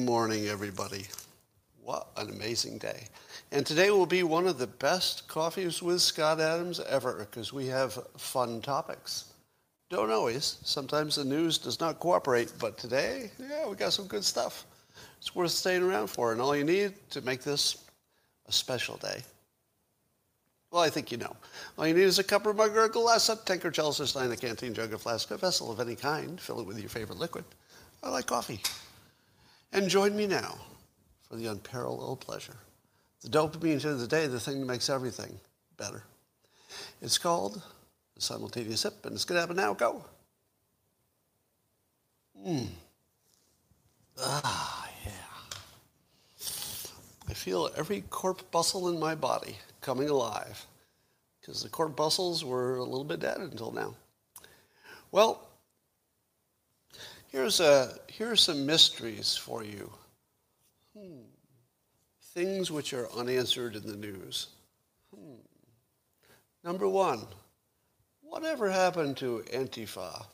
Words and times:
morning, 0.00 0.46
everybody. 0.46 1.06
What 1.82 2.08
an 2.16 2.30
amazing 2.30 2.78
day. 2.78 3.04
And 3.52 3.66
today 3.66 3.90
will 3.90 4.06
be 4.06 4.22
one 4.22 4.46
of 4.46 4.58
the 4.58 4.66
best 4.66 5.28
coffees 5.28 5.82
with 5.82 6.00
Scott 6.00 6.40
Adams 6.40 6.80
ever 6.80 7.26
because 7.30 7.52
we 7.52 7.66
have 7.66 7.98
fun 8.16 8.62
topics. 8.62 9.32
Don't 9.90 10.10
always. 10.10 10.56
Sometimes 10.64 11.16
the 11.16 11.24
news 11.24 11.58
does 11.58 11.80
not 11.80 12.00
cooperate, 12.00 12.52
but 12.58 12.78
today, 12.78 13.30
yeah, 13.38 13.68
we 13.68 13.76
got 13.76 13.92
some 13.92 14.06
good 14.06 14.24
stuff. 14.24 14.64
It's 15.18 15.34
worth 15.34 15.50
staying 15.50 15.82
around 15.82 16.06
for, 16.06 16.32
and 16.32 16.40
all 16.40 16.56
you 16.56 16.64
need 16.64 16.94
to 17.10 17.20
make 17.20 17.42
this 17.42 17.84
a 18.46 18.52
special 18.52 18.96
day. 18.96 19.22
Well, 20.70 20.82
I 20.82 20.88
think 20.88 21.12
you 21.12 21.18
know. 21.18 21.36
All 21.76 21.86
you 21.86 21.94
need 21.94 22.04
is 22.04 22.18
a 22.18 22.24
cup 22.24 22.46
or 22.46 22.54
mug 22.54 22.76
or 22.76 22.84
a 22.84 22.88
glass, 22.88 23.28
a 23.28 23.36
tanker, 23.36 23.70
chalice, 23.70 24.00
or 24.00 24.06
stein, 24.06 24.30
a 24.30 24.36
canteen, 24.36 24.72
jug, 24.72 24.92
a 24.92 24.98
flask, 24.98 25.30
a 25.30 25.36
vessel 25.36 25.70
of 25.70 25.80
any 25.80 25.96
kind. 25.96 26.40
Fill 26.40 26.60
it 26.60 26.66
with 26.66 26.78
your 26.78 26.88
favorite 26.88 27.18
liquid. 27.18 27.44
I 28.02 28.08
like 28.08 28.26
coffee. 28.26 28.60
And 29.72 29.88
join 29.88 30.16
me 30.16 30.26
now 30.26 30.58
for 31.28 31.36
the 31.36 31.46
unparalleled 31.46 32.20
pleasure. 32.20 32.56
The 33.22 33.28
dopamine 33.28 33.84
of 33.84 34.00
the 34.00 34.06
day, 34.06 34.26
the 34.26 34.40
thing 34.40 34.60
that 34.60 34.66
makes 34.66 34.90
everything 34.90 35.38
better. 35.76 36.02
It's 37.02 37.18
called 37.18 37.62
the 38.14 38.20
simultaneous 38.20 38.80
sip, 38.80 39.04
and 39.04 39.14
it's 39.14 39.24
going 39.24 39.36
to 39.36 39.40
happen 39.40 39.56
now. 39.56 39.74
Go. 39.74 40.04
Mmm. 42.46 42.66
Ah, 44.18 44.88
yeah. 45.04 45.10
I 47.28 47.34
feel 47.34 47.70
every 47.76 48.02
corpuscle 48.10 48.88
in 48.88 48.98
my 48.98 49.14
body 49.14 49.56
coming 49.80 50.08
alive 50.08 50.66
because 51.40 51.62
the 51.62 51.68
corpuscles 51.68 52.44
were 52.44 52.76
a 52.76 52.84
little 52.84 53.04
bit 53.04 53.20
dead 53.20 53.38
until 53.38 53.70
now. 53.72 53.94
Well, 55.12 55.49
Here's 57.30 57.60
a, 57.60 57.94
here 58.08 58.32
are 58.32 58.36
some 58.36 58.66
mysteries 58.66 59.36
for 59.36 59.62
you. 59.62 59.90
Hmm. 60.98 61.20
Things 62.34 62.72
which 62.72 62.92
are 62.92 63.10
unanswered 63.12 63.76
in 63.76 63.86
the 63.86 63.96
news. 63.96 64.48
Hmm. 65.14 65.36
Number 66.64 66.88
one, 66.88 67.24
whatever 68.20 68.68
happened 68.68 69.16
to 69.18 69.44
Antifa? 69.52 70.26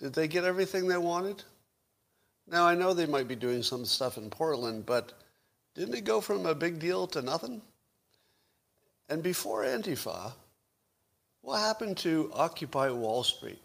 Did 0.00 0.12
they 0.12 0.26
get 0.26 0.44
everything 0.44 0.88
they 0.88 0.96
wanted? 0.96 1.44
Now, 2.48 2.66
I 2.66 2.74
know 2.74 2.92
they 2.92 3.06
might 3.06 3.28
be 3.28 3.36
doing 3.36 3.62
some 3.62 3.84
stuff 3.84 4.18
in 4.18 4.28
Portland, 4.28 4.86
but 4.86 5.12
didn't 5.76 5.94
it 5.94 6.04
go 6.04 6.20
from 6.20 6.46
a 6.46 6.54
big 6.54 6.80
deal 6.80 7.06
to 7.08 7.22
nothing? 7.22 7.62
And 9.08 9.22
before 9.22 9.62
Antifa, 9.62 10.32
what 11.42 11.58
happened 11.58 11.96
to 11.98 12.30
Occupy 12.34 12.90
Wall 12.90 13.22
Street? 13.22 13.60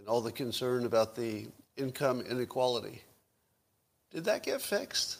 And 0.00 0.08
all 0.08 0.22
the 0.22 0.32
concern 0.32 0.86
about 0.86 1.14
the 1.14 1.46
income 1.76 2.22
inequality. 2.22 3.02
Did 4.10 4.24
that 4.24 4.42
get 4.42 4.62
fixed? 4.62 5.18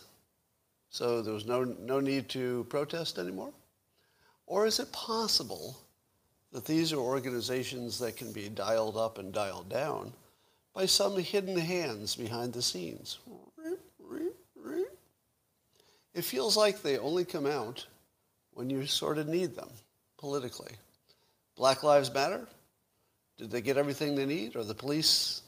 So 0.89 1.23
there 1.23 1.35
was 1.35 1.47
no, 1.47 1.65
no 1.65 2.01
need 2.01 2.29
to 2.31 2.65
protest 2.71 3.19
anymore? 3.19 3.53
Or 4.47 4.67
is 4.67 4.81
it 4.81 4.91
possible 4.91 5.79
that 6.51 6.65
these 6.65 6.93
are 6.93 6.99
organizations 6.99 7.99
that 8.01 8.17
can 8.17 8.33
be 8.33 8.49
dialed 8.49 8.97
up 8.97 9.19
and 9.19 9.33
dialed 9.33 9.69
down 9.69 10.13
by 10.75 10.87
some 10.87 11.17
hidden 11.19 11.57
hands 11.57 12.17
behind 12.17 12.53
the 12.53 12.63
scenes? 12.63 13.19
It 16.15 16.25
feels 16.25 16.57
like 16.57 16.83
they 16.83 16.99
only 16.99 17.25
come 17.25 17.47
out 17.47 17.87
when 18.55 18.69
you 18.69 18.87
sort 18.87 19.19
of 19.19 19.29
need 19.29 19.55
them 19.55 19.71
politically. 20.19 20.73
Black 21.55 21.85
Lives 21.85 22.13
Matter? 22.13 22.49
Did 23.41 23.51
they 23.51 23.63
get 23.63 23.79
everything 23.79 24.15
they 24.15 24.27
need? 24.27 24.55
Or 24.55 24.65
the 24.65 24.75
police, 24.75 25.41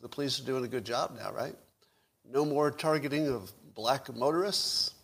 the 0.00 0.08
police 0.08 0.40
are 0.40 0.44
doing 0.44 0.64
a 0.64 0.68
good 0.68 0.86
job 0.86 1.14
now, 1.18 1.34
right? 1.34 1.54
No 2.32 2.46
more 2.46 2.70
targeting 2.70 3.28
of 3.28 3.52
black 3.74 4.12
motorists 4.16 4.94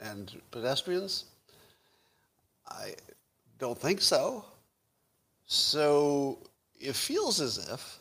and 0.00 0.34
pedestrians? 0.50 1.26
I 2.66 2.94
don't 3.60 3.78
think 3.78 4.00
so. 4.00 4.44
So 5.46 6.38
it 6.76 6.96
feels 6.96 7.40
as 7.40 7.58
if 7.72 7.98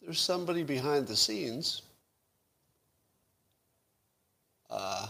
there's 0.00 0.18
somebody 0.18 0.62
behind 0.62 1.06
the 1.06 1.14
scenes. 1.14 1.82
Uh, 4.70 5.08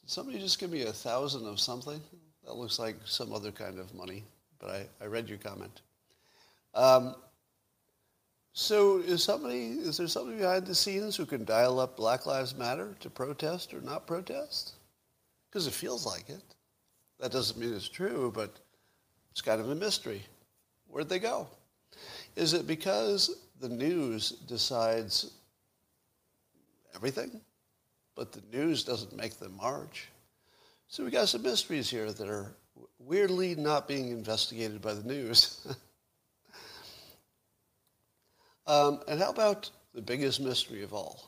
did 0.00 0.08
somebody 0.08 0.38
just 0.38 0.58
give 0.58 0.70
me 0.70 0.84
a 0.84 0.92
thousand 0.94 1.46
of 1.46 1.60
something? 1.60 2.00
That 2.46 2.54
looks 2.54 2.78
like 2.78 2.96
some 3.04 3.34
other 3.34 3.52
kind 3.52 3.78
of 3.78 3.94
money, 3.94 4.24
but 4.58 4.70
I, 4.70 4.86
I 5.02 5.08
read 5.08 5.28
your 5.28 5.36
comment. 5.36 5.82
Um, 6.74 7.14
so 8.54 8.98
is 8.98 9.22
somebody 9.22 9.70
is 9.70 9.96
there 9.96 10.08
somebody 10.08 10.38
behind 10.38 10.66
the 10.66 10.74
scenes 10.74 11.16
who 11.16 11.24
can 11.24 11.44
dial 11.44 11.80
up 11.80 11.96
Black 11.96 12.26
Lives 12.26 12.54
Matter 12.54 12.94
to 13.00 13.08
protest 13.08 13.72
or 13.72 13.80
not 13.80 14.06
protest? 14.06 14.74
Because 15.48 15.66
it 15.66 15.72
feels 15.72 16.04
like 16.04 16.28
it. 16.28 16.42
That 17.18 17.32
doesn't 17.32 17.58
mean 17.58 17.74
it's 17.74 17.88
true, 17.88 18.32
but 18.34 18.50
it's 19.30 19.40
kind 19.40 19.60
of 19.60 19.70
a 19.70 19.74
mystery. 19.74 20.22
Where'd 20.88 21.08
they 21.08 21.18
go? 21.18 21.48
Is 22.36 22.52
it 22.52 22.66
because 22.66 23.46
the 23.60 23.68
news 23.68 24.30
decides 24.30 25.32
everything, 26.94 27.40
but 28.14 28.32
the 28.32 28.42
news 28.52 28.84
doesn't 28.84 29.16
make 29.16 29.38
them 29.38 29.56
march? 29.56 30.08
So 30.88 31.04
we 31.04 31.10
got 31.10 31.28
some 31.28 31.42
mysteries 31.42 31.88
here 31.88 32.12
that 32.12 32.28
are 32.28 32.54
weirdly 32.98 33.54
not 33.54 33.88
being 33.88 34.10
investigated 34.10 34.82
by 34.82 34.92
the 34.92 35.04
news. 35.04 35.66
Um, 38.66 39.00
and 39.08 39.20
how 39.20 39.30
about 39.30 39.70
the 39.94 40.02
biggest 40.02 40.40
mystery 40.40 40.82
of 40.82 40.92
all? 40.92 41.24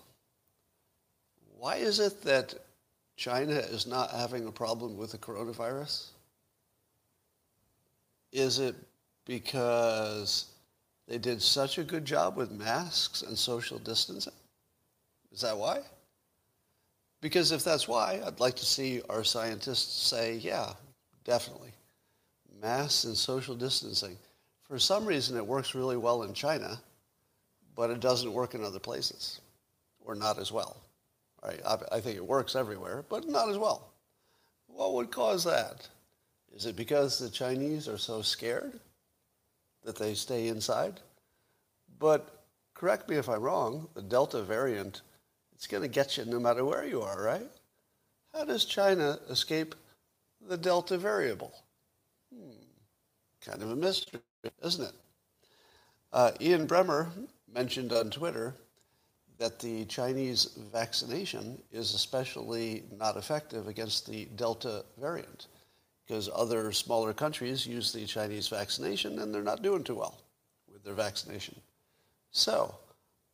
Why 1.59 1.77
is 1.77 1.99
it 1.99 2.23
that 2.23 2.55
China 3.17 3.55
is 3.55 3.87
not 3.87 4.11
having 4.11 4.47
a 4.47 4.53
problem 4.53 4.97
with 4.97 5.13
the 5.13 5.19
coronavirus? 5.19 6.09
Is 8.33 8.59
it 8.59 8.75
because 9.25 10.47
they 11.09 11.19
did 11.19 11.41
such 11.41 11.79
a 11.79 11.85
good 11.85 12.05
job 12.05 12.37
with 12.37 12.51
masks 12.51 13.23
and 13.23 13.39
social 13.39 13.79
distancing? 13.79 14.33
Is 15.33 15.41
that 15.41 15.57
why? 15.57 15.81
Because 17.21 17.53
if 17.53 17.65
that's 17.65 17.89
why, 17.89 18.21
I'd 18.25 18.41
like 18.41 18.57
to 18.57 18.67
see 18.67 19.01
our 19.09 19.25
scientists 19.25 20.07
say, 20.09 20.35
yeah, 20.35 20.75
definitely. 21.25 21.73
Masks 22.61 23.05
and 23.05 23.17
social 23.17 23.55
distancing. 23.55 24.19
For 24.63 24.79
some 24.79 25.07
reason, 25.07 25.37
it 25.37 25.47
works 25.47 25.75
really 25.75 25.97
well 25.97 26.23
in 26.25 26.35
China 26.35 26.79
but 27.77 27.91
it 27.91 28.01
doesn't 28.01 28.33
work 28.33 28.55
in 28.55 28.65
other 28.65 28.79
places, 28.79 29.41
or 30.05 30.15
not 30.15 30.39
as 30.39 30.53
well. 30.53 30.77
Right? 31.45 31.61
I, 31.67 31.79
I 31.93 32.01
think 32.01 32.17
it 32.17 32.27
works 32.27 32.57
everywhere, 32.57 33.05
but 33.09 33.29
not 33.29 33.49
as 33.49 33.59
well. 33.59 33.93
What 34.67 34.95
would 34.95 35.11
cause 35.11 35.45
that? 35.45 35.89
Is 36.55 36.67
it 36.67 36.77
because 36.77 37.19
the 37.19 37.31
Chinese 37.31 37.89
are 37.89 37.99
so 37.99 38.23
scared 38.23 38.79
that 39.85 39.97
they 39.97 40.15
stay 40.15 40.49
inside? 40.49 41.01
But 41.99 42.45
correct 42.75 43.09
me 43.09 43.17
if 43.17 43.29
I'm 43.29 43.43
wrong, 43.43 43.89
the 43.95 44.03
Delta 44.03 44.43
variant, 44.43 45.03
it's 45.55 45.67
going 45.67 45.83
to 45.83 45.89
get 45.89 46.17
you 46.17 46.25
no 46.25 46.41
matter 46.41 46.65
where 46.65 46.87
you 46.87 47.03
are, 47.03 47.23
right? 47.23 47.51
How 48.33 48.45
does 48.45 48.65
China 48.65 49.19
escape 49.29 49.75
the 50.49 50.57
Delta 50.57 50.99
variable? 50.99 51.53
Hmm. 52.35 52.51
Kind 53.45 53.63
of 53.63 53.71
a 53.71 53.77
mystery, 53.77 54.21
isn't 54.63 54.85
it? 54.85 54.95
Uh, 56.13 56.33
Ian 56.41 56.67
Bremmer 56.67 57.09
mentioned 57.55 57.93
on 57.93 58.11
Twitter 58.11 58.55
that 59.39 59.59
the 59.59 59.85
Chinese 59.87 60.59
vaccination 60.73 61.61
is 61.73 61.95
especially 61.95 62.83
not 62.99 63.17
effective 63.17 63.69
against 63.69 64.07
the 64.07 64.27
Delta 64.37 64.85
variant 65.01 65.47
because 66.07 66.29
other 66.35 66.73
smaller 66.73 67.13
countries 67.13 67.67
use 67.67 67.93
the 67.93 68.07
Chinese 68.07 68.49
vaccination 68.49 69.19
and 69.19 69.35
they're 69.35 69.43
not 69.43 69.63
doing 69.63 69.83
too 69.83 69.95
well 69.95 70.21
with 70.73 70.85
their 70.85 70.95
vaccination. 70.95 71.57
So, 72.31 72.75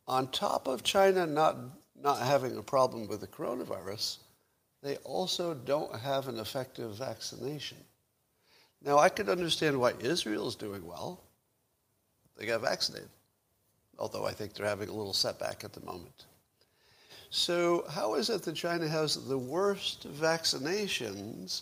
on 0.07 0.27
top 0.27 0.67
of 0.67 0.83
China 0.83 1.25
not, 1.25 1.57
not 1.99 2.19
having 2.19 2.57
a 2.57 2.63
problem 2.63 3.07
with 3.07 3.21
the 3.21 3.27
coronavirus, 3.27 4.17
they 4.81 4.97
also 4.97 5.53
don't 5.53 5.99
have 5.99 6.27
an 6.27 6.39
effective 6.39 6.95
vaccination. 6.95 7.77
Now, 8.83 8.97
I 8.97 9.09
could 9.09 9.29
understand 9.29 9.79
why 9.79 9.93
Israel 9.99 10.47
is 10.47 10.55
doing 10.55 10.85
well. 10.85 11.21
They 12.37 12.47
got 12.47 12.61
vaccinated 12.61 13.09
although 14.01 14.25
I 14.25 14.31
think 14.31 14.53
they're 14.55 14.65
having 14.65 14.89
a 14.89 14.93
little 14.93 15.13
setback 15.13 15.63
at 15.63 15.73
the 15.73 15.81
moment. 15.81 16.25
So, 17.29 17.85
how 17.87 18.15
is 18.15 18.31
it 18.31 18.41
that 18.41 18.55
China 18.55 18.87
has 18.87 19.27
the 19.27 19.37
worst 19.37 20.11
vaccinations 20.11 21.61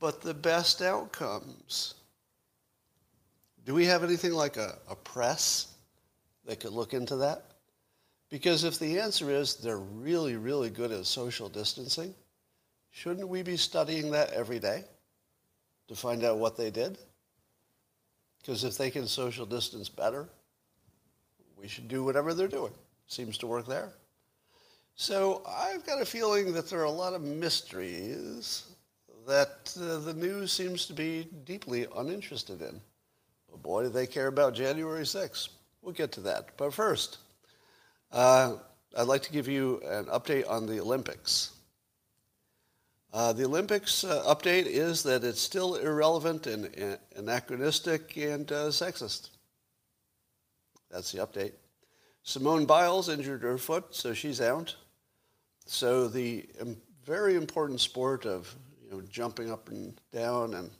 but 0.00 0.22
the 0.22 0.32
best 0.32 0.80
outcomes? 0.80 1.94
Do 3.66 3.74
we 3.74 3.84
have 3.84 4.02
anything 4.02 4.32
like 4.32 4.56
a, 4.56 4.78
a 4.88 4.96
press 4.96 5.68
that 6.46 6.58
could 6.58 6.72
look 6.72 6.94
into 6.94 7.16
that? 7.16 7.44
Because 8.30 8.64
if 8.64 8.78
the 8.78 8.98
answer 8.98 9.30
is 9.30 9.56
they're 9.56 9.76
really, 9.76 10.36
really 10.36 10.70
good 10.70 10.90
at 10.90 11.04
social 11.04 11.50
distancing, 11.50 12.14
shouldn't 12.90 13.28
we 13.28 13.42
be 13.42 13.58
studying 13.58 14.10
that 14.12 14.32
every 14.32 14.58
day 14.58 14.84
to 15.88 15.94
find 15.94 16.24
out 16.24 16.38
what 16.38 16.56
they 16.56 16.70
did? 16.70 16.96
Because 18.40 18.64
if 18.64 18.78
they 18.78 18.90
can 18.90 19.06
social 19.06 19.44
distance 19.44 19.90
better, 19.90 20.28
we 21.62 21.68
should 21.68 21.86
do 21.86 22.02
whatever 22.02 22.34
they're 22.34 22.48
doing. 22.48 22.72
Seems 23.06 23.38
to 23.38 23.46
work 23.46 23.66
there. 23.66 23.92
So 24.96 25.42
I've 25.48 25.86
got 25.86 26.02
a 26.02 26.04
feeling 26.04 26.52
that 26.54 26.68
there 26.68 26.80
are 26.80 26.84
a 26.84 26.90
lot 26.90 27.14
of 27.14 27.22
mysteries 27.22 28.64
that 29.28 29.72
uh, 29.80 29.98
the 29.98 30.12
news 30.12 30.52
seems 30.52 30.86
to 30.86 30.92
be 30.92 31.28
deeply 31.44 31.86
uninterested 31.96 32.60
in. 32.60 32.80
But 33.48 33.62
boy, 33.62 33.84
do 33.84 33.88
they 33.90 34.08
care 34.08 34.26
about 34.26 34.54
January 34.54 35.04
6th. 35.04 35.50
We'll 35.80 35.94
get 35.94 36.10
to 36.12 36.20
that. 36.22 36.56
But 36.56 36.74
first, 36.74 37.18
uh, 38.10 38.56
I'd 38.96 39.06
like 39.06 39.22
to 39.22 39.32
give 39.32 39.46
you 39.46 39.80
an 39.84 40.06
update 40.06 40.50
on 40.50 40.66
the 40.66 40.80
Olympics. 40.80 41.52
Uh, 43.12 43.32
the 43.32 43.44
Olympics 43.44 44.04
uh, 44.04 44.24
update 44.26 44.66
is 44.66 45.02
that 45.04 45.22
it's 45.22 45.40
still 45.40 45.76
irrelevant 45.76 46.46
and, 46.46 46.74
and 46.74 46.98
anachronistic 47.14 48.16
and 48.16 48.50
uh, 48.50 48.68
sexist. 48.68 49.30
That's 50.92 51.10
the 51.10 51.26
update. 51.26 51.52
Simone 52.22 52.66
Biles 52.66 53.08
injured 53.08 53.42
her 53.42 53.58
foot, 53.58 53.94
so 53.94 54.12
she's 54.14 54.40
out. 54.40 54.76
So 55.66 56.06
the 56.06 56.46
um, 56.60 56.76
very 57.04 57.34
important 57.34 57.80
sport 57.80 58.26
of 58.26 58.54
you 58.84 58.90
know, 58.90 59.02
jumping 59.10 59.50
up 59.50 59.68
and 59.68 59.98
down 60.12 60.54
and 60.54 60.70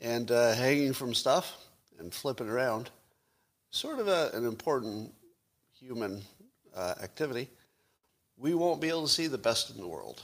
and 0.00 0.30
uh, 0.30 0.54
hanging 0.54 0.92
from 0.92 1.12
stuff 1.12 1.56
and 1.98 2.14
flipping 2.14 2.48
around, 2.48 2.88
sort 3.70 3.98
of 3.98 4.06
a, 4.06 4.30
an 4.32 4.46
important 4.46 5.12
human 5.78 6.22
uh, 6.76 6.94
activity. 7.02 7.48
We 8.36 8.54
won't 8.54 8.80
be 8.80 8.88
able 8.88 9.02
to 9.02 9.12
see 9.12 9.26
the 9.26 9.38
best 9.38 9.70
in 9.70 9.80
the 9.80 9.88
world 9.88 10.22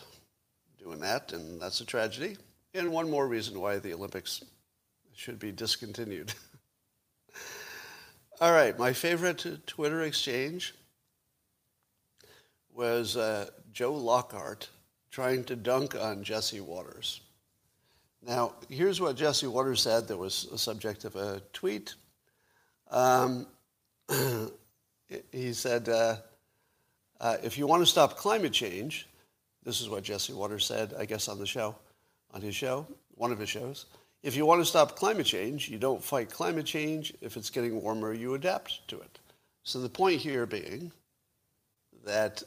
doing 0.79 1.01
that, 1.01 1.33
and 1.33 1.61
that's 1.61 1.81
a 1.81 1.85
tragedy. 1.85 2.37
And 2.73 2.91
one 2.91 3.11
more 3.11 3.27
reason 3.27 3.61
why 3.61 3.79
the 3.79 3.95
Olympics 3.95 4.45
should 5.15 5.39
be 5.39 5.51
discontinued. 5.51 6.33
All 8.41 8.51
right, 8.51 8.77
my 8.77 8.93
favorite 8.93 9.47
Twitter 9.65 10.03
exchange 10.03 10.75
was 12.75 13.17
uh, 13.17 13.47
Joe 13.73 13.93
Lockhart 13.93 14.69
trying 15.13 15.45
to 15.45 15.55
dunk 15.55 15.95
on 15.95 16.25
Jesse 16.25 16.61
Watters. 16.61 17.21
Now, 18.27 18.55
here's 18.69 19.01
what 19.01 19.15
Jesse 19.15 19.47
Watters 19.47 19.83
said 19.83 20.09
that 20.09 20.17
was 20.17 20.49
a 20.53 20.59
subject 20.59 21.05
of 21.05 21.15
a 21.15 21.43
tweet. 21.53 21.95
Um, 22.91 23.47
he 25.31 25.53
said, 25.53 25.89
uh, 25.89 26.17
uh, 27.21 27.37
if 27.45 27.57
you 27.57 27.69
want 27.69 27.83
to 27.83 27.87
stop 27.87 28.17
climate 28.17 28.53
change, 28.53 29.07
this 29.63 29.81
is 29.81 29.89
what 29.89 30.03
Jesse 30.03 30.33
Watters 30.33 30.67
said, 30.67 30.93
I 30.99 31.05
guess, 31.05 31.29
on 31.29 31.39
the 31.39 31.47
show, 31.47 31.77
on 32.33 32.41
his 32.41 32.57
show, 32.57 32.85
one 33.15 33.31
of 33.31 33.39
his 33.39 33.49
shows. 33.49 33.87
If 34.25 34.37
you 34.37 34.47
want 34.47 34.63
to 34.63 34.65
stop 34.65 34.97
climate 34.97 35.27
change, 35.27 35.69
you 35.69 35.77
don't 35.77 36.03
fight 36.03 36.31
climate 36.31 36.65
change. 36.65 37.13
If 37.21 37.37
it's 37.37 37.51
getting 37.51 37.83
warmer, 37.83 38.15
you 38.15 38.33
adapt 38.33 38.89
to 38.89 38.99
it. 38.99 39.19
So 39.65 39.83
the 39.83 39.91
point 39.91 40.19
here 40.19 40.47
being 40.47 40.91
that, 42.07 42.43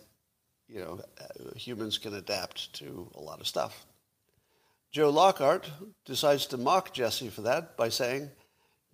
you 0.67 0.79
know, 0.79 0.99
uh, 1.21 1.53
humans 1.55 1.99
can 1.99 2.15
adapt 2.15 2.73
to 2.79 3.07
a 3.13 3.21
lot 3.21 3.39
of 3.39 3.47
stuff. 3.47 3.85
Joe 4.91 5.11
Lockhart 5.11 5.69
decides 6.03 6.47
to 6.47 6.57
mock 6.57 6.95
Jesse 6.95 7.29
for 7.29 7.41
that 7.43 7.77
by 7.77 7.89
saying, 7.89 8.31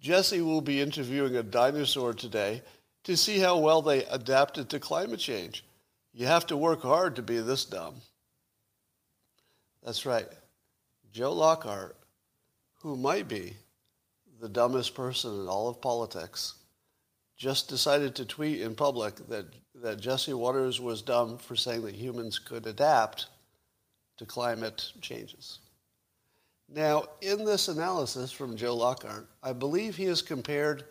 Jesse 0.02 0.42
will 0.42 0.60
be 0.60 0.82
interviewing 0.82 1.38
a 1.38 1.44
dinosaur 1.44 2.14
today 2.14 2.64
to 3.06 3.16
see 3.16 3.40
how 3.40 3.60
well 3.60 3.82
they 3.82 4.04
adapted 4.08 4.68
to 4.70 4.80
climate 4.82 5.20
change. 5.20 5.64
You 6.12 6.26
have 6.26 6.46
to 6.48 6.58
work 6.58 6.82
hard 6.82 7.16
to 7.16 7.22
be 7.22 7.40
this 7.40 7.64
dumb. 7.64 7.96
That's 9.86 10.06
right. 10.06 10.28
Joe 11.14 11.32
Lockhart, 11.32 11.96
who 12.84 12.98
might 12.98 13.30
be 13.30 13.56
the 14.42 14.50
dumbest 14.50 14.94
person 14.94 15.34
in 15.42 15.48
all 15.48 15.70
of 15.70 15.82
politics, 15.82 16.56
just 17.38 17.70
decided 17.70 18.14
to 18.14 18.26
tweet 18.26 18.60
in 18.60 18.76
public 18.76 19.16
that, 19.30 19.46
that 19.74 20.02
Jesse 20.02 20.34
Watters 20.34 20.82
was 20.82 21.02
dumb 21.02 21.38
for 21.38 21.56
saying 21.56 21.84
that 21.84 21.96
humans 21.96 22.40
could 22.40 22.68
adapt 22.68 23.28
to 24.18 24.26
climate 24.26 24.92
changes. 25.00 25.60
Now, 26.68 27.06
in 27.22 27.46
this 27.46 27.70
analysis 27.70 28.34
from 28.34 28.58
Joe 28.58 28.76
Lockhart, 28.76 29.28
I 29.42 29.54
believe 29.54 29.96
he 29.96 30.06
has 30.06 30.22
compared 30.22 30.84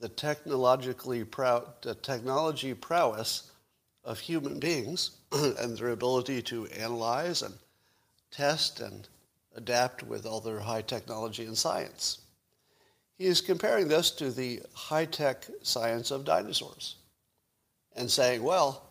the 0.00 0.08
technologically 0.10 1.24
proud, 1.24 1.66
the 1.80 1.94
technology 1.94 2.74
prowess 2.74 3.50
of 4.04 4.18
human 4.18 4.60
beings 4.60 5.12
and 5.32 5.78
their 5.78 5.90
ability 5.90 6.42
to 6.42 6.66
analyze 6.66 7.40
and 7.40 7.54
test 8.30 8.80
and 8.80 9.08
adapt 9.58 10.02
with 10.04 10.24
all 10.24 10.40
their 10.40 10.60
high 10.60 10.82
technology 10.82 11.44
and 11.44 11.58
science. 11.58 12.20
He 13.18 13.26
is 13.26 13.40
comparing 13.40 13.88
this 13.88 14.12
to 14.12 14.30
the 14.30 14.62
high-tech 14.72 15.46
science 15.62 16.12
of 16.12 16.24
dinosaurs 16.24 16.94
and 17.96 18.08
saying, 18.08 18.44
well, 18.44 18.84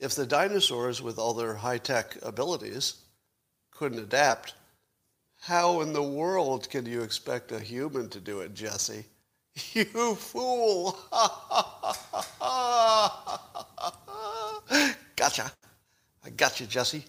if 0.00 0.14
the 0.14 0.24
dinosaurs 0.24 1.02
with 1.02 1.18
all 1.18 1.34
their 1.34 1.54
high-tech 1.54 2.16
abilities 2.22 2.94
couldn't 3.72 3.98
adapt, 3.98 4.54
how 5.40 5.80
in 5.80 5.92
the 5.92 6.02
world 6.02 6.70
can 6.70 6.86
you 6.86 7.02
expect 7.02 7.50
a 7.50 7.58
human 7.58 8.08
to 8.10 8.20
do 8.20 8.40
it, 8.40 8.54
Jesse? 8.54 9.04
You 9.72 10.16
fool! 10.16 10.98
gotcha. 15.16 15.52
I 16.24 16.30
got 16.30 16.58
you, 16.58 16.66
Jesse. 16.66 17.04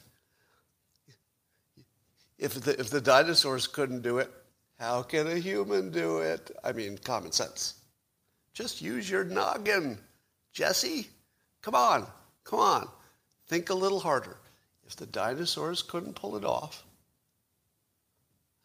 If 2.38 2.56
the, 2.56 2.80
if 2.80 2.90
the 2.90 3.02
dinosaurs 3.02 3.68
couldn't 3.68 4.02
do 4.02 4.18
it, 4.18 4.32
how 4.80 5.04
can 5.04 5.28
a 5.28 5.36
human 5.36 5.90
do 5.90 6.20
it? 6.20 6.52
I 6.64 6.74
mean, 6.74 6.98
common 6.98 7.32
sense. 7.32 7.76
Just 8.54 8.82
use 8.82 9.10
your 9.10 9.24
noggin, 9.24 9.98
Jesse. 10.52 11.08
Come 11.62 11.76
on, 11.76 12.08
come 12.44 12.60
on. 12.60 12.88
Think 13.48 13.70
a 13.70 13.74
little 13.74 14.00
harder. 14.00 14.38
If 14.86 14.96
the 14.96 15.06
dinosaurs 15.06 15.82
couldn't 15.82 16.16
pull 16.16 16.36
it 16.36 16.46
off, 16.46 16.84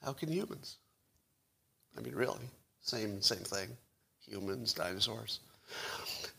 how 0.02 0.12
can 0.12 0.31
humans? 0.31 0.76
I 1.96 2.00
mean, 2.00 2.14
really, 2.14 2.38
same 2.82 3.20
same 3.23 3.38
thing. 3.38 3.69
Humans, 4.26 4.73
dinosaurs. 4.75 5.40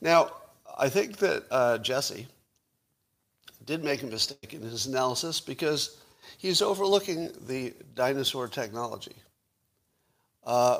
Now, 0.02 0.32
I 0.78 0.90
think 0.90 1.18
that 1.18 1.44
uh, 1.52 1.78
Jesse 1.80 2.28
did 3.66 3.84
make 3.84 4.04
a 4.04 4.08
mistake 4.08 4.54
in 4.54 4.62
his 4.62 4.86
analysis 4.88 5.40
because 5.40 5.98
he's 6.38 6.62
overlooking 6.62 7.32
the 7.48 7.74
dinosaur 7.96 8.48
technology. 8.48 9.16
Uh, 10.44 10.80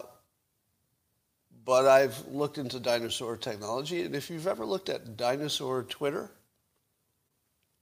but 1.64 1.86
I've 1.86 2.28
looked 2.28 2.58
into 2.58 2.80
dinosaur 2.80 3.38
technology, 3.38 4.02
and 4.02 4.16
if 4.16 4.30
you've 4.30 4.48
ever 4.48 4.66
looked 4.66 4.90
at 4.90 5.18
dinosaur 5.18 5.84
Twitter, 5.84 6.32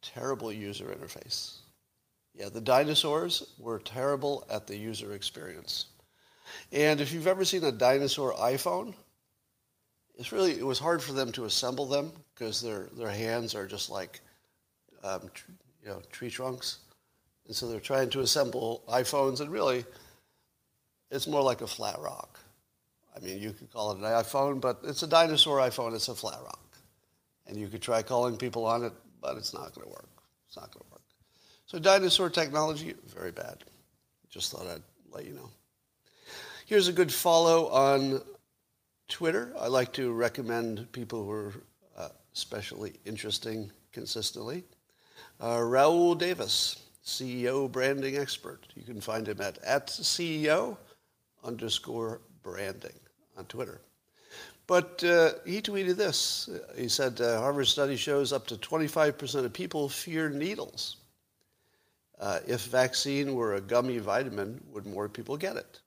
terrible 0.01 0.51
user 0.51 0.85
interface. 0.85 1.59
Yeah, 2.33 2.49
the 2.49 2.61
dinosaurs 2.61 3.43
were 3.57 3.79
terrible 3.79 4.45
at 4.49 4.67
the 4.67 4.77
user 4.77 5.13
experience. 5.13 5.85
And 6.71 7.01
if 7.01 7.13
you've 7.13 7.27
ever 7.27 7.45
seen 7.45 7.63
a 7.63 7.71
dinosaur 7.71 8.33
iPhone, 8.33 8.93
it's 10.17 10.31
really 10.31 10.51
it 10.51 10.65
was 10.65 10.79
hard 10.79 11.01
for 11.01 11.13
them 11.13 11.31
to 11.33 11.45
assemble 11.45 11.85
them 11.85 12.11
because 12.33 12.61
their 12.61 12.87
their 12.97 13.09
hands 13.09 13.55
are 13.55 13.67
just 13.67 13.89
like 13.89 14.19
um, 15.03 15.29
you 15.83 15.89
know 15.89 16.01
tree 16.11 16.29
trunks, 16.29 16.79
and 17.49 17.55
so 17.55 17.67
they're 17.67 17.79
trying 17.79 18.11
to 18.11 18.19
assemble 18.19 18.83
iPhones, 18.87 19.39
and 19.39 19.49
really, 19.51 19.83
it's 21.09 21.25
more 21.25 21.41
like 21.41 21.61
a 21.61 21.67
flat 21.67 21.97
rock. 21.99 22.39
I 23.17 23.19
mean, 23.21 23.41
you 23.41 23.53
could 23.53 23.73
call 23.73 23.91
it 23.91 23.97
an 23.97 24.03
iPhone, 24.03 24.61
but 24.61 24.81
it's 24.83 25.01
a 25.01 25.07
dinosaur 25.07 25.57
iPhone. 25.57 25.95
It's 25.95 26.09
a 26.09 26.13
flat 26.13 26.39
rock, 26.43 26.77
and 27.47 27.57
you 27.57 27.67
could 27.67 27.81
try 27.81 28.03
calling 28.03 28.37
people 28.37 28.67
on 28.67 28.83
it, 28.83 28.93
but 29.19 29.35
it's 29.35 29.51
not 29.51 29.73
going 29.73 29.87
to 29.87 29.91
work. 29.91 30.09
It's 30.47 30.57
not 30.57 30.71
going 30.71 30.85
to 30.85 30.91
work. 30.91 31.01
So 31.65 31.79
dinosaur 31.79 32.29
technology, 32.29 32.93
very 33.07 33.31
bad. 33.31 33.63
Just 34.29 34.51
thought 34.51 34.67
I'd 34.67 34.83
let 35.11 35.25
you 35.25 35.33
know. 35.33 35.49
Here's 36.67 36.87
a 36.87 36.93
good 36.93 37.11
follow 37.11 37.69
on 37.69 38.21
Twitter. 39.07 39.55
I 39.59 39.69
like 39.69 39.91
to 39.93 40.11
recommend 40.11 40.91
people 40.91 41.23
who 41.25 41.31
are 41.31 41.53
uh, 41.97 42.09
especially 42.35 42.93
interesting 43.05 43.71
consistently. 43.91 44.65
Uh, 45.41 45.63
Raoul 45.63 46.13
Davis, 46.13 46.83
CEO 47.09 47.71
branding 47.71 48.17
expert. 48.17 48.67
You 48.75 48.83
can 48.83 49.01
find 49.01 49.27
him 49.27 49.41
at, 49.41 49.57
at 49.63 49.87
CEO 49.87 50.77
underscore 51.43 52.21
branding 52.43 52.99
on 53.37 53.45
Twitter. 53.45 53.81
But 54.67 55.03
uh, 55.03 55.31
he 55.45 55.61
tweeted 55.61 55.95
this. 55.95 56.47
He 56.77 56.87
said, 56.87 57.19
uh, 57.19 57.39
Harvard 57.39 57.67
study 57.67 57.95
shows 57.95 58.31
up 58.31 58.45
to 58.47 58.55
25% 58.55 59.45
of 59.45 59.51
people 59.51 59.89
fear 59.89 60.29
needles. 60.29 60.97
Uh, 62.19 62.39
if 62.45 62.65
vaccine 62.65 63.33
were 63.33 63.55
a 63.55 63.61
gummy 63.61 63.97
vitamin, 63.97 64.61
would 64.71 64.85
more 64.85 65.09
people 65.09 65.37
get 65.37 65.55
it? 65.55 65.79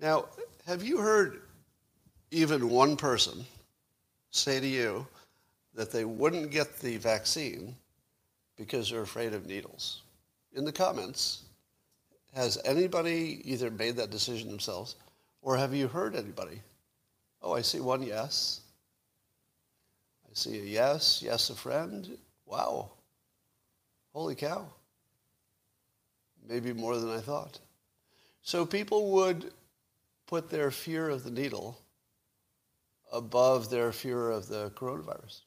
Now, 0.00 0.26
have 0.66 0.82
you 0.82 0.98
heard 0.98 1.42
even 2.30 2.70
one 2.70 2.96
person 2.96 3.44
say 4.30 4.60
to 4.60 4.66
you 4.66 5.06
that 5.74 5.90
they 5.90 6.04
wouldn't 6.04 6.50
get 6.50 6.78
the 6.78 6.96
vaccine 6.96 7.76
because 8.56 8.90
they're 8.90 9.02
afraid 9.02 9.34
of 9.34 9.46
needles? 9.46 10.02
In 10.56 10.64
the 10.64 10.72
comments, 10.72 11.42
has 12.34 12.58
anybody 12.64 13.42
either 13.44 13.70
made 13.70 13.96
that 13.96 14.10
decision 14.10 14.48
themselves 14.48 14.96
or 15.42 15.54
have 15.54 15.74
you 15.74 15.86
heard 15.86 16.16
anybody? 16.16 16.62
Oh, 17.42 17.52
I 17.52 17.60
see 17.60 17.78
one 17.78 18.02
yes. 18.02 18.62
I 20.24 20.30
see 20.32 20.58
a 20.58 20.62
yes, 20.62 21.22
yes, 21.22 21.50
a 21.50 21.54
friend. 21.54 22.16
Wow. 22.46 22.90
Holy 24.14 24.34
cow. 24.34 24.66
Maybe 26.48 26.72
more 26.72 26.96
than 26.96 27.10
I 27.10 27.20
thought. 27.20 27.58
So 28.40 28.64
people 28.64 29.10
would 29.12 29.52
put 30.26 30.48
their 30.48 30.70
fear 30.70 31.10
of 31.10 31.22
the 31.22 31.30
needle 31.30 31.78
above 33.12 33.68
their 33.68 33.92
fear 33.92 34.30
of 34.30 34.48
the 34.48 34.70
coronavirus. 34.70 35.42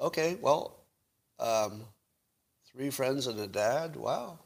Okay, 0.00 0.38
well, 0.40 0.78
um, 1.38 1.84
three 2.72 2.90
friends 2.90 3.26
and 3.26 3.38
a 3.40 3.46
dad. 3.46 3.96
Wow. 3.96 4.38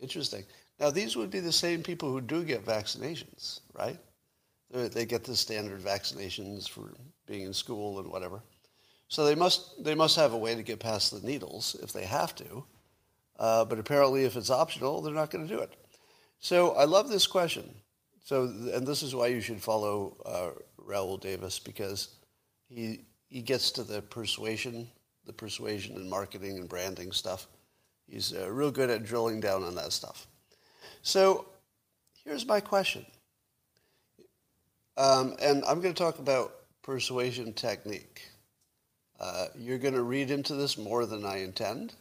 Interesting. 0.00 0.44
Now, 0.80 0.90
these 0.90 1.16
would 1.16 1.30
be 1.30 1.40
the 1.40 1.52
same 1.52 1.82
people 1.82 2.10
who 2.10 2.20
do 2.20 2.44
get 2.44 2.66
vaccinations, 2.66 3.60
right? 3.74 3.98
They 4.70 5.06
get 5.06 5.22
the 5.22 5.36
standard 5.36 5.80
vaccinations 5.80 6.68
for 6.68 6.94
being 7.26 7.42
in 7.42 7.52
school 7.52 8.00
and 8.00 8.10
whatever. 8.10 8.42
So 9.08 9.24
they 9.24 9.36
must, 9.36 9.84
they 9.84 9.94
must 9.94 10.16
have 10.16 10.32
a 10.32 10.38
way 10.38 10.56
to 10.56 10.62
get 10.62 10.80
past 10.80 11.12
the 11.12 11.24
needles 11.24 11.76
if 11.82 11.92
they 11.92 12.04
have 12.04 12.34
to. 12.36 12.64
Uh, 13.38 13.64
but 13.64 13.78
apparently, 13.78 14.24
if 14.24 14.36
it's 14.36 14.50
optional, 14.50 15.00
they're 15.00 15.14
not 15.14 15.30
going 15.30 15.46
to 15.46 15.54
do 15.54 15.60
it. 15.60 15.72
So 16.40 16.72
I 16.72 16.84
love 16.84 17.08
this 17.08 17.26
question. 17.26 17.72
So, 18.24 18.44
and 18.44 18.86
this 18.86 19.02
is 19.02 19.14
why 19.14 19.28
you 19.28 19.40
should 19.40 19.62
follow 19.62 20.16
uh, 20.24 20.50
Raoul 20.78 21.18
Davis 21.18 21.58
because 21.58 22.16
he 22.68 23.00
he 23.28 23.42
gets 23.42 23.70
to 23.72 23.82
the 23.82 24.00
persuasion, 24.00 24.88
the 25.26 25.32
persuasion 25.32 25.96
and 25.96 26.08
marketing 26.08 26.58
and 26.58 26.68
branding 26.68 27.12
stuff. 27.12 27.46
He's 28.06 28.32
uh, 28.32 28.50
real 28.50 28.70
good 28.70 28.90
at 28.90 29.04
drilling 29.04 29.40
down 29.40 29.62
on 29.64 29.74
that 29.76 29.92
stuff. 29.92 30.26
So, 31.02 31.46
here's 32.24 32.46
my 32.46 32.60
question, 32.60 33.04
um, 34.96 35.34
and 35.40 35.64
I'm 35.64 35.80
going 35.80 35.94
to 35.94 36.02
talk 36.02 36.18
about 36.18 36.54
persuasion 36.82 37.52
technique. 37.52 38.22
Uh, 39.18 39.46
you're 39.58 39.78
going 39.78 39.94
to 39.94 40.02
read 40.02 40.30
into 40.30 40.54
this 40.54 40.76
more 40.76 41.06
than 41.06 41.24
I 41.24 41.38
intend. 41.38 41.94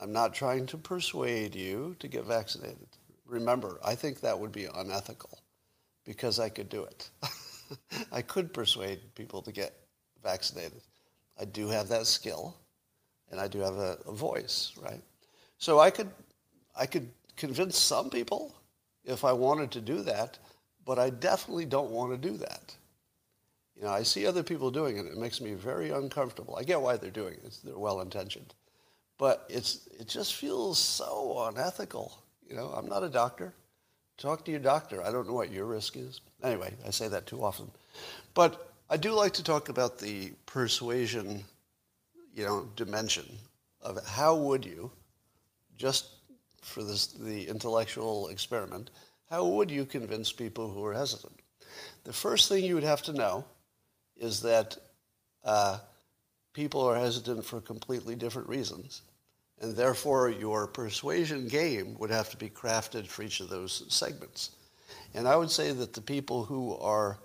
I'm 0.00 0.12
not 0.12 0.34
trying 0.34 0.66
to 0.66 0.76
persuade 0.76 1.54
you 1.54 1.96
to 2.00 2.08
get 2.08 2.24
vaccinated. 2.24 2.88
Remember, 3.26 3.78
I 3.84 3.94
think 3.94 4.20
that 4.20 4.38
would 4.38 4.52
be 4.52 4.66
unethical 4.74 5.38
because 6.04 6.38
I 6.38 6.48
could 6.48 6.68
do 6.68 6.84
it. 6.84 7.10
I 8.12 8.22
could 8.22 8.52
persuade 8.52 9.00
people 9.14 9.42
to 9.42 9.52
get 9.52 9.74
vaccinated. 10.22 10.82
I 11.40 11.44
do 11.44 11.68
have 11.68 11.88
that 11.88 12.06
skill, 12.06 12.56
and 13.30 13.40
I 13.40 13.48
do 13.48 13.60
have 13.60 13.74
a, 13.74 13.98
a 14.06 14.12
voice, 14.12 14.72
right? 14.80 15.02
So 15.58 15.80
I 15.80 15.90
could, 15.90 16.10
I 16.78 16.86
could 16.86 17.08
convince 17.36 17.78
some 17.78 18.10
people 18.10 18.54
if 19.04 19.24
I 19.24 19.32
wanted 19.32 19.70
to 19.72 19.80
do 19.80 20.02
that, 20.02 20.38
but 20.84 20.98
I 20.98 21.10
definitely 21.10 21.66
don't 21.66 21.90
want 21.90 22.12
to 22.12 22.28
do 22.28 22.36
that. 22.38 22.74
You 23.76 23.82
know, 23.82 23.90
I 23.90 24.02
see 24.02 24.26
other 24.26 24.42
people 24.42 24.70
doing 24.70 24.96
it. 24.98 25.06
It 25.06 25.16
makes 25.16 25.40
me 25.40 25.54
very 25.54 25.90
uncomfortable. 25.90 26.56
I 26.56 26.62
get 26.62 26.80
why 26.80 26.96
they're 26.96 27.10
doing 27.10 27.34
it. 27.34 27.58
They're 27.64 27.76
well 27.76 28.00
intentioned, 28.00 28.54
but 29.18 29.44
it's 29.48 29.88
it 29.98 30.06
just 30.06 30.34
feels 30.34 30.78
so 30.78 31.46
unethical. 31.48 32.22
You 32.48 32.54
know, 32.54 32.68
I'm 32.68 32.86
not 32.86 33.02
a 33.02 33.08
doctor. 33.08 33.52
Talk 34.16 34.44
to 34.44 34.52
your 34.52 34.60
doctor. 34.60 35.02
I 35.02 35.10
don't 35.10 35.26
know 35.26 35.34
what 35.34 35.50
your 35.50 35.64
risk 35.66 35.96
is. 35.96 36.20
Anyway, 36.42 36.72
I 36.86 36.90
say 36.90 37.08
that 37.08 37.26
too 37.26 37.42
often. 37.42 37.68
But 38.34 38.73
I 38.90 38.98
do 38.98 39.12
like 39.12 39.32
to 39.34 39.44
talk 39.44 39.70
about 39.70 39.98
the 39.98 40.32
persuasion, 40.44 41.44
you 42.34 42.44
know, 42.44 42.68
dimension 42.76 43.26
of 43.80 43.96
it. 43.96 44.04
How 44.04 44.36
would 44.36 44.64
you, 44.64 44.90
just 45.76 46.06
for 46.60 46.82
this, 46.82 47.06
the 47.06 47.48
intellectual 47.48 48.28
experiment, 48.28 48.90
how 49.30 49.46
would 49.46 49.70
you 49.70 49.86
convince 49.86 50.32
people 50.32 50.70
who 50.70 50.84
are 50.84 50.92
hesitant? 50.92 51.32
The 52.04 52.12
first 52.12 52.48
thing 52.48 52.64
you 52.64 52.74
would 52.74 52.84
have 52.84 53.02
to 53.02 53.12
know 53.14 53.46
is 54.16 54.42
that 54.42 54.76
uh, 55.44 55.78
people 56.52 56.82
are 56.82 56.96
hesitant 56.96 57.44
for 57.44 57.60
completely 57.60 58.14
different 58.14 58.48
reasons. 58.48 59.00
And 59.60 59.74
therefore, 59.74 60.28
your 60.28 60.66
persuasion 60.66 61.48
game 61.48 61.96
would 61.98 62.10
have 62.10 62.28
to 62.30 62.36
be 62.36 62.50
crafted 62.50 63.06
for 63.06 63.22
each 63.22 63.40
of 63.40 63.48
those 63.48 63.84
segments. 63.88 64.50
And 65.14 65.26
I 65.26 65.36
would 65.36 65.50
say 65.50 65.72
that 65.72 65.94
the 65.94 66.00
people 66.00 66.44
who 66.44 66.76
are 66.76 67.18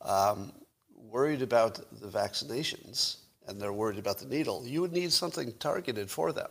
um, 0.00 0.52
worried 1.10 1.42
about 1.42 1.76
the 2.00 2.08
vaccinations 2.08 3.18
and 3.46 3.60
they're 3.60 3.72
worried 3.72 3.98
about 3.98 4.18
the 4.18 4.26
needle, 4.26 4.66
you 4.66 4.80
would 4.80 4.92
need 4.92 5.12
something 5.12 5.52
targeted 5.58 6.10
for 6.10 6.32
them. 6.32 6.48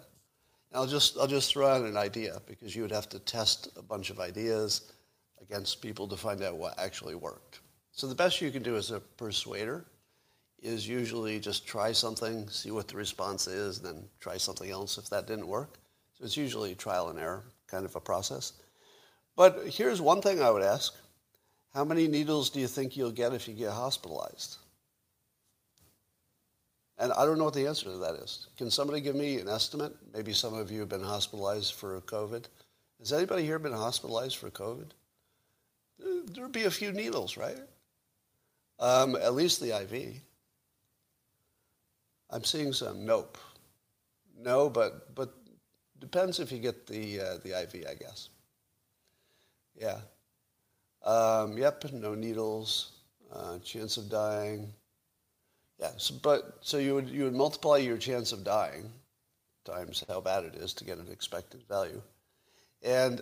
And 0.72 0.80
I'll 0.80 0.88
just, 0.88 1.18
I'll 1.18 1.28
just 1.28 1.52
throw 1.52 1.68
out 1.68 1.82
an 1.82 1.98
idea 1.98 2.42
because 2.48 2.76
you 2.76 2.82
would 2.82 2.92
have 2.92 3.10
to 3.10 3.20
test 3.20 3.70
a 3.78 3.82
bunch 3.82 4.10
of 4.10 4.20
ideas 4.20 4.92
against 5.42 5.82
people 5.82 6.08
to 6.08 6.18
find 6.18 6.42
out 6.42 6.58
what 6.58 6.80
actually 6.80 7.16
worked. 7.16 7.60
So 7.92 8.08
the 8.08 8.16
best 8.16 8.42
you 8.42 8.52
can 8.52 8.64
do 8.64 8.76
as 8.76 8.92
a 8.92 9.00
persuader 9.00 9.86
is 10.62 10.88
usually 10.88 11.40
just 11.40 11.68
try 11.68 11.92
something, 11.92 12.50
see 12.50 12.72
what 12.72 12.88
the 12.88 12.98
response 12.98 13.48
is, 13.48 13.80
then 13.80 14.04
try 14.20 14.38
something 14.38 14.70
else 14.70 14.98
if 14.98 15.10
that 15.10 15.28
didn't 15.28 15.48
work. 15.48 15.78
So 16.14 16.26
it's 16.26 16.38
usually 16.38 16.76
trial 16.76 17.10
and 17.10 17.20
error 17.20 17.44
kind 17.68 17.86
of 17.86 17.96
a 17.96 18.00
process. 18.00 18.54
But 19.36 19.68
here's 19.68 20.02
one 20.02 20.22
thing 20.22 20.42
I 20.42 20.50
would 20.50 20.64
ask. 20.64 20.96
How 21.76 21.84
many 21.84 22.08
needles 22.08 22.50
do 22.50 22.62
you 22.62 22.68
think 22.68 22.96
you'll 22.96 23.12
get 23.12 23.34
if 23.34 23.50
you 23.50 23.54
get 23.54 23.72
hospitalized? 23.72 24.56
And 26.98 27.12
I 27.12 27.26
don't 27.26 27.38
know 27.38 27.44
what 27.44 27.54
the 27.54 27.68
answer 27.68 27.84
to 27.84 27.98
that 27.98 28.16
is. 28.16 28.48
Can 28.58 28.72
somebody 28.72 29.02
give 29.02 29.18
me 29.18 29.40
an 29.42 29.50
estimate? 29.50 29.94
Maybe 30.14 30.32
some 30.32 30.54
of 30.54 30.72
you 30.72 30.80
have 30.80 30.88
been 30.88 31.04
hospitalized 31.04 31.74
for 31.74 32.00
COVID. 32.00 32.46
Has 33.00 33.12
anybody 33.12 33.44
here 33.44 33.60
been 33.60 33.74
hospitalized 33.74 34.38
for 34.38 34.50
COVID? 34.50 34.92
There'd 36.28 36.54
be 36.54 36.64
a 36.64 36.72
few 36.72 36.94
needles, 36.94 37.36
right? 37.36 37.60
Um, 38.80 39.18
at 39.18 39.34
least 39.34 39.60
the 39.60 39.78
IV. 39.78 40.22
I'm 42.30 42.46
seeing 42.46 42.72
some. 42.72 43.06
Nope. 43.06 43.38
No, 44.40 44.70
but 44.70 45.14
but 45.14 45.34
depends 46.00 46.40
if 46.40 46.54
you 46.54 46.60
get 46.60 46.88
the 46.88 47.20
uh, 47.20 47.38
the 47.44 47.62
IV, 47.64 47.86
I 47.90 47.96
guess. 47.96 48.30
Yeah. 49.78 50.00
Um, 51.06 51.58
yep. 51.58 51.84
No 51.94 52.16
needles. 52.16 52.92
Uh, 53.34 53.60
chance 53.60 53.98
of 53.98 54.10
dying. 54.10 54.72
Yeah. 55.80 55.92
So, 55.98 56.16
but 56.22 56.58
so 56.62 56.78
you 56.78 56.96
would 56.96 57.10
you 57.10 57.26
would 57.26 57.36
multiply 57.36 57.78
your 57.78 57.98
chance 57.98 58.32
of 58.32 58.44
dying 58.44 58.90
times 59.66 60.04
how 60.08 60.22
bad 60.22 60.44
it 60.46 60.56
is 60.56 60.74
to 60.74 60.86
get 60.86 61.00
an 61.00 61.08
expected 61.12 61.64
value, 61.68 62.02
and 62.82 63.22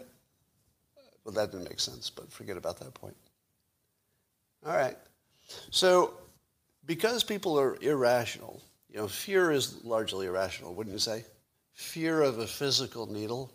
well, 1.24 1.34
that 1.34 1.52
didn't 1.52 1.70
make 1.70 1.80
sense. 1.80 2.10
But 2.10 2.32
forget 2.32 2.58
about 2.58 2.80
that 2.80 2.94
point. 2.94 3.16
All 4.66 4.76
right. 4.76 4.98
So 5.72 6.14
because 6.86 7.24
people 7.24 7.60
are 7.60 7.78
irrational 7.82 8.62
you 8.94 9.00
know, 9.00 9.08
fear 9.08 9.52
is 9.52 9.84
largely 9.84 10.28
irrational, 10.28 10.76
wouldn't 10.76 10.94
you 10.94 11.00
say? 11.00 11.26
Fear 11.74 12.22
of 12.22 12.38
a 12.38 12.46
physical 12.46 13.12
needle, 13.12 13.52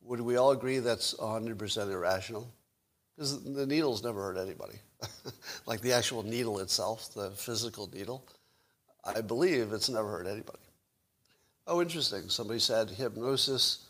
would 0.00 0.20
we 0.20 0.36
all 0.36 0.52
agree 0.52 0.78
that's 0.78 1.14
100% 1.14 1.92
irrational? 1.92 2.48
Because 3.16 3.42
the 3.42 3.66
needle's 3.66 4.02
never 4.02 4.22
hurt 4.22 4.38
anybody. 4.38 4.78
like 5.66 5.80
the 5.80 5.92
actual 5.92 6.22
needle 6.22 6.60
itself, 6.60 7.12
the 7.14 7.30
physical 7.32 7.88
needle, 7.92 8.26
I 9.04 9.20
believe 9.20 9.72
it's 9.72 9.88
never 9.88 10.08
hurt 10.08 10.26
anybody. 10.26 10.58
Oh, 11.66 11.80
interesting. 11.80 12.28
Somebody 12.28 12.60
said 12.60 12.90
hypnosis 12.90 13.86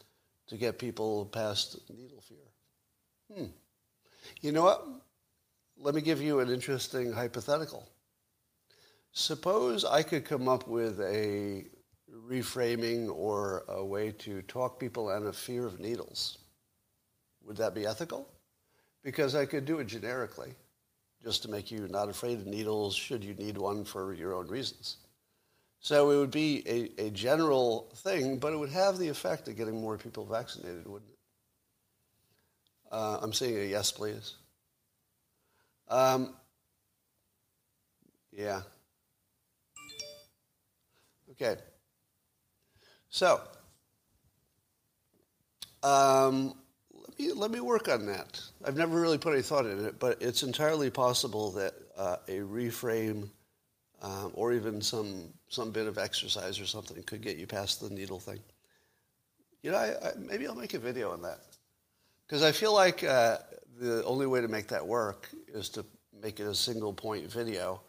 to 0.49 0.57
get 0.57 0.79
people 0.79 1.27
past 1.27 1.79
needle 1.89 2.21
fear. 2.21 3.37
Hmm. 3.37 3.51
You 4.41 4.53
know 4.53 4.65
what? 4.65 4.87
Let 5.79 5.95
me 5.95 6.03
give 6.03 6.21
you 6.21 6.41
an 6.41 6.51
interesting 6.51 7.13
hypothetical. 7.13 7.89
Suppose 9.13 9.85
I 9.85 10.03
could 10.03 10.25
come 10.25 10.49
up 10.49 10.69
with 10.69 11.01
a 11.01 11.65
reframing 12.29 13.11
or 13.11 13.65
a 13.69 13.85
way 13.85 14.13
to 14.13 14.43
talk 14.43 14.79
people 14.79 15.09
out 15.09 15.23
of 15.23 15.37
fear 15.37 15.67
of 15.67 15.81
needles. 15.81 16.39
Would 17.45 17.57
that 17.57 17.75
be 17.75 17.87
ethical? 17.87 18.29
Because 19.03 19.35
I 19.35 19.47
could 19.47 19.65
do 19.65 19.79
it 19.79 19.87
generically, 19.87 20.55
just 21.23 21.43
to 21.43 21.51
make 21.51 21.71
you 21.71 21.89
not 21.89 22.09
afraid 22.09 22.39
of 22.39 22.47
needles 22.47 22.95
should 22.95 23.25
you 23.25 23.35
need 23.35 23.57
one 23.57 23.85
for 23.85 24.13
your 24.13 24.35
own 24.35 24.49
reasons. 24.49 24.97
So 25.81 26.11
it 26.11 26.19
would 26.19 26.31
be 26.31 26.63
a, 26.69 27.07
a 27.07 27.11
general 27.11 27.91
thing, 27.97 28.39
but 28.39 28.53
it 28.53 28.59
would 28.59 28.71
have 28.71 28.99
the 28.99 29.09
effect 29.09 29.49
of 29.49 29.57
getting 29.57 29.81
more 29.81 29.97
people 29.97 30.27
vaccinated, 30.27 30.87
wouldn't 30.87 31.11
it? 31.11 31.19
Uh, 32.93 33.19
I'm 33.23 33.33
saying 33.33 33.57
a 33.57 33.65
yes, 33.65 33.91
please. 33.91 34.35
Um, 35.89 36.35
yeah. 38.33 38.63
Okay. 41.33 41.57
So, 43.09 43.41
um, 45.83 46.55
let, 47.21 47.29
me, 47.29 47.41
let 47.41 47.51
me 47.51 47.61
work 47.61 47.89
on 47.89 48.07
that. 48.07 48.41
I've 48.65 48.77
never 48.77 49.01
really 49.01 49.19
put 49.19 49.33
any 49.33 49.43
thought 49.43 49.67
in 49.67 49.85
it, 49.85 49.99
but 49.99 50.21
it's 50.21 50.43
entirely 50.43 50.91
possible 50.91 51.51
that 51.53 51.75
uh, 51.97 52.17
a 52.29 52.39
reframe 52.39 53.29
um, 54.03 54.31
or 54.35 54.53
even 54.53 54.81
some, 54.81 55.33
some 55.49 55.71
bit 55.71 55.87
of 55.87 55.99
exercise 55.99 56.59
or 56.59 56.67
something 56.67 57.03
could 57.03 57.21
get 57.21 57.37
you 57.37 57.47
past 57.47 57.81
the 57.81 57.91
needle 57.91 58.19
thing. 58.19 58.39
You 59.63 59.73
know, 59.73 59.77
I, 59.77 60.09
I, 60.09 60.13
maybe 60.19 60.47
I'll 60.47 60.55
make 60.55 60.75
a 60.75 60.79
video 60.79 61.11
on 61.11 61.23
that. 61.23 61.41
Because 62.27 62.43
I 62.43 62.53
feel 62.53 62.73
like 62.73 63.05
uh, 63.05 63.39
the 63.79 64.05
only 64.05 64.27
way 64.27 64.41
to 64.41 64.49
make 64.49 64.69
that 64.69 64.87
work 64.87 65.29
is 65.49 65.69
to 65.71 65.85
make 66.23 66.41
it 66.41 66.47
a 66.47 66.55
single 66.55 66.93
point 66.93 67.31
video 67.31 67.83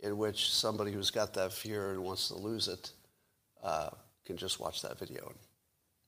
in 0.00 0.18
which 0.18 0.52
somebody 0.52 0.92
who's 0.92 1.10
got 1.10 1.32
that 1.34 1.52
fear 1.52 1.92
and 1.92 2.02
wants 2.02 2.28
to 2.28 2.34
lose 2.34 2.68
it 2.68 2.92
uh, 3.62 3.88
can 4.26 4.36
just 4.36 4.60
watch 4.60 4.82
that 4.82 4.98
video. 4.98 5.32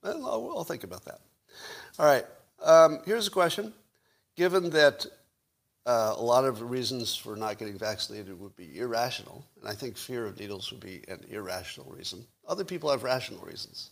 And 0.02 0.23
I'll, 0.23 0.52
I'll 0.56 0.64
think 0.64 0.85
about 0.85 1.04
that. 1.06 1.21
All 1.99 2.04
right. 2.04 2.26
Um, 2.62 3.00
here's 3.04 3.26
a 3.26 3.30
question. 3.30 3.72
Given 4.36 4.70
that 4.70 5.06
uh, 5.86 6.14
a 6.16 6.22
lot 6.22 6.44
of 6.44 6.62
reasons 6.62 7.14
for 7.14 7.36
not 7.36 7.58
getting 7.58 7.78
vaccinated 7.78 8.38
would 8.38 8.56
be 8.56 8.78
irrational, 8.78 9.44
and 9.60 9.68
I 9.68 9.75
think 9.75 9.96
fear 9.96 10.26
of 10.26 10.38
needles 10.38 10.70
would 10.70 10.80
be 10.80 11.02
an 11.08 11.25
irrational 11.30 11.90
reason. 11.90 12.26
Other 12.46 12.64
people 12.64 12.90
have 12.90 13.02
rational 13.02 13.40
reasons, 13.40 13.90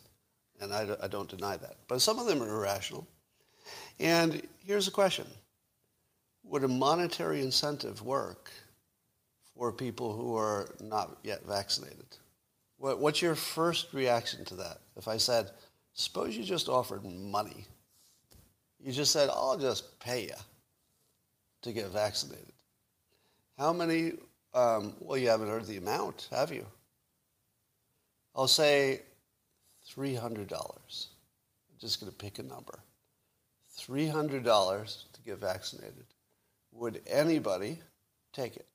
and 0.61 0.73
I, 0.73 0.89
I 1.03 1.09
don't 1.09 1.29
deny 1.29 1.57
that. 1.57 1.77
But 1.89 2.03
some 2.03 2.19
of 2.19 2.27
them 2.27 2.43
are 2.43 2.49
irrational. 2.49 3.07
And 4.01 4.43
here's 4.67 4.89
a 4.89 4.91
question. 4.91 5.27
Would 6.45 6.65
a 6.65 6.69
monetary 6.69 7.41
incentive 7.41 8.03
work 8.03 8.51
for 9.57 9.73
people 9.73 10.15
who 10.15 10.37
are 10.37 10.69
not 10.81 11.17
yet 11.23 11.47
vaccinated? 11.47 12.05
What, 12.77 12.99
what's 12.99 13.23
your 13.23 13.35
first 13.35 13.95
reaction 13.95 14.45
to 14.47 14.57
that? 14.57 14.79
If 14.97 15.09
I 15.09 15.17
said, 15.17 15.53
suppose 15.95 16.37
you 16.37 16.45
just 16.45 16.69
offered 16.69 17.05
money. 17.05 17.65
You 18.85 18.93
just 18.93 19.13
said, 19.13 19.31
I'll 19.31 19.57
just 19.57 19.99
pay 19.99 20.25
you 20.25 20.35
to 21.63 21.73
get 21.73 21.89
vaccinated. 21.89 22.53
How 23.57 23.73
many, 23.73 24.13
um, 24.53 24.93
well, 25.01 25.17
you 25.17 25.31
haven't 25.31 25.49
heard 25.49 25.67
the 25.67 25.79
amount, 25.79 26.29
have 26.31 26.53
you? 26.53 26.67
I'll 28.37 28.47
say 28.47 29.01
$300. 29.97 30.53
I'm 30.53 31.79
just 31.81 31.99
going 31.99 32.13
to 32.13 32.19
pick 32.19 32.39
a 32.39 32.43
number. 32.43 32.79
$300 33.79 35.13
to 35.15 35.23
get 35.23 35.39
vaccinated. 35.39 36.05
Would 36.73 37.01
anybody 37.07 37.79
take 38.35 38.57
it? 38.57 38.67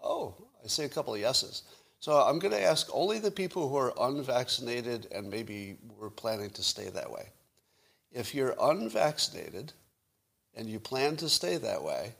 Oh, 0.00 0.36
I 0.62 0.68
see 0.68 0.84
a 0.84 0.88
couple 0.88 1.14
of 1.14 1.20
yeses. 1.20 1.64
So 1.98 2.12
I'm 2.12 2.38
going 2.38 2.54
to 2.54 2.62
ask 2.62 2.88
only 2.92 3.18
the 3.18 3.32
people 3.32 3.68
who 3.68 3.76
are 3.76 3.92
unvaccinated 4.00 5.08
and 5.10 5.28
maybe 5.28 5.76
we're 5.98 6.08
planning 6.08 6.50
to 6.50 6.62
stay 6.62 6.88
that 6.90 7.10
way. 7.10 7.30
If 8.12 8.34
you're 8.34 8.54
unvaccinated 8.60 9.72
and 10.54 10.68
you 10.68 10.80
plan 10.80 11.16
to 11.16 11.28
stay 11.28 11.56
that 11.56 11.82
way, 11.82 12.14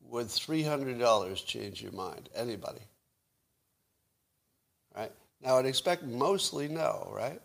would 0.00 0.26
$300 0.26 1.46
change 1.46 1.80
your 1.80 1.92
mind? 1.92 2.28
Anybody? 2.34 2.82
Right? 4.94 5.12
Now, 5.40 5.58
I'd 5.58 5.66
expect 5.66 6.04
mostly 6.04 6.68
no, 6.68 7.10
right? 7.14 7.40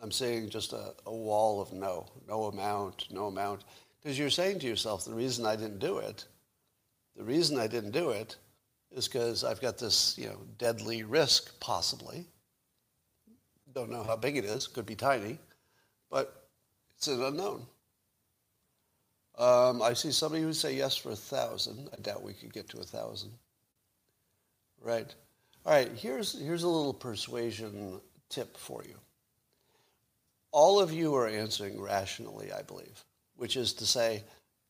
I'm 0.00 0.12
saying 0.12 0.50
just 0.50 0.72
a, 0.72 0.94
a 1.06 1.12
wall 1.12 1.60
of 1.60 1.72
no, 1.72 2.06
no 2.28 2.44
amount, 2.44 3.06
no 3.10 3.26
amount. 3.26 3.64
Because 4.02 4.18
you're 4.18 4.30
saying 4.30 4.58
to 4.60 4.66
yourself, 4.66 5.04
the 5.04 5.14
reason 5.14 5.46
I 5.46 5.56
didn't 5.56 5.78
do 5.78 5.98
it, 5.98 6.24
the 7.16 7.24
reason 7.24 7.58
I 7.58 7.66
didn't 7.66 7.92
do 7.92 8.10
it 8.10 8.36
is 8.90 9.06
because 9.06 9.44
I've 9.44 9.60
got 9.60 9.78
this, 9.78 10.16
you 10.18 10.26
know, 10.26 10.38
deadly 10.58 11.02
risk, 11.02 11.58
possibly. 11.60 12.26
Don't 13.72 13.90
know 13.90 14.02
how 14.02 14.16
big 14.16 14.36
it 14.36 14.44
is. 14.44 14.66
Could 14.66 14.86
be 14.86 14.94
tiny. 14.94 15.38
But 16.10 16.41
it's 17.02 17.08
an 17.08 17.20
unknown. 17.20 17.66
Um, 19.36 19.82
I 19.82 19.92
see 19.92 20.12
somebody 20.12 20.44
who 20.44 20.52
say 20.52 20.76
yes 20.76 20.94
for 20.96 21.10
a 21.10 21.16
thousand. 21.16 21.90
I 21.92 22.00
doubt 22.00 22.22
we 22.22 22.32
could 22.32 22.52
get 22.52 22.68
to 22.68 22.78
a 22.78 22.84
thousand. 22.84 23.32
Right. 24.80 25.12
All 25.66 25.72
right. 25.72 25.90
Here's 25.96 26.40
here's 26.40 26.62
a 26.62 26.68
little 26.68 26.94
persuasion 26.94 28.00
tip 28.28 28.56
for 28.56 28.84
you. 28.84 28.94
All 30.52 30.78
of 30.78 30.92
you 30.92 31.12
are 31.16 31.26
answering 31.26 31.80
rationally, 31.80 32.52
I 32.52 32.62
believe, 32.62 33.04
which 33.34 33.56
is 33.56 33.72
to 33.74 33.86
say, 33.86 34.22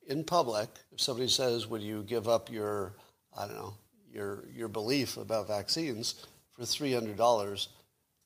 in 0.07 0.25
public, 0.25 0.71
if 0.91 1.03
somebody 1.03 1.29
says, 1.29 1.67
"Would 1.67 1.83
you 1.83 2.03
give 2.03 2.29
up 2.29 2.51
your, 2.51 2.95
I 3.37 3.47
don't 3.47 3.57
know, 3.57 3.75
your 4.11 4.45
your 4.55 4.69
belief 4.69 5.19
about 5.19 5.49
vaccines 5.49 6.25
for 6.57 6.65
three 6.65 6.95
hundred 6.95 7.19
dollars?" 7.19 7.69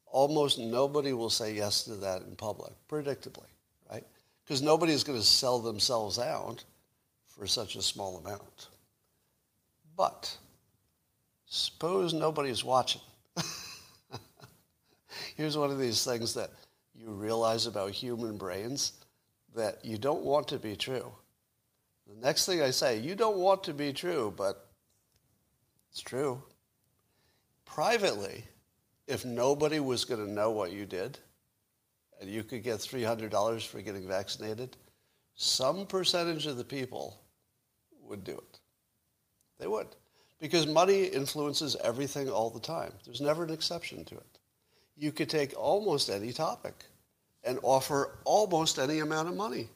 Almost 0.06 0.60
nobody 0.60 1.12
will 1.12 1.28
say 1.28 1.54
yes 1.54 1.82
to 1.84 1.96
that 1.96 2.22
in 2.22 2.36
public, 2.36 2.72
predictably 2.88 3.48
because 4.46 4.62
nobody 4.62 4.92
is 4.92 5.02
going 5.02 5.18
to 5.18 5.24
sell 5.24 5.59
themselves 5.59 6.20
out 6.20 6.62
for 7.26 7.48
such 7.48 7.74
a 7.74 7.82
small 7.82 8.18
amount. 8.18 8.68
But 9.96 10.37
suppose 11.46 12.14
nobody's 12.14 12.62
watching. 12.62 13.00
Here's 15.37 15.59
one 15.59 15.72
of 15.72 15.80
these 15.80 16.04
things 16.04 16.32
that 16.35 16.50
you 16.94 17.09
realize 17.11 17.66
about 17.66 17.90
human 17.90 18.37
brains 18.37 18.92
that 19.56 19.85
you 19.85 19.98
don't 19.98 20.22
want 20.22 20.46
to 20.48 20.59
be 20.59 20.76
true. 20.76 21.11
The 22.06 22.24
next 22.24 22.46
thing 22.46 22.62
I 22.62 22.70
say, 22.70 22.98
you 23.00 23.16
don't 23.16 23.38
want 23.38 23.64
to 23.64 23.74
be 23.74 23.92
true, 23.92 24.32
but 24.37 24.68
it's 25.90 26.00
true. 26.00 26.40
Privately, 27.64 28.44
if 29.09 29.24
nobody 29.24 29.80
was 29.80 30.04
going 30.04 30.24
to 30.24 30.30
know 30.30 30.52
what 30.52 30.70
you 30.70 30.87
did, 30.87 31.18
and 32.20 32.31
you 32.31 32.42
could 32.42 32.62
get 32.62 32.79
$300 32.79 33.66
for 33.66 33.81
getting 33.81 34.07
vaccinated, 34.07 34.76
some 35.35 35.87
percentage 35.87 36.46
of 36.46 36.57
the 36.57 36.64
people 36.64 37.20
would 38.02 38.24
do 38.24 38.33
it. 38.33 38.59
They 39.59 39.66
would. 39.66 39.88
Because 40.40 40.66
money 40.66 41.05
influences 41.05 41.76
everything 41.83 42.29
all 42.29 42.50
the 42.50 42.61
time. 42.61 42.92
There's 43.05 43.20
never 43.20 43.44
an 43.44 43.50
exception 43.50 44.05
to 44.07 44.14
it. 44.14 44.38
You 44.96 45.12
could 45.12 45.31
take 45.31 45.55
almost 45.59 46.11
any 46.11 46.33
topic 46.33 46.85
and 47.44 47.59
offer 47.62 48.18
almost 48.24 48.79
any 48.79 49.00
amount 49.00 49.29
of 49.29 49.37
money. 49.37 49.68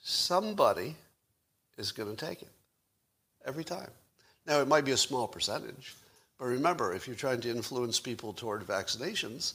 Somebody 0.00 0.96
is 1.78 1.92
going 1.92 2.14
to 2.14 2.26
take 2.26 2.42
it 2.42 2.50
every 3.46 3.64
time. 3.64 3.90
Now, 4.46 4.60
it 4.60 4.68
might 4.68 4.84
be 4.84 4.92
a 4.92 4.96
small 4.96 5.26
percentage, 5.26 5.94
but 6.38 6.46
remember, 6.46 6.92
if 6.92 7.06
you're 7.06 7.16
trying 7.16 7.40
to 7.40 7.50
influence 7.50 7.98
people 7.98 8.32
toward 8.32 8.66
vaccinations, 8.66 9.54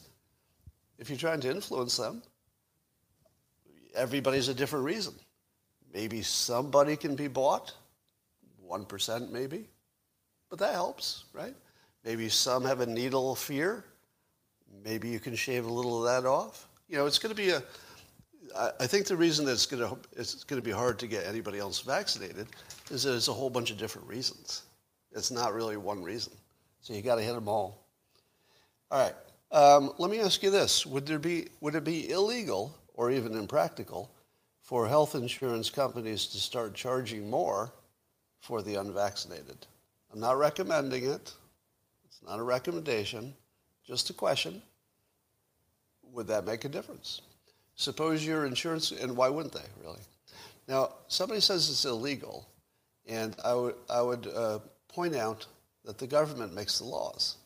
if 1.00 1.10
you're 1.10 1.18
trying 1.18 1.40
to 1.42 1.50
influence 1.50 1.98
them, 1.98 2.22
everybody's 3.96 4.50
a 4.50 4.54
different 4.54 4.86
reason. 4.86 5.14
Maybe 5.94 6.22
somebody 6.22 6.96
can 6.96 7.16
be 7.16 7.28
bought, 7.28 7.74
1% 8.70 9.32
maybe, 9.32 9.68
but 10.50 10.60
that 10.60 10.74
helps, 10.74 11.24
right? 11.34 11.56
Maybe 12.04 12.30
some 12.30 12.64
have 12.66 12.82
a 12.82 12.86
needle 12.86 13.34
fear. 13.34 13.84
Maybe 14.84 15.10
you 15.10 15.20
can 15.20 15.36
shave 15.36 15.66
a 15.66 15.74
little 15.74 16.06
of 16.06 16.12
that 16.12 16.28
off. 16.28 16.68
You 16.88 16.98
know, 16.98 17.06
it's 17.06 17.18
going 17.18 17.36
to 17.36 17.42
be 17.42 17.50
a, 17.50 17.64
I 18.80 18.88
think 18.88 19.06
the 19.06 19.16
reason 19.16 19.46
that 19.46 19.54
it's 19.54 19.66
going 19.66 19.88
to, 19.88 19.98
it's 20.14 20.44
going 20.44 20.62
to 20.62 20.66
be 20.66 20.72
hard 20.72 21.00
to 21.00 21.08
get 21.08 21.26
anybody 21.26 21.60
else 21.60 21.80
vaccinated 21.82 22.48
is 22.92 23.04
that 23.04 23.16
it's 23.16 23.28
a 23.28 23.34
whole 23.34 23.50
bunch 23.50 23.72
of 23.72 23.78
different 23.78 24.08
reasons. 24.08 24.64
It's 25.12 25.32
not 25.32 25.54
really 25.54 25.78
one 25.78 26.04
reason. 26.04 26.34
So 26.82 26.94
you 26.94 27.02
got 27.02 27.16
to 27.16 27.22
hit 27.22 27.34
them 27.34 27.48
all. 27.48 27.86
All 28.92 29.04
right. 29.04 29.16
Um, 29.52 29.94
let 29.98 30.12
me 30.12 30.20
ask 30.20 30.44
you 30.44 30.52
this. 30.52 30.86
Would, 30.86 31.06
there 31.06 31.20
be, 31.20 31.48
would 31.62 31.76
it 31.76 31.84
be 31.84 32.10
illegal 32.10 32.76
or 32.94 33.12
even 33.12 33.36
impractical 33.36 34.12
for 34.62 34.88
health 34.88 35.16
insurance 35.16 35.70
companies 35.70 36.28
to 36.28 36.38
start 36.38 36.76
charging 36.76 37.30
more 37.30 37.72
for 38.40 38.62
the 38.62 38.76
unvaccinated? 38.76 39.66
I'm 40.14 40.20
not 40.20 40.38
recommending 40.38 41.06
it. 41.06 41.34
It's 42.06 42.22
not 42.26 42.40
a 42.40 42.44
recommendation, 42.44 43.34
just 43.86 44.10
a 44.10 44.14
question. 44.14 44.62
Would 46.14 46.28
that 46.28 46.46
make 46.46 46.66
a 46.66 46.70
difference? 46.70 47.22
Suppose 47.76 48.26
your 48.26 48.46
insurance, 48.46 48.92
and 48.92 49.16
why 49.16 49.30
wouldn't 49.30 49.54
they, 49.54 49.66
really? 49.84 50.02
Now, 50.68 50.94
somebody 51.08 51.42
says 51.42 51.70
it's 51.70 51.86
illegal, 51.86 52.48
and 53.08 53.36
I 53.44 53.54
would, 53.54 53.76
I 53.90 54.02
would 54.02 54.28
uh, 54.28 54.60
point 54.88 55.16
out 55.16 55.48
that 55.86 55.98
the 55.98 56.06
government 56.06 56.54
makes 56.54 56.78
the 56.78 56.86
laws. 56.86 57.38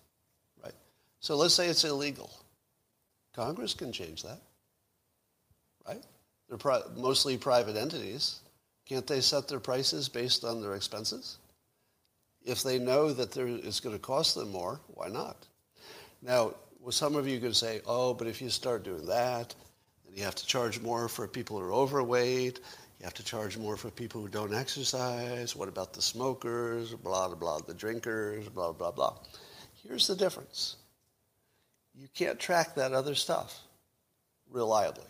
So 1.23 1.37
let's 1.37 1.53
say 1.53 1.69
it's 1.69 1.85
illegal. 1.85 2.29
Congress 3.33 3.73
can 3.73 3.93
change 3.93 4.23
that, 4.23 4.41
right? 5.87 6.03
They're 6.49 6.57
pri- 6.57 6.81
mostly 6.97 7.37
private 7.37 7.77
entities. 7.77 8.41
Can't 8.85 9.07
they 9.07 9.21
set 9.21 9.47
their 9.47 9.61
prices 9.61 10.09
based 10.09 10.43
on 10.43 10.61
their 10.61 10.75
expenses? 10.75 11.37
If 12.43 12.61
they 12.61 12.77
know 12.77 13.13
that 13.13 13.37
it's 13.37 13.79
going 13.79 13.95
to 13.95 14.01
cost 14.01 14.35
them 14.35 14.51
more, 14.51 14.81
why 14.87 15.07
not? 15.07 15.37
Now, 16.21 16.55
well, 16.81 16.91
some 16.91 17.15
of 17.15 17.25
you 17.25 17.39
could 17.39 17.55
say, 17.55 17.79
oh, 17.85 18.13
but 18.13 18.27
if 18.27 18.41
you 18.41 18.49
start 18.49 18.83
doing 18.83 19.05
that, 19.05 19.55
then 20.05 20.17
you 20.17 20.23
have 20.23 20.35
to 20.35 20.45
charge 20.45 20.81
more 20.81 21.07
for 21.07 21.25
people 21.25 21.57
who 21.57 21.63
are 21.63 21.71
overweight. 21.71 22.59
You 22.99 23.05
have 23.05 23.13
to 23.13 23.23
charge 23.23 23.57
more 23.57 23.77
for 23.77 23.89
people 23.89 24.19
who 24.19 24.27
don't 24.27 24.53
exercise. 24.53 25.55
What 25.55 25.69
about 25.69 25.93
the 25.93 26.01
smokers? 26.01 26.93
Blah, 26.93 27.29
blah, 27.29 27.37
blah. 27.37 27.59
The 27.59 27.73
drinkers, 27.73 28.49
blah, 28.49 28.73
blah, 28.73 28.91
blah. 28.91 29.15
Here's 29.87 30.05
the 30.05 30.17
difference 30.17 30.75
you 31.95 32.07
can't 32.13 32.39
track 32.39 32.75
that 32.75 32.93
other 32.93 33.15
stuff 33.15 33.59
reliably. 34.49 35.05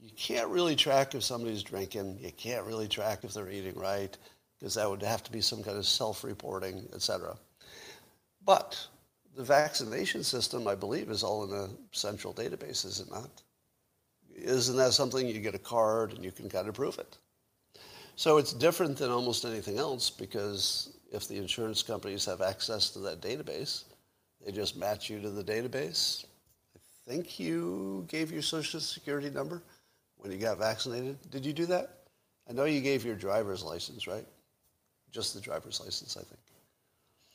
You 0.00 0.10
can't 0.16 0.48
really 0.48 0.76
track 0.76 1.14
if 1.14 1.22
somebody's 1.22 1.62
drinking. 1.62 2.18
You 2.20 2.32
can't 2.32 2.66
really 2.66 2.88
track 2.88 3.24
if 3.24 3.32
they're 3.32 3.50
eating 3.50 3.74
right 3.74 4.16
because 4.58 4.74
that 4.74 4.88
would 4.88 5.02
have 5.02 5.22
to 5.24 5.32
be 5.32 5.40
some 5.40 5.62
kind 5.62 5.76
of 5.76 5.86
self-reporting, 5.86 6.88
etc. 6.94 7.36
But 8.44 8.86
the 9.36 9.44
vaccination 9.44 10.22
system, 10.22 10.68
I 10.68 10.74
believe, 10.74 11.10
is 11.10 11.22
all 11.22 11.44
in 11.44 11.58
a 11.58 11.68
central 11.92 12.34
database, 12.34 12.84
is 12.84 13.00
it 13.00 13.10
not? 13.10 13.30
Isn't 14.36 14.76
that 14.76 14.92
something 14.92 15.26
you 15.26 15.40
get 15.40 15.54
a 15.54 15.58
card 15.58 16.12
and 16.12 16.24
you 16.24 16.32
can 16.32 16.48
kind 16.48 16.68
of 16.68 16.74
prove 16.74 16.98
it? 16.98 17.18
So 18.16 18.38
it's 18.38 18.52
different 18.52 18.98
than 18.98 19.10
almost 19.10 19.44
anything 19.44 19.78
else 19.78 20.10
because 20.10 20.96
if 21.12 21.26
the 21.28 21.36
insurance 21.36 21.82
companies 21.82 22.24
have 22.26 22.42
access 22.42 22.90
to 22.90 23.00
that 23.00 23.20
database, 23.20 23.84
They 24.44 24.52
just 24.52 24.76
match 24.76 25.08
you 25.08 25.20
to 25.20 25.30
the 25.30 25.42
database. 25.42 26.24
I 26.76 27.10
think 27.10 27.40
you 27.40 28.04
gave 28.08 28.30
your 28.30 28.42
social 28.42 28.80
security 28.80 29.30
number 29.30 29.62
when 30.18 30.30
you 30.30 30.38
got 30.38 30.58
vaccinated. 30.58 31.18
Did 31.30 31.46
you 31.46 31.52
do 31.52 31.66
that? 31.66 31.98
I 32.48 32.52
know 32.52 32.64
you 32.64 32.80
gave 32.80 33.04
your 33.04 33.14
driver's 33.14 33.62
license, 33.62 34.06
right? 34.06 34.26
Just 35.10 35.32
the 35.32 35.40
driver's 35.40 35.80
license, 35.80 36.16
I 36.16 36.22
think. 36.22 36.40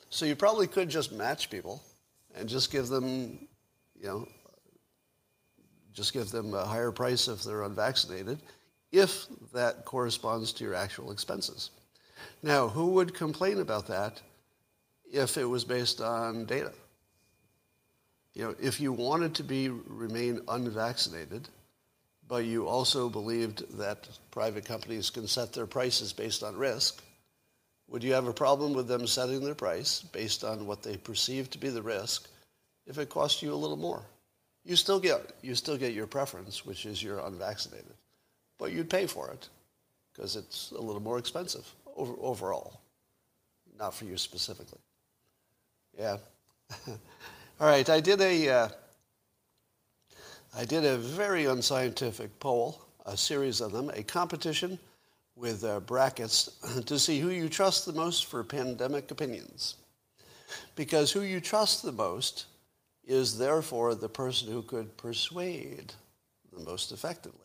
So 0.09 0.25
you 0.25 0.35
probably 0.35 0.67
could 0.67 0.89
just 0.89 1.11
match 1.11 1.49
people 1.49 1.81
and 2.35 2.47
just 2.47 2.71
give 2.71 2.87
them, 2.87 3.47
you 3.99 4.07
know, 4.07 4.27
just 5.93 6.13
give 6.13 6.29
them 6.29 6.53
a 6.53 6.65
higher 6.65 6.91
price 6.91 7.27
if 7.27 7.43
they're 7.43 7.63
unvaccinated, 7.63 8.39
if 8.91 9.25
that 9.53 9.85
corresponds 9.85 10.53
to 10.53 10.63
your 10.63 10.75
actual 10.75 11.11
expenses. 11.11 11.71
Now, 12.43 12.67
who 12.67 12.87
would 12.87 13.13
complain 13.13 13.59
about 13.59 13.87
that 13.87 14.21
if 15.11 15.37
it 15.37 15.45
was 15.45 15.63
based 15.63 16.01
on 16.01 16.45
data? 16.45 16.71
You 18.39 18.45
know, 18.45 18.55
if 18.57 18.79
you 18.79 18.93
wanted 18.93 19.35
to 19.35 19.43
be 19.43 19.67
remain 19.67 20.39
unvaccinated, 20.47 21.49
but 22.25 22.45
you 22.45 22.69
also 22.69 23.09
believed 23.09 23.77
that 23.77 24.07
private 24.31 24.63
companies 24.63 25.09
can 25.09 25.27
set 25.27 25.51
their 25.51 25.65
prices 25.65 26.13
based 26.13 26.41
on 26.41 26.55
risk, 26.55 27.03
would 27.89 28.01
you 28.01 28.13
have 28.13 28.27
a 28.27 28.31
problem 28.31 28.71
with 28.71 28.87
them 28.87 29.07
setting 29.07 29.43
their 29.43 29.55
price 29.55 30.03
based 30.13 30.45
on 30.45 30.65
what 30.67 30.83
they 30.83 30.95
perceive 30.95 31.49
to 31.49 31.57
be 31.57 31.67
the 31.67 31.81
risk 31.81 32.29
if 32.87 32.97
it 32.97 33.09
cost 33.09 33.41
you 33.41 33.53
a 33.53 33.61
little 33.61 33.75
more? 33.75 34.05
You 34.63 34.77
still 34.77 35.01
get 35.01 35.19
you 35.41 35.53
still 35.53 35.75
get 35.75 35.91
your 35.91 36.07
preference, 36.07 36.65
which 36.65 36.85
is 36.85 37.03
you're 37.03 37.19
unvaccinated, 37.19 37.97
but 38.57 38.71
you'd 38.71 38.89
pay 38.89 39.05
for 39.05 39.31
it 39.31 39.49
because 40.13 40.37
it's 40.37 40.71
a 40.71 40.79
little 40.79 41.01
more 41.01 41.19
expensive 41.19 41.67
over, 41.93 42.13
overall, 42.21 42.79
not 43.77 43.93
for 43.93 44.05
you 44.05 44.15
specifically. 44.15 44.79
Yeah. 45.97 46.19
All 47.61 47.67
right, 47.67 47.89
I 47.89 47.99
did 47.99 48.21
a 48.21 48.49
uh, 48.49 48.69
I 50.55 50.63
did 50.63 50.85
a 50.85 50.97
very 50.97 51.45
unscientific 51.45 52.39
poll, 52.39 52.81
a 53.05 53.17
series 53.17 53.59
of 53.59 53.73
them, 53.73 53.89
a 53.93 54.01
competition 54.01 54.79
with 55.35 55.65
uh, 55.65 55.81
brackets 55.81 56.57
to 56.85 56.97
see 56.97 57.19
who 57.19 57.31
you 57.31 57.49
trust 57.49 57.85
the 57.85 57.91
most 57.91 58.27
for 58.27 58.45
pandemic 58.45 59.11
opinions. 59.11 59.75
Because 60.77 61.11
who 61.11 61.21
you 61.21 61.41
trust 61.41 61.83
the 61.83 61.91
most 61.91 62.45
is 63.05 63.37
therefore 63.37 63.93
the 63.93 64.07
person 64.07 64.49
who 64.49 64.61
could 64.61 64.95
persuade 64.95 65.91
the 66.53 66.63
most 66.63 66.93
effectively. 66.93 67.39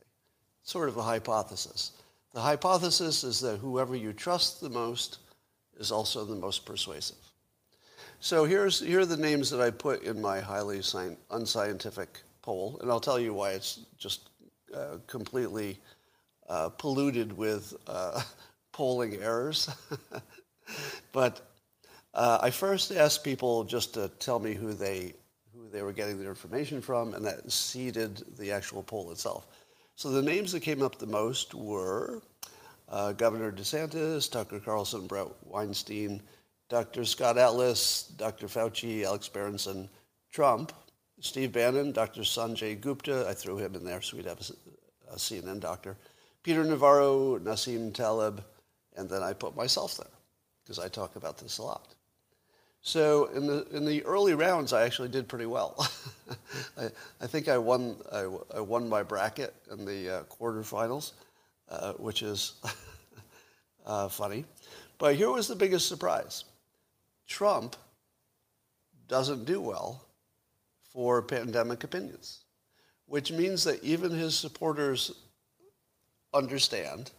Sort 0.63 0.89
of 0.89 0.97
a 0.97 1.03
hypothesis. 1.03 1.91
The 2.33 2.41
hypothesis 2.41 3.25
is 3.25 3.41
that 3.41 3.59
whoever 3.59 3.97
you 3.97 4.13
trust 4.13 4.61
the 4.61 4.71
most 4.71 5.19
is 5.77 5.91
also 5.91 6.25
the 6.25 6.37
most 6.37 6.65
persuasive. 6.65 7.24
So 8.25 8.47
here's, 8.47 8.81
here 8.81 9.01
are 9.01 9.05
the 9.05 9.19
names 9.19 9.51
that 9.51 9.61
I 9.61 9.69
put 9.69 10.03
in 10.03 10.19
my 10.19 10.41
highly 10.41 10.79
sci- 10.79 11.15
unscientific 11.31 12.23
poll, 12.41 12.79
and 12.81 12.91
I'll 12.91 12.99
tell 12.99 13.21
you 13.21 13.35
why 13.35 13.51
it's 13.51 13.81
just 13.99 14.31
uh, 14.75 14.97
completely 15.07 15.79
uh, 16.49 16.71
polluted 16.71 17.37
with 17.37 17.75
uh, 17.87 18.23
polling 18.73 19.17
errors. 19.17 19.69
but 21.13 21.43
uh, 22.15 22.39
I 22.41 22.49
first 22.49 22.93
asked 22.93 23.25
people 23.25 23.63
just 23.63 23.93
to 23.93 24.09
tell 24.21 24.39
me 24.39 24.55
who 24.55 24.73
they 24.73 25.13
who 25.55 25.69
they 25.69 25.83
were 25.83 25.93
getting 25.93 26.19
their 26.19 26.31
information 26.31 26.81
from, 26.81 27.13
and 27.13 27.27
that 27.27 27.53
seeded 27.53 28.23
the 28.39 28.53
actual 28.53 28.83
poll 28.83 29.13
itself. 29.13 29.47
So 29.97 30.09
the 30.09 30.23
names 30.23 30.51
that 30.53 30.61
came 30.61 30.81
up 30.81 30.99
the 30.99 31.07
most 31.07 31.55
were 31.55 32.23
uh, 32.89 33.13
Governor 33.13 33.53
DeSantis, 33.53 34.33
Tucker 34.33 34.61
Carlson, 34.61 35.07
Bret 35.07 35.29
Weinstein, 35.45 36.23
Dr. 36.69 37.05
Scott 37.05 37.39
Atlas, 37.39 38.13
Dr. 38.17 38.47
Fauci, 38.47 39.05
Alex 39.05 39.29
Berenson, 39.29 39.89
Trump, 40.33 40.73
Steve 41.21 41.53
Bannon, 41.53 41.93
Dr. 41.93 42.23
Sanjay 42.23 42.81
Gupta, 42.81 43.27
I 43.29 43.35
threw 43.35 43.57
him 43.57 43.75
in 43.75 43.85
there 43.85 44.03
so 44.03 44.17
we'd 44.17 44.27
have 44.27 44.41
a, 44.41 45.17
CNN 45.17 45.61
doctor, 45.61 45.97
Peter 46.43 46.65
Navarro, 46.65 47.39
Nassim 47.39 47.93
Taleb, 47.95 48.43
and 48.97 49.09
then 49.09 49.23
I 49.23 49.33
put 49.33 49.55
myself 49.55 49.97
there 49.97 50.07
because 50.63 50.79
I 50.79 50.89
talk 50.89 51.17
about 51.17 51.39
this 51.39 51.59
a 51.59 51.63
lot. 51.63 51.95
So 52.83 53.27
in 53.27 53.47
the 53.47 53.67
in 53.71 53.87
the 53.87 54.05
early 54.05 54.35
rounds, 54.35 54.75
I 54.75 54.85
actually 54.85 55.09
did 55.09 55.27
pretty 55.27 55.47
well. 55.47 55.89
I, 56.79 56.91
I 57.21 57.27
think 57.27 57.49
I 57.49 57.57
won 57.57 57.97
I, 58.13 58.29
I, 58.57 58.61
won 58.61 58.89
my 58.89 59.03
bracket 59.03 59.55
in 59.71 59.87
the 59.87 60.17
uh, 60.17 60.23
quarterfinals, 60.25 61.13
uh, 61.71 61.95
which 61.95 62.23
is 62.23 62.55
uh, 63.87 64.09
funny. 64.09 64.45
But 64.99 65.15
here 65.15 65.31
was 65.31 65.49
the 65.49 65.57
biggest 65.57 65.89
surprise: 65.89 66.45
Trump 67.27 67.77
doesn't 69.09 69.45
do 69.45 69.61
well 69.61 70.05
for 70.93 71.23
pandemic 71.23 71.85
opinions, 71.85 72.45
which 73.07 73.33
means 73.33 73.65
that 73.65 73.83
even 73.83 74.11
his 74.11 74.37
supporters 74.37 75.13
understand 76.33 77.11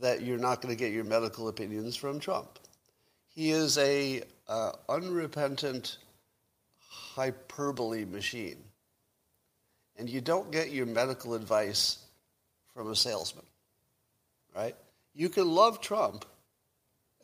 that 0.00 0.22
you're 0.22 0.38
not 0.38 0.62
going 0.62 0.74
to 0.74 0.78
get 0.78 0.92
your 0.92 1.04
medical 1.04 1.48
opinions 1.48 1.96
from 1.96 2.20
Trump. 2.20 2.58
He 3.28 3.50
is 3.50 3.78
a 3.78 4.22
uh, 4.48 4.72
unrepentant 4.88 5.98
hyperbole 6.88 8.04
machine. 8.04 8.58
And 9.96 10.08
you 10.08 10.20
don't 10.20 10.50
get 10.50 10.70
your 10.70 10.86
medical 10.86 11.34
advice 11.34 11.98
from 12.74 12.90
a 12.90 12.96
salesman, 12.96 13.44
right? 14.56 14.74
You 15.14 15.28
can 15.28 15.48
love 15.48 15.80
Trump 15.80 16.24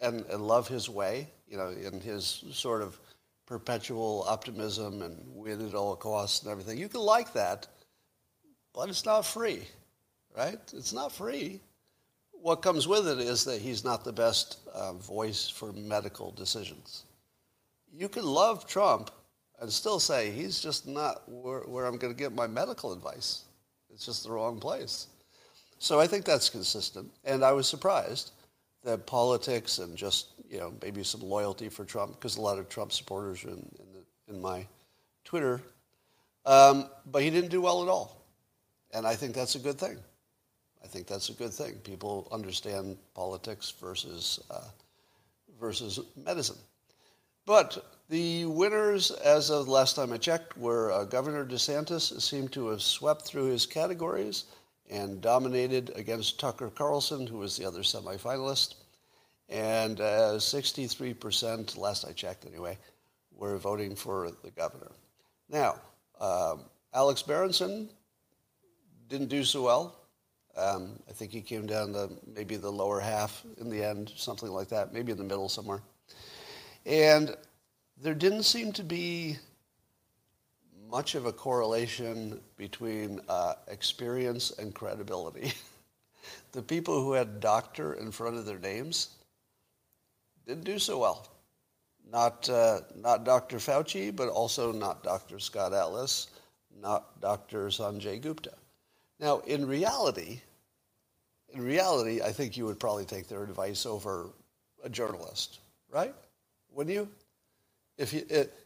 and, 0.00 0.24
and 0.26 0.46
love 0.46 0.68
his 0.68 0.88
way, 0.88 1.28
you 1.48 1.56
know, 1.56 1.68
in 1.68 2.00
his 2.00 2.44
sort 2.52 2.82
of 2.82 2.98
perpetual 3.46 4.24
optimism 4.28 5.02
and 5.02 5.16
win 5.26 5.66
at 5.66 5.74
all 5.74 5.94
costs 5.96 6.42
and 6.42 6.50
everything. 6.50 6.78
You 6.78 6.88
can 6.88 7.00
like 7.00 7.32
that, 7.34 7.66
but 8.74 8.88
it's 8.88 9.04
not 9.04 9.24
free, 9.24 9.62
right? 10.36 10.58
It's 10.72 10.92
not 10.92 11.12
free 11.12 11.60
what 12.46 12.62
comes 12.62 12.86
with 12.86 13.08
it 13.08 13.18
is 13.18 13.42
that 13.42 13.60
he's 13.60 13.84
not 13.84 14.04
the 14.04 14.12
best 14.12 14.58
uh, 14.72 14.92
voice 14.92 15.48
for 15.48 15.72
medical 15.72 16.30
decisions. 16.30 17.02
You 17.92 18.08
can 18.08 18.24
love 18.24 18.68
Trump 18.68 19.10
and 19.60 19.68
still 19.72 19.98
say 19.98 20.30
he's 20.30 20.60
just 20.60 20.86
not 20.86 21.22
where, 21.26 21.62
where 21.62 21.86
I'm 21.86 21.96
going 21.96 22.14
to 22.14 22.18
get 22.18 22.32
my 22.32 22.46
medical 22.46 22.92
advice. 22.92 23.46
It's 23.92 24.06
just 24.06 24.22
the 24.22 24.30
wrong 24.30 24.60
place. 24.60 25.08
So 25.80 25.98
I 25.98 26.06
think 26.06 26.24
that's 26.24 26.48
consistent. 26.48 27.10
And 27.24 27.44
I 27.44 27.50
was 27.50 27.66
surprised 27.68 28.30
that 28.86 29.04
politics 29.04 29.78
and 29.78 29.96
just, 29.96 30.28
you 30.48 30.58
know, 30.58 30.72
maybe 30.80 31.02
some 31.02 31.20
loyalty 31.20 31.68
for 31.68 31.84
Trump, 31.84 32.12
because 32.12 32.36
a 32.36 32.40
lot 32.40 32.58
of 32.58 32.68
Trump 32.68 32.92
supporters 32.92 33.44
are 33.44 33.48
in, 33.48 33.54
in, 33.54 33.86
the, 33.92 34.34
in 34.34 34.40
my 34.40 34.64
Twitter, 35.24 35.60
um, 36.46 36.88
but 37.04 37.22
he 37.22 37.30
didn't 37.30 37.50
do 37.50 37.60
well 37.60 37.82
at 37.82 37.88
all. 37.88 38.24
And 38.94 39.04
I 39.04 39.16
think 39.16 39.34
that's 39.34 39.56
a 39.56 39.58
good 39.58 39.76
thing. 39.76 39.98
I 40.84 40.86
think 40.86 41.08
that's 41.08 41.28
a 41.30 41.32
good 41.32 41.52
thing. 41.52 41.74
People 41.82 42.28
understand 42.30 42.96
politics 43.12 43.74
versus 43.80 44.38
uh, 44.50 44.68
versus 45.60 45.98
medicine. 46.24 46.58
But 47.44 47.84
the 48.08 48.44
winners, 48.44 49.10
as 49.10 49.50
of 49.50 49.66
last 49.66 49.96
time 49.96 50.12
I 50.12 50.18
checked, 50.18 50.56
were 50.56 50.92
uh, 50.92 51.04
Governor 51.04 51.44
DeSantis 51.44 52.20
seemed 52.22 52.52
to 52.52 52.68
have 52.68 52.82
swept 52.82 53.22
through 53.22 53.46
his 53.46 53.66
categories 53.66 54.44
and 54.90 55.20
dominated 55.20 55.92
against 55.96 56.38
Tucker 56.38 56.70
Carlson, 56.70 57.26
who 57.26 57.38
was 57.38 57.56
the 57.56 57.64
other 57.64 57.80
semifinalist. 57.80 58.74
And 59.48 60.00
uh, 60.00 60.34
63%, 60.34 61.76
last 61.76 62.04
I 62.04 62.12
checked 62.12 62.46
anyway, 62.46 62.78
were 63.36 63.56
voting 63.58 63.94
for 63.94 64.30
the 64.42 64.50
governor. 64.50 64.90
Now, 65.48 65.80
um, 66.20 66.62
Alex 66.92 67.22
Berenson 67.22 67.88
didn't 69.08 69.28
do 69.28 69.44
so 69.44 69.62
well. 69.62 69.96
Um, 70.56 70.98
I 71.08 71.12
think 71.12 71.32
he 71.32 71.42
came 71.42 71.66
down 71.66 71.92
to 71.92 72.10
maybe 72.34 72.56
the 72.56 72.72
lower 72.72 72.98
half 72.98 73.44
in 73.58 73.68
the 73.68 73.84
end, 73.84 74.12
something 74.16 74.48
like 74.48 74.68
that, 74.68 74.92
maybe 74.92 75.12
in 75.12 75.18
the 75.18 75.24
middle 75.24 75.48
somewhere. 75.48 75.82
And 76.86 77.36
there 78.00 78.14
didn't 78.14 78.44
seem 78.44 78.72
to 78.72 78.82
be 78.82 79.36
much 80.90 81.14
of 81.14 81.26
a 81.26 81.32
correlation 81.32 82.40
between 82.56 83.20
uh, 83.28 83.54
experience 83.68 84.52
and 84.58 84.74
credibility. 84.74 85.52
the 86.52 86.62
people 86.62 87.02
who 87.02 87.12
had 87.12 87.40
doctor 87.40 87.94
in 87.94 88.10
front 88.10 88.36
of 88.36 88.46
their 88.46 88.58
names 88.58 89.10
didn't 90.46 90.64
do 90.64 90.78
so 90.78 90.98
well. 90.98 91.28
Not, 92.10 92.48
uh, 92.48 92.80
not 92.94 93.24
Dr. 93.24 93.56
Fauci, 93.56 94.14
but 94.14 94.28
also 94.28 94.72
not 94.72 95.02
Dr. 95.02 95.40
Scott 95.40 95.72
Atlas, 95.72 96.28
not 96.80 97.20
Dr. 97.20 97.66
Sanjay 97.66 98.20
Gupta. 98.20 98.52
Now, 99.18 99.38
in 99.40 99.66
reality, 99.66 100.40
in 101.48 101.62
reality, 101.62 102.20
I 102.22 102.30
think 102.30 102.56
you 102.56 102.66
would 102.66 102.78
probably 102.78 103.04
take 103.04 103.28
their 103.28 103.42
advice 103.42 103.86
over 103.86 104.28
a 104.84 104.88
journalist, 104.88 105.58
right? 105.90 106.14
Wouldn't 106.70 106.94
you? 106.94 107.08
If 107.98 108.12
you 108.12 108.24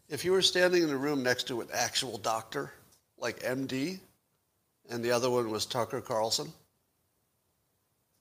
if 0.08 0.24
you 0.24 0.32
were 0.32 0.42
standing 0.42 0.82
in 0.82 0.90
a 0.90 0.96
room 0.96 1.22
next 1.22 1.46
to 1.48 1.60
an 1.60 1.68
actual 1.72 2.18
doctor, 2.18 2.72
like 3.18 3.40
MD, 3.40 4.00
and 4.90 5.04
the 5.04 5.12
other 5.12 5.30
one 5.30 5.50
was 5.50 5.66
Tucker 5.66 6.00
Carlson, 6.00 6.52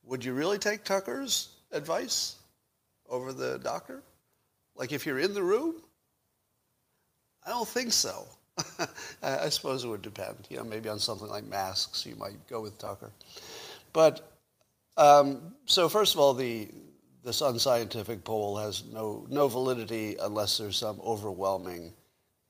would 0.04 0.24
you 0.24 0.34
really 0.34 0.60
take 0.60 0.84
Tucker's 0.84 1.50
advice 1.72 2.36
over 3.10 3.34
the 3.34 3.60
doctor? 3.60 4.04
Like 4.76 4.92
if 4.92 5.06
you're 5.06 5.20
in 5.20 5.34
the 5.34 5.44
room? 5.44 5.76
I 7.46 7.50
don't 7.50 7.68
think 7.68 7.92
so. 7.92 8.28
I, 9.24 9.40
I 9.46 9.50
suppose 9.50 9.84
it 9.84 9.88
would 9.88 10.02
depend. 10.02 10.36
You 10.50 10.58
know, 10.58 10.64
maybe 10.64 10.90
on 10.90 11.00
something 11.00 11.28
like 11.28 11.46
masks, 11.46 12.06
you 12.06 12.16
might 12.16 12.48
go 12.48 12.62
with 12.62 12.78
Tucker. 12.78 13.12
But 13.94 14.30
um, 14.98 15.54
so 15.66 15.90
first 15.90 16.14
of 16.14 16.20
all, 16.20 16.34
the 16.34 16.70
this 17.24 17.42
unscientific 17.42 18.24
poll 18.24 18.58
has 18.58 18.84
no 18.92 19.26
no 19.30 19.48
validity 19.48 20.16
unless 20.22 20.58
there's 20.58 20.78
some 20.78 21.00
overwhelming 21.02 21.94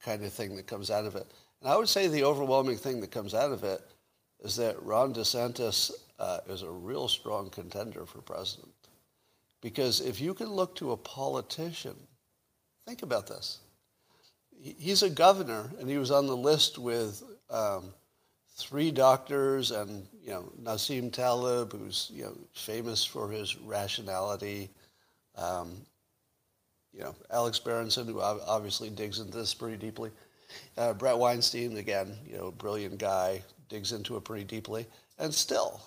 kind 0.03 0.23
of 0.23 0.32
thing 0.32 0.55
that 0.55 0.67
comes 0.67 0.91
out 0.91 1.05
of 1.05 1.15
it. 1.15 1.27
And 1.62 1.69
I 1.69 1.75
would 1.75 1.89
say 1.89 2.08
the 2.08 2.23
overwhelming 2.23 2.77
thing 2.77 3.01
that 3.01 3.12
comes 3.12 3.34
out 3.34 3.51
of 3.51 3.63
it 3.63 3.82
is 4.41 4.55
that 4.55 4.82
Ron 4.82 5.13
DeSantis 5.13 5.91
uh, 6.17 6.39
is 6.47 6.62
a 6.62 6.69
real 6.69 7.08
strong 7.08 7.49
contender 7.49 8.05
for 8.05 8.21
president. 8.21 8.71
Because 9.62 9.99
if 9.99 10.21
you 10.21 10.34
can 10.34 10.47
look 10.47 10.75
to 10.75 10.91
a 10.91 10.97
politician, 10.97 11.95
think 12.86 13.01
about 13.01 13.27
this. 13.27 13.60
He's 14.62 15.03
a 15.03 15.10
governor, 15.10 15.69
and 15.79 15.89
he 15.89 15.97
was 15.97 16.12
on 16.12 16.27
the 16.27 16.36
list 16.36 16.77
with 16.77 17.23
um, 17.49 17.93
three 18.59 18.91
doctors 18.91 19.71
and 19.71 20.05
you 20.21 20.31
know 20.31 20.51
Nassim 20.61 21.11
Taleb, 21.11 21.71
who's 21.71 22.11
you 22.13 22.23
know 22.23 22.37
famous 22.53 23.03
for 23.03 23.29
his 23.29 23.57
rationality. 23.57 24.69
Um, 25.35 25.77
you 26.93 27.01
know 27.01 27.15
Alex 27.31 27.59
Berenson, 27.59 28.07
who 28.07 28.21
obviously 28.21 28.89
digs 28.89 29.19
into 29.19 29.37
this 29.37 29.53
pretty 29.53 29.77
deeply. 29.77 30.11
Uh, 30.77 30.93
Bret 30.93 31.17
Weinstein, 31.17 31.77
again, 31.77 32.17
you 32.27 32.37
know, 32.37 32.51
brilliant 32.51 32.97
guy, 32.97 33.43
digs 33.69 33.91
into 33.91 34.17
it 34.17 34.23
pretty 34.23 34.43
deeply, 34.43 34.87
and 35.19 35.33
still, 35.33 35.79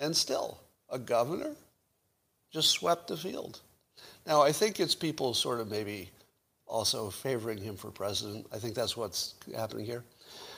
and 0.00 0.16
still, 0.16 0.58
a 0.90 0.98
governor 0.98 1.54
just 2.52 2.70
swept 2.70 3.08
the 3.08 3.16
field. 3.16 3.60
Now, 4.26 4.42
I 4.42 4.52
think 4.52 4.78
it's 4.80 4.94
people 4.94 5.32
sort 5.32 5.60
of 5.60 5.70
maybe 5.70 6.10
also 6.66 7.10
favoring 7.10 7.58
him 7.58 7.76
for 7.76 7.90
president. 7.90 8.46
I 8.52 8.58
think 8.58 8.74
that's 8.74 8.96
what's 8.96 9.34
happening 9.56 9.86
here. 9.86 10.04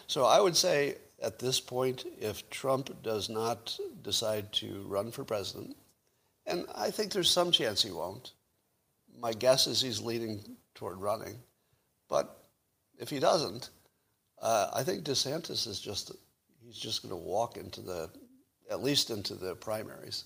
So 0.07 0.25
I 0.25 0.41
would 0.41 0.57
say 0.57 0.97
at 1.23 1.39
this 1.39 1.61
point, 1.61 2.05
if 2.21 2.49
Trump 2.51 3.03
does 3.03 3.29
not 3.29 3.79
decide 4.03 4.53
to 4.55 4.85
run 4.87 5.11
for 5.11 5.25
president, 5.25 5.77
and 6.47 6.67
I 6.75 6.91
think 6.91 7.13
there's 7.13 7.31
some 7.31 7.51
chance 7.51 7.83
he 7.83 7.91
won't, 7.91 8.33
my 9.19 9.33
guess 9.33 9.67
is 9.67 9.81
he's 9.81 10.01
leaning 10.01 10.41
toward 10.75 11.01
running. 11.01 11.37
But 12.09 12.37
if 12.99 13.09
he 13.11 13.21
doesn't, 13.21 13.71
uh, 14.43 14.71
I 14.75 14.83
think 14.83 15.05
DeSantis 15.05 15.67
is 15.67 15.81
just 15.81 16.13
he's 16.65 16.77
just 16.77 17.03
going 17.03 17.11
to 17.11 17.17
walk 17.17 17.57
into 17.57 17.81
the 17.81 18.11
at 18.71 18.83
least 18.83 19.11
into 19.11 19.35
the 19.35 19.55
primaries, 19.55 20.25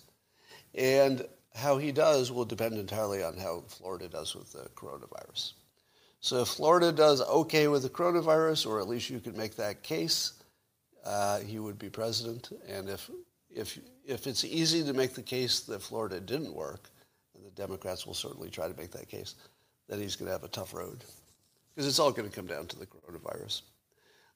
and 0.74 1.26
how 1.54 1.76
he 1.78 1.92
does 1.92 2.32
will 2.32 2.44
depend 2.44 2.76
entirely 2.76 3.22
on 3.22 3.36
how 3.36 3.64
Florida 3.68 4.08
does 4.08 4.34
with 4.34 4.52
the 4.52 4.68
coronavirus. 4.74 5.52
So 6.20 6.42
if 6.42 6.48
Florida 6.48 6.92
does 6.92 7.20
okay 7.20 7.68
with 7.68 7.82
the 7.82 7.90
coronavirus, 7.90 8.66
or 8.66 8.80
at 8.80 8.88
least 8.88 9.10
you 9.10 9.20
could 9.20 9.36
make 9.36 9.56
that 9.56 9.82
case, 9.82 10.32
uh, 11.04 11.40
he 11.40 11.58
would 11.58 11.78
be 11.78 11.88
president. 11.88 12.50
And 12.68 12.88
if, 12.88 13.10
if, 13.50 13.78
if 14.04 14.26
it's 14.26 14.44
easy 14.44 14.84
to 14.84 14.92
make 14.92 15.14
the 15.14 15.22
case 15.22 15.60
that 15.60 15.82
Florida 15.82 16.20
didn't 16.20 16.54
work, 16.54 16.90
and 17.34 17.44
the 17.44 17.50
Democrats 17.50 18.06
will 18.06 18.14
certainly 18.14 18.50
try 18.50 18.68
to 18.68 18.76
make 18.76 18.90
that 18.92 19.08
case, 19.08 19.34
then 19.88 20.00
he's 20.00 20.16
going 20.16 20.26
to 20.26 20.32
have 20.32 20.44
a 20.44 20.48
tough 20.48 20.74
road. 20.74 21.04
Because 21.74 21.88
it's 21.88 21.98
all 21.98 22.10
going 22.10 22.28
to 22.28 22.34
come 22.34 22.46
down 22.46 22.66
to 22.66 22.78
the 22.78 22.86
coronavirus. 22.86 23.62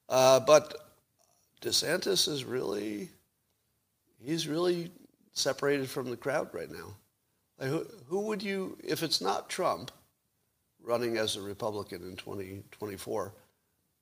Uh, 0.09 0.39
but 0.39 0.93
DeSantis 1.61 2.27
is 2.27 2.45
really, 2.45 3.09
he's 4.23 4.47
really 4.47 4.91
separated 5.33 5.89
from 5.89 6.09
the 6.09 6.17
crowd 6.17 6.49
right 6.53 6.71
now. 6.71 6.95
Like 7.59 7.69
who, 7.69 7.85
who 8.07 8.19
would 8.21 8.41
you, 8.41 8.77
if 8.83 9.03
it's 9.03 9.21
not 9.21 9.49
Trump 9.49 9.91
running 10.81 11.17
as 11.17 11.35
a 11.35 11.41
Republican 11.41 12.03
in 12.03 12.15
2024, 12.15 13.33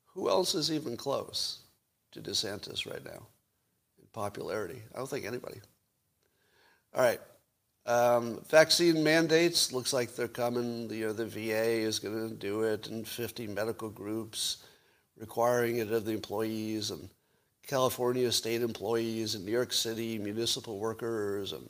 who 0.08 0.30
else 0.30 0.56
is 0.56 0.72
even 0.72 0.98
close? 0.98 1.60
To 2.12 2.22
DeSantis 2.22 2.90
right 2.90 3.04
now 3.04 3.28
in 4.00 4.08
popularity. 4.14 4.82
I 4.94 4.98
don't 4.98 5.10
think 5.10 5.26
anybody. 5.26 5.60
All 6.94 7.04
right. 7.04 7.20
Um, 7.86 8.42
vaccine 8.50 9.04
mandates 9.04 9.74
looks 9.74 9.92
like 9.92 10.16
they're 10.16 10.28
coming. 10.28 10.88
The, 10.88 10.96
you 10.98 11.08
know, 11.08 11.14
the 11.14 11.26
VA 11.26 11.80
is 11.80 12.00
going 12.00 12.30
to 12.30 12.36
do 12.36 12.62
it, 12.62 12.88
and 12.88 13.08
50 13.08 13.48
medical 13.48 13.90
groups 13.90 14.64
requiring 15.18 15.78
it 15.78 15.92
of 15.92 16.06
the 16.06 16.12
employees, 16.12 16.92
and 16.92 17.10
California 17.66 18.32
state 18.32 18.62
employees, 18.62 19.36
and 19.36 19.46
New 19.46 19.52
York 19.52 19.74
City 19.74 20.20
municipal 20.20 20.78
workers, 20.78 21.54
and 21.54 21.70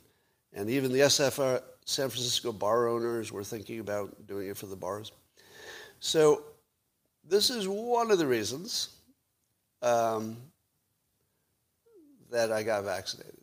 and 0.54 0.68
even 0.68 0.92
the 0.92 1.00
SFR, 1.00 1.62
San 1.86 2.10
Francisco 2.10 2.52
bar 2.52 2.88
owners 2.88 3.32
were 3.32 3.44
thinking 3.44 3.80
about 3.80 4.26
doing 4.26 4.48
it 4.48 4.56
for 4.56 4.66
the 4.66 4.76
bars. 4.76 5.12
So 6.00 6.42
this 7.26 7.48
is 7.48 7.66
one 7.68 8.10
of 8.10 8.18
the 8.18 8.26
reasons 8.26 8.90
um, 9.82 10.36
that 12.30 12.50
I 12.50 12.62
got 12.62 12.84
vaccinated. 12.84 13.38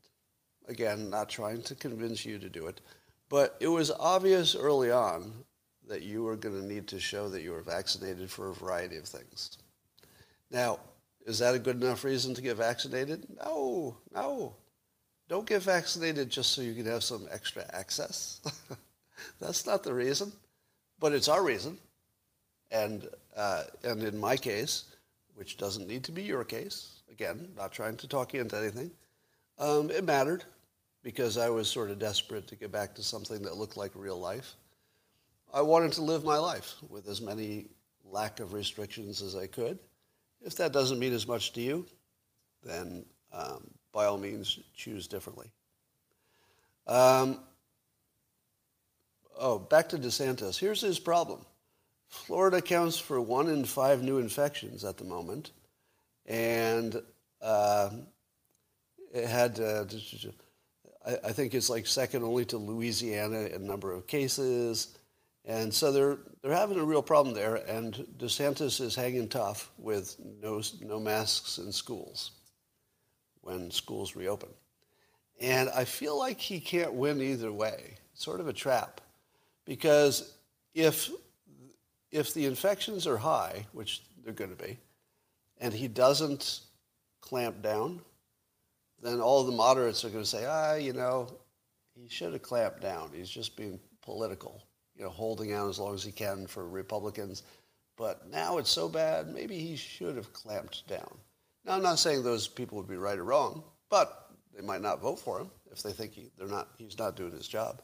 Again, 0.68 1.10
not 1.10 1.30
trying 1.30 1.62
to 1.64 1.76
convince 1.76 2.26
you 2.26 2.40
to 2.40 2.50
do 2.50 2.68
it, 2.68 2.82
but 3.28 3.56
it 3.60 3.68
was 3.68 3.92
obvious 3.92 4.56
early 4.56 4.92
on 4.92 5.32
that 5.88 6.04
you 6.04 6.24
were 6.24 6.36
going 6.36 6.60
to 6.60 6.66
need 6.66 6.88
to 6.88 7.00
show 7.00 7.30
that 7.30 7.42
you 7.42 7.52
were 7.52 7.62
vaccinated 7.62 8.30
for 8.30 8.50
a 8.50 8.54
variety 8.54 8.98
of 8.98 9.06
things. 9.06 9.58
Now, 10.52 10.80
is 11.26 11.40
that 11.40 11.56
a 11.56 11.60
good 11.60 11.82
enough 11.82 12.04
reason 12.04 12.34
to 12.36 12.42
get 12.42 12.58
vaccinated? 12.58 13.28
No, 13.44 13.98
no. 14.14 14.56
Don't 15.28 15.48
get 15.48 15.64
vaccinated 15.64 16.30
just 16.30 16.52
so 16.54 16.62
you 16.62 16.74
can 16.74 16.86
have 16.86 17.04
some 17.04 17.28
extra 17.32 17.66
access. 17.72 18.42
That's 19.40 19.66
not 19.66 19.84
the 19.84 19.94
reason, 19.94 20.32
but 21.00 21.14
it's 21.14 21.28
our 21.28 21.44
reason. 21.44 21.78
And, 22.72 23.08
uh, 23.36 23.64
and 23.84 24.02
in 24.04 24.18
my 24.18 24.38
case, 24.38 24.86
which 25.40 25.56
doesn't 25.56 25.88
need 25.88 26.04
to 26.04 26.12
be 26.12 26.22
your 26.22 26.44
case. 26.44 27.00
Again, 27.10 27.48
not 27.56 27.72
trying 27.72 27.96
to 27.96 28.10
talk 28.10 28.34
you 28.34 28.42
into 28.42 28.58
anything. 28.58 28.92
Um, 29.58 29.90
it 29.90 30.04
mattered 30.04 30.44
because 31.02 31.38
I 31.38 31.48
was 31.48 31.70
sort 31.70 31.90
of 31.90 31.98
desperate 31.98 32.46
to 32.48 32.58
get 32.58 32.74
back 32.74 32.94
to 32.96 33.04
something 33.04 33.42
that 33.44 33.56
looked 33.56 33.78
like 33.78 33.92
real 33.96 34.20
life. 34.20 34.56
I 35.54 35.62
wanted 35.62 35.94
to 35.94 36.02
live 36.02 36.26
my 36.26 36.38
life 36.38 36.76
with 36.90 37.08
as 37.08 37.22
many 37.22 37.68
lack 38.04 38.42
of 38.42 38.52
restrictions 38.52 39.22
as 39.22 39.34
I 39.34 39.48
could. 39.48 39.80
If 40.42 40.58
that 40.58 40.74
doesn't 40.74 41.00
mean 41.00 41.14
as 41.14 41.26
much 41.26 41.54
to 41.54 41.62
you, 41.62 41.86
then 42.62 43.06
um, 43.32 43.66
by 43.94 44.06
all 44.06 44.18
means 44.18 44.60
choose 44.76 45.08
differently. 45.08 45.50
Um, 46.86 47.40
oh, 49.40 49.58
back 49.58 49.88
to 49.90 49.98
DeSantis. 49.98 50.60
Here's 50.60 50.82
his 50.82 51.00
problem. 51.00 51.46
Florida 52.10 52.58
accounts 52.58 52.98
for 52.98 53.22
one 53.22 53.48
in 53.48 53.64
five 53.66 54.02
new 54.02 54.18
infections 54.18 54.84
at 54.84 54.98
the 54.98 55.04
moment, 55.04 55.52
and 56.26 57.02
uh, 57.40 57.92
it 59.14 59.28
had, 59.28 59.60
uh, 59.60 59.86
I, 61.06 61.18
I, 61.30 61.32
think 61.32 61.54
it's 61.54 61.70
like 61.70 61.86
second 61.86 62.24
only 62.24 62.46
to 62.46 62.58
Louisiana 62.58 63.42
in 63.42 63.66
number 63.66 63.94
of 63.94 64.08
cases, 64.08 64.98
and 65.46 65.72
so 65.72 65.92
they're 65.92 66.18
they're 66.42 66.54
having 66.54 66.80
a 66.80 66.84
real 66.84 67.04
problem 67.04 67.36
there. 67.36 67.56
And 67.56 67.94
DeSantis 68.18 68.82
is 68.82 68.96
hanging 68.96 69.30
tough 69.30 69.70
with 69.78 70.16
no 70.42 70.64
no 70.82 71.00
masks 71.00 71.60
in 71.60 71.72
schools 71.72 72.32
when 73.42 73.70
schools 73.70 74.16
reopen, 74.16 74.50
and 75.40 75.70
I 75.70 75.86
feel 75.86 76.18
like 76.18 76.40
he 76.40 76.60
can't 76.60 76.94
win 76.94 77.22
either 77.22 77.54
way. 77.54 77.98
It's 78.14 78.26
sort 78.26 78.40
of 78.40 78.48
a 78.48 78.54
trap, 78.54 79.00
because 79.64 80.34
if 80.74 81.12
if 82.12 82.34
the 82.34 82.46
infections 82.46 83.06
are 83.08 83.18
high, 83.18 83.66
which 83.72 84.02
they're 84.24 84.34
going 84.34 84.56
to 84.56 84.64
be, 84.64 84.78
and 85.60 85.74
he 85.74 85.88
doesn't 85.88 86.62
clamp 87.22 87.62
down, 87.62 88.02
then 89.02 89.22
all 89.22 89.44
the 89.44 89.52
moderates 89.52 90.04
are 90.04 90.10
going 90.10 90.24
to 90.24 90.30
say, 90.30 90.46
ah, 90.46 90.76
you 90.76 90.94
know, 90.94 91.28
he 91.96 92.10
should 92.10 92.34
have 92.34 92.42
clamped 92.42 92.82
down. 92.82 93.12
He's 93.14 93.30
just 93.30 93.56
being 93.56 93.80
political, 94.02 94.64
you 94.96 95.04
know, 95.04 95.10
holding 95.10 95.54
out 95.54 95.70
as 95.70 95.80
long 95.80 95.94
as 95.94 96.04
he 96.04 96.12
can 96.12 96.48
for 96.48 96.68
Republicans. 96.68 97.44
But 97.98 98.30
now 98.30 98.58
it's 98.58 98.70
so 98.70 98.88
bad, 98.88 99.28
maybe 99.28 99.60
he 99.60 99.76
should 99.76 100.16
have 100.16 100.32
clamped 100.34 100.88
down. 100.88 101.18
Now, 101.66 101.74
I'm 101.74 101.84
not 101.84 102.00
saying 102.00 102.24
those 102.24 102.48
people 102.48 102.78
would 102.78 102.88
be 102.88 102.96
right 102.96 103.20
or 103.20 103.26
wrong, 103.26 103.64
but 103.90 104.32
they 104.56 104.66
might 104.66 104.82
not 104.82 105.02
vote 105.02 105.20
for 105.20 105.40
him 105.40 105.52
if 105.72 105.84
they 105.84 105.92
think 105.92 106.14
he, 106.14 106.32
they're 106.38 106.48
not, 106.48 106.70
he's 106.78 106.98
not 106.98 107.16
doing 107.16 107.34
his 107.34 107.48
job. 107.48 107.82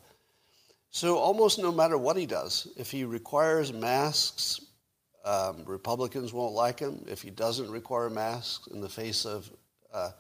So 0.95 1.17
almost 1.17 1.60
no 1.60 1.73
matter 1.73 1.97
what 1.97 2.15
he 2.15 2.25
does, 2.25 2.69
if 2.77 2.89
he 2.89 3.03
requires 3.03 3.73
masks, 3.73 4.62
um, 5.25 5.65
Republicans 5.65 6.31
won't 6.31 6.53
like 6.53 6.79
him. 6.79 7.03
If 7.05 7.21
he 7.21 7.31
doesn't 7.31 7.69
require 7.69 8.10
masks 8.10 8.67
in 8.67 8.79
the 8.79 8.88
face 8.88 9.25
of 9.25 9.51
uh, 9.93 10.12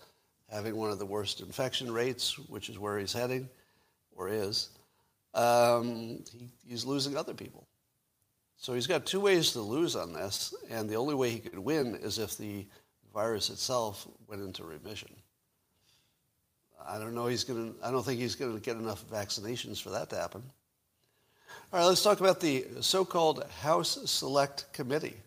having 0.51 0.75
one 0.75 0.91
of 0.91 0.99
the 0.99 1.05
worst 1.05 1.39
infection 1.39 1.89
rates, 1.89 2.37
which 2.49 2.67
is 2.67 2.77
where 2.77 2.99
he's 2.99 3.13
heading 3.13 3.47
or 4.17 4.27
is, 4.27 4.67
um, 5.33 6.21
he, 6.37 6.49
he's 6.67 6.83
losing 6.83 7.15
other 7.15 7.33
people. 7.33 7.65
So 8.57 8.73
he's 8.73 8.85
got 8.85 9.05
two 9.05 9.21
ways 9.21 9.53
to 9.53 9.61
lose 9.61 9.95
on 9.95 10.11
this, 10.11 10.53
and 10.69 10.89
the 10.89 10.97
only 10.97 11.15
way 11.15 11.29
he 11.29 11.39
could 11.39 11.57
win 11.57 11.95
is 11.95 12.19
if 12.19 12.35
the 12.35 12.67
virus 13.13 13.49
itself 13.49 14.05
went 14.27 14.41
into 14.41 14.65
remission. 14.65 15.15
I 16.85 16.99
don't 16.99 17.15
know. 17.15 17.27
He's 17.27 17.45
to. 17.45 17.73
I 17.81 17.91
don't 17.91 18.03
think 18.03 18.19
he's 18.19 18.35
going 18.35 18.53
to 18.53 18.59
get 18.59 18.75
enough 18.75 19.09
vaccinations 19.09 19.81
for 19.81 19.91
that 19.91 20.09
to 20.09 20.17
happen. 20.17 20.43
All 21.75 21.81
right, 21.81 21.87
let's 21.87 22.03
talk 22.03 22.21
about 22.21 22.39
the 22.39 22.65
so-called 22.79 23.43
House 23.61 23.99
Select 24.09 24.71
Committee. 24.71 25.17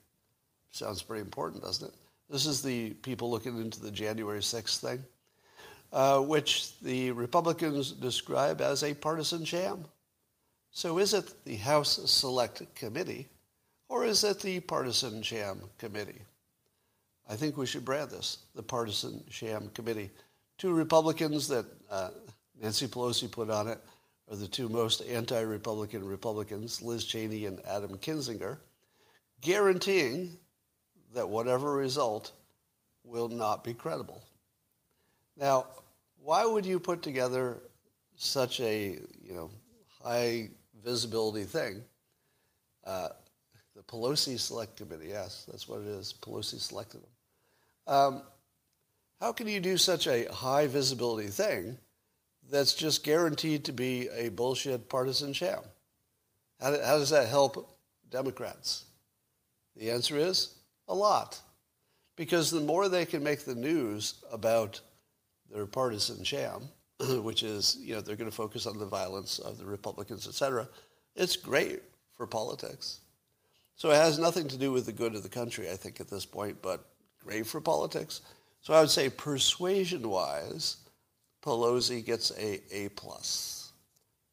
sounds 0.70 1.02
pretty 1.02 1.20
important, 1.20 1.62
doesn't 1.62 1.88
it? 1.88 1.94
This 2.30 2.46
is 2.46 2.62
the 2.62 2.94
people 3.02 3.30
looking 3.30 3.61
into 3.61 3.78
the 3.82 3.90
January 3.90 4.40
6th 4.40 4.78
thing, 4.78 5.04
uh, 5.92 6.20
which 6.20 6.80
the 6.80 7.11
Republicans 7.11 7.92
describe 7.92 8.62
as 8.62 8.82
a 8.82 8.94
partisan 8.94 9.44
sham. 9.44 9.84
So 10.70 10.96
is 10.96 11.12
it 11.12 11.30
the 11.44 11.56
House 11.56 12.11
Select 12.11 12.74
Committee 12.74 13.28
or 13.90 14.06
is 14.06 14.24
it 14.24 14.40
the 14.40 14.61
Partisan 14.61 15.20
Sham 15.20 15.61
Committee? 15.76 16.22
I 17.28 17.37
think 17.37 17.58
we 17.58 17.66
should 17.66 17.84
brand 17.84 18.08
this 18.08 18.38
the 18.54 18.62
Partisan 18.62 19.22
Sham 19.28 19.70
Committee. 19.74 20.08
Two 20.56 20.72
Republicans 20.72 21.46
that 21.48 21.66
uh, 21.90 22.08
Nancy 22.58 22.87
Pelosi 22.87 23.30
put 23.30 23.50
on 23.50 23.68
it 23.68 23.80
are 24.30 24.36
the 24.36 24.48
two 24.48 24.68
most 24.68 25.00
anti-Republican 25.02 26.06
Republicans, 26.06 26.82
Liz 26.82 27.04
Cheney 27.04 27.46
and 27.46 27.60
Adam 27.66 27.96
Kinzinger, 27.98 28.58
guaranteeing 29.40 30.36
that 31.14 31.28
whatever 31.28 31.72
result 31.72 32.32
will 33.04 33.28
not 33.28 33.64
be 33.64 33.72
credible. 33.72 34.22
Now, 35.36 35.66
why 36.22 36.44
would 36.44 36.66
you 36.66 36.78
put 36.78 37.02
together 37.02 37.58
such 38.16 38.60
a 38.60 38.98
you 39.22 39.34
know 39.34 39.50
high 40.02 40.50
visibility 40.84 41.44
thing? 41.44 41.82
Uh, 42.84 43.08
the 43.74 43.82
Pelosi 43.82 44.38
Select 44.38 44.76
Committee, 44.76 45.08
yes, 45.08 45.46
that's 45.48 45.68
what 45.68 45.80
it 45.80 45.86
is. 45.86 46.14
Pelosi 46.20 46.58
selected 46.60 47.00
them. 47.02 47.94
Um, 47.94 48.22
how 49.20 49.32
can 49.32 49.48
you 49.48 49.60
do 49.60 49.76
such 49.76 50.06
a 50.06 50.30
high 50.32 50.66
visibility 50.66 51.28
thing 51.28 51.78
that's 52.50 52.74
just 52.74 53.04
guaranteed 53.04 53.64
to 53.64 53.72
be 53.72 54.08
a 54.08 54.28
bullshit 54.30 54.88
partisan 54.88 55.32
sham? 55.32 55.61
How, 56.61 56.70
how 56.70 56.98
does 56.98 57.11
that 57.11 57.28
help 57.28 57.78
Democrats? 58.11 58.84
The 59.76 59.90
answer 59.90 60.16
is 60.16 60.54
a 60.88 60.94
lot. 60.94 61.40
Because 62.16 62.50
the 62.50 62.61
more 62.61 62.88
they 62.88 63.06
can 63.06 63.22
make 63.22 63.44
the 63.44 63.54
news 63.54 64.14
about 64.32 64.80
their 65.52 65.66
partisan 65.66 66.24
sham, 66.24 66.68
which 67.22 67.42
is, 67.42 67.76
you 67.80 67.94
know, 67.94 68.00
they're 68.00 68.16
going 68.16 68.30
to 68.30 68.37
focus 68.37 68.66
on 68.66 68.78
the 68.78 68.87
violence 68.87 69.38
of 69.38 69.58
the 69.58 69.64
Republicans, 69.64 70.26
et 70.26 70.34
cetera, 70.34 70.68
it's 71.14 71.37
great 71.37 71.80
for 72.16 72.26
politics. 72.26 73.00
So 73.76 73.90
it 73.92 73.96
has 73.96 74.18
nothing 74.18 74.48
to 74.48 74.56
do 74.56 74.72
with 74.72 74.87
the 74.87 74.92
good 74.92 75.14
of 75.14 75.22
the 75.22 75.28
country, 75.28 75.70
I 75.70 75.76
think, 75.76 76.00
at 76.00 76.08
this 76.08 76.26
point, 76.26 76.61
but 76.61 76.84
great 77.24 77.46
for 77.46 77.61
politics. 77.61 78.22
So 78.61 78.74
I 78.74 78.80
would 78.80 78.90
say 78.90 79.08
persuasion-wise, 79.08 80.78
Pelosi 81.48 82.04
gets 82.04 82.30
a 82.32 82.61
A 82.70 82.90
plus 82.90 83.72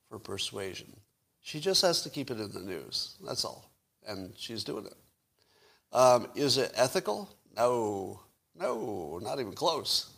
for 0.10 0.20
persuasion. 0.20 0.94
She 1.42 1.62
just 1.62 1.82
has 1.82 2.02
to 2.02 2.10
keep 2.10 2.30
it 2.30 2.42
in 2.42 2.52
the 2.52 2.60
news. 2.60 3.16
That's 3.26 3.46
all. 3.46 3.72
And 4.06 4.34
she's 4.36 4.66
doing 4.66 4.86
it. 4.86 4.96
Um, 5.94 6.28
is 6.36 6.58
it 6.58 6.74
ethical? 6.76 7.30
No. 7.56 8.20
No, 8.60 9.20
not 9.24 9.40
even 9.40 9.54
close. 9.54 10.10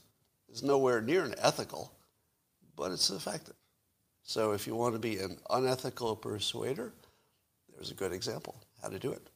It's 0.49 0.63
nowhere 0.63 1.01
near 1.01 1.23
an 1.23 1.36
ethical, 1.38 1.91
but 2.75 2.91
it's 2.91 3.12
effective. 3.12 3.55
So 4.23 4.53
if 4.53 4.65
you 4.65 4.75
want 4.75 4.95
to 4.95 4.99
be 4.99 5.19
an 5.19 5.38
unethical 5.51 6.15
persuader, 6.15 6.93
there's 7.75 7.91
a 7.91 7.95
good 7.95 8.12
example 8.12 8.55
how 8.81 8.89
to 8.89 8.97
do 8.97 9.12
it. 9.12 9.29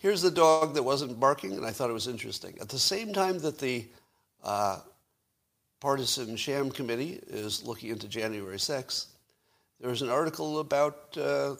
Here's 0.00 0.22
the 0.22 0.30
dog 0.30 0.74
that 0.74 0.82
wasn't 0.82 1.20
barking, 1.20 1.52
and 1.52 1.64
I 1.64 1.70
thought 1.70 1.90
it 1.90 1.94
was 1.94 2.08
interesting. 2.08 2.56
At 2.60 2.68
the 2.68 2.78
same 2.78 3.12
time 3.12 3.38
that 3.40 3.58
the 3.58 3.86
uh, 4.42 4.80
partisan 5.80 6.36
sham 6.36 6.70
committee 6.70 7.20
is 7.28 7.64
looking 7.64 7.90
into 7.90 8.08
January 8.08 8.56
6th, 8.56 9.06
there 9.80 9.90
was 9.90 10.02
an 10.02 10.10
article 10.10 10.58
about 10.58 11.16
uh, 11.16 11.54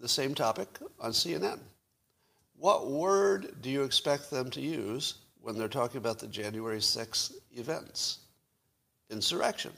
the 0.00 0.08
same 0.08 0.34
topic 0.34 0.68
on 1.00 1.12
CNN. 1.12 1.58
What 2.58 2.90
word 2.90 3.56
do 3.62 3.70
you 3.70 3.82
expect 3.82 4.30
them 4.30 4.50
to 4.50 4.60
use 4.60 5.14
when 5.40 5.56
they're 5.56 5.68
talking 5.68 5.98
about 5.98 6.18
the 6.18 6.26
January 6.26 6.78
6th 6.78 7.32
events? 7.52 8.18
Insurrection, 9.10 9.72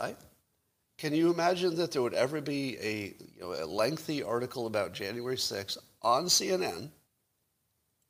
right? 0.00 0.16
Can 0.98 1.14
you 1.14 1.32
imagine 1.32 1.74
that 1.76 1.90
there 1.90 2.02
would 2.02 2.14
ever 2.14 2.40
be 2.40 2.76
a, 2.80 3.14
you 3.34 3.40
know, 3.40 3.52
a 3.54 3.66
lengthy 3.66 4.22
article 4.22 4.66
about 4.66 4.92
January 4.92 5.36
6th 5.36 5.78
on 6.02 6.26
CNN 6.26 6.90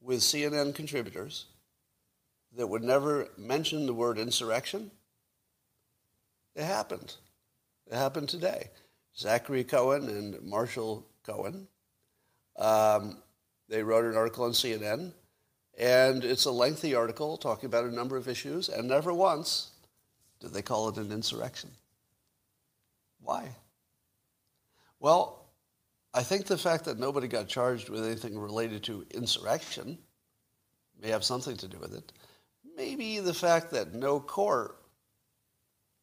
with 0.02 0.20
CNN 0.20 0.74
contributors 0.74 1.46
that 2.56 2.66
would 2.66 2.82
never 2.82 3.28
mention 3.36 3.86
the 3.86 3.94
word 3.94 4.18
insurrection? 4.18 4.90
It 6.54 6.64
happened. 6.64 7.14
It 7.90 7.94
happened 7.94 8.28
today. 8.28 8.70
Zachary 9.16 9.64
Cohen 9.64 10.08
and 10.08 10.42
Marshall 10.42 11.06
Cohen, 11.24 11.68
um, 12.56 13.18
they 13.68 13.82
wrote 13.82 14.04
an 14.04 14.16
article 14.16 14.44
on 14.44 14.52
CNN, 14.52 15.12
and 15.78 16.24
it's 16.24 16.44
a 16.44 16.50
lengthy 16.50 16.94
article 16.94 17.36
talking 17.36 17.66
about 17.66 17.84
a 17.84 17.94
number 17.94 18.16
of 18.16 18.28
issues, 18.28 18.68
and 18.68 18.88
never 18.88 19.12
once 19.12 19.70
did 20.40 20.52
they 20.52 20.62
call 20.62 20.88
it 20.88 20.96
an 20.96 21.12
insurrection. 21.12 21.70
Why? 23.20 23.48
Well, 25.00 25.44
I 26.12 26.22
think 26.22 26.46
the 26.46 26.58
fact 26.58 26.84
that 26.84 26.98
nobody 26.98 27.26
got 27.26 27.48
charged 27.48 27.88
with 27.88 28.04
anything 28.04 28.38
related 28.38 28.84
to 28.84 29.06
insurrection 29.10 29.98
may 31.00 31.08
have 31.08 31.24
something 31.24 31.56
to 31.56 31.68
do 31.68 31.78
with 31.78 31.94
it. 31.94 32.12
Maybe 32.76 33.20
the 33.20 33.34
fact 33.34 33.70
that 33.70 33.94
no 33.94 34.20
court 34.20 34.76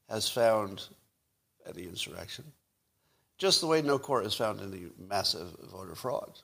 has 0.10 0.30
found 0.30 0.88
any 1.68 1.84
insurrection, 1.84 2.46
just 3.38 3.62
the 3.62 3.68
way 3.68 3.82
no 3.82 4.00
court 4.00 4.24
has 4.24 4.36
found 4.36 4.62
any 4.62 4.88
massive 4.98 5.50
voter 5.72 5.96
fraud. 5.96 6.40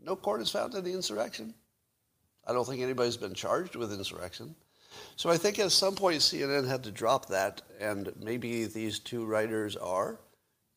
No 0.00 0.16
court 0.16 0.40
has 0.40 0.50
found 0.50 0.74
any 0.74 0.92
insurrection. 0.92 1.54
I 2.46 2.52
don't 2.52 2.66
think 2.66 2.82
anybody's 2.82 3.16
been 3.16 3.34
charged 3.34 3.76
with 3.76 3.92
insurrection. 3.92 4.54
So 5.16 5.30
I 5.30 5.36
think 5.36 5.58
at 5.58 5.72
some 5.72 5.94
point 5.94 6.20
CNN 6.20 6.66
had 6.68 6.84
to 6.84 6.90
drop 6.90 7.26
that, 7.26 7.62
and 7.80 8.12
maybe 8.20 8.66
these 8.66 8.98
two 8.98 9.24
writers 9.24 9.76
are, 9.76 10.18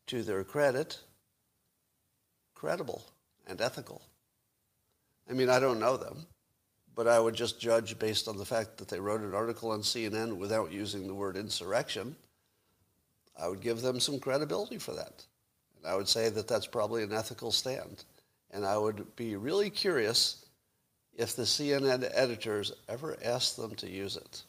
to 0.07 0.23
their 0.23 0.43
credit, 0.43 0.99
credible 2.53 3.03
and 3.47 3.59
ethical. 3.59 4.01
I 5.29 5.33
mean, 5.33 5.49
I 5.49 5.59
don't 5.59 5.79
know 5.79 5.97
them, 5.97 6.27
but 6.95 7.07
I 7.07 7.19
would 7.19 7.35
just 7.35 7.59
judge 7.59 7.99
based 7.99 8.27
on 8.27 8.37
the 8.37 8.45
fact 8.45 8.77
that 8.77 8.87
they 8.87 8.99
wrote 8.99 9.21
an 9.21 9.35
article 9.35 9.71
on 9.71 9.81
CNN 9.81 10.37
without 10.37 10.71
using 10.71 11.07
the 11.07 11.13
word 11.13 11.35
insurrection. 11.35 12.15
I 13.37 13.49
would 13.49 13.61
give 13.61 13.81
them 13.81 13.99
some 13.99 14.19
credibility 14.19 14.77
for 14.77 14.93
that. 14.93 15.25
And 15.77 15.85
I 15.85 15.95
would 15.95 16.07
say 16.07 16.29
that 16.29 16.47
that's 16.47 16.67
probably 16.67 17.03
an 17.03 17.11
ethical 17.13 17.51
stand. 17.51 18.05
And 18.51 18.65
I 18.65 18.77
would 18.77 19.15
be 19.17 19.35
really 19.35 19.69
curious 19.69 20.45
if 21.17 21.35
the 21.35 21.43
CNN 21.43 22.09
editors 22.13 22.71
ever 22.87 23.17
asked 23.23 23.57
them 23.57 23.75
to 23.75 23.89
use 23.89 24.15
it. 24.15 24.43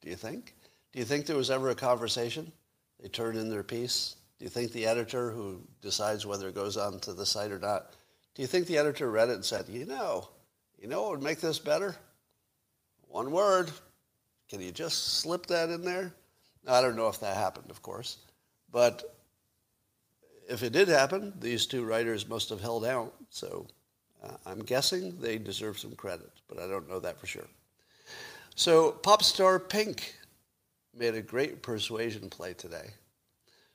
Do 0.00 0.10
you 0.10 0.16
think? 0.16 0.54
Do 0.92 1.00
you 1.00 1.04
think 1.04 1.26
there 1.26 1.36
was 1.36 1.50
ever 1.50 1.70
a 1.70 1.74
conversation? 1.74 2.52
They 3.00 3.08
turned 3.08 3.38
in 3.38 3.50
their 3.50 3.64
piece. 3.64 4.14
Do 4.38 4.44
you 4.44 4.48
think 4.48 4.72
the 4.72 4.86
editor 4.86 5.30
who 5.30 5.60
decides 5.82 6.24
whether 6.24 6.48
it 6.48 6.54
goes 6.54 6.76
on 6.76 7.00
to 7.00 7.12
the 7.12 7.26
site 7.26 7.50
or 7.50 7.58
not, 7.58 7.92
do 8.34 8.42
you 8.42 8.46
think 8.46 8.68
the 8.68 8.78
editor 8.78 9.10
read 9.10 9.30
it 9.30 9.34
and 9.34 9.44
said, 9.44 9.68
you 9.68 9.84
know, 9.84 10.28
you 10.80 10.88
know 10.88 11.02
what 11.02 11.10
would 11.12 11.22
make 11.22 11.40
this 11.40 11.58
better? 11.58 11.96
One 13.08 13.30
word. 13.30 13.70
Can 14.48 14.60
you 14.60 14.70
just 14.70 15.20
slip 15.20 15.46
that 15.46 15.70
in 15.70 15.84
there? 15.84 16.12
Now, 16.64 16.74
I 16.74 16.80
don't 16.80 16.96
know 16.96 17.08
if 17.08 17.20
that 17.20 17.36
happened, 17.36 17.70
of 17.70 17.82
course. 17.82 18.18
But 18.70 19.16
if 20.48 20.62
it 20.62 20.72
did 20.72 20.88
happen, 20.88 21.32
these 21.40 21.66
two 21.66 21.84
writers 21.84 22.28
must 22.28 22.48
have 22.48 22.60
held 22.60 22.84
out. 22.84 23.14
So 23.30 23.66
uh, 24.22 24.36
I'm 24.46 24.60
guessing 24.60 25.18
they 25.20 25.38
deserve 25.38 25.78
some 25.78 25.94
credit, 25.94 26.30
but 26.48 26.58
I 26.58 26.66
don't 26.66 26.88
know 26.88 27.00
that 27.00 27.20
for 27.20 27.26
sure. 27.26 27.48
So 28.54 28.92
pop 28.92 29.22
star 29.22 29.58
Pink 29.58 30.14
made 30.94 31.14
a 31.14 31.22
great 31.22 31.62
persuasion 31.62 32.28
play 32.28 32.54
today. 32.54 32.90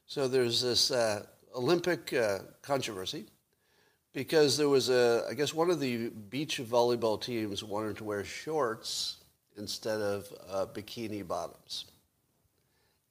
So 0.06 0.28
there's 0.28 0.62
this 0.62 0.92
uh, 0.92 1.26
Olympic 1.56 2.14
uh, 2.14 2.40
controversy 2.62 3.26
because 4.14 4.58
there 4.58 4.70
was 4.70 4.90
a, 4.90 5.26
I 5.30 5.34
guess 5.34 5.54
one 5.54 5.72
of 5.72 5.80
the 5.80 6.10
beach 6.10 6.62
volleyball 6.64 7.20
teams 7.20 7.64
wanted 7.64 7.98
to 7.98 8.04
wear 8.04 8.24
shorts 8.24 9.18
instead 9.58 10.00
of 10.00 10.32
uh, 10.50 10.66
bikini 10.72 11.28
bottoms. 11.28 11.86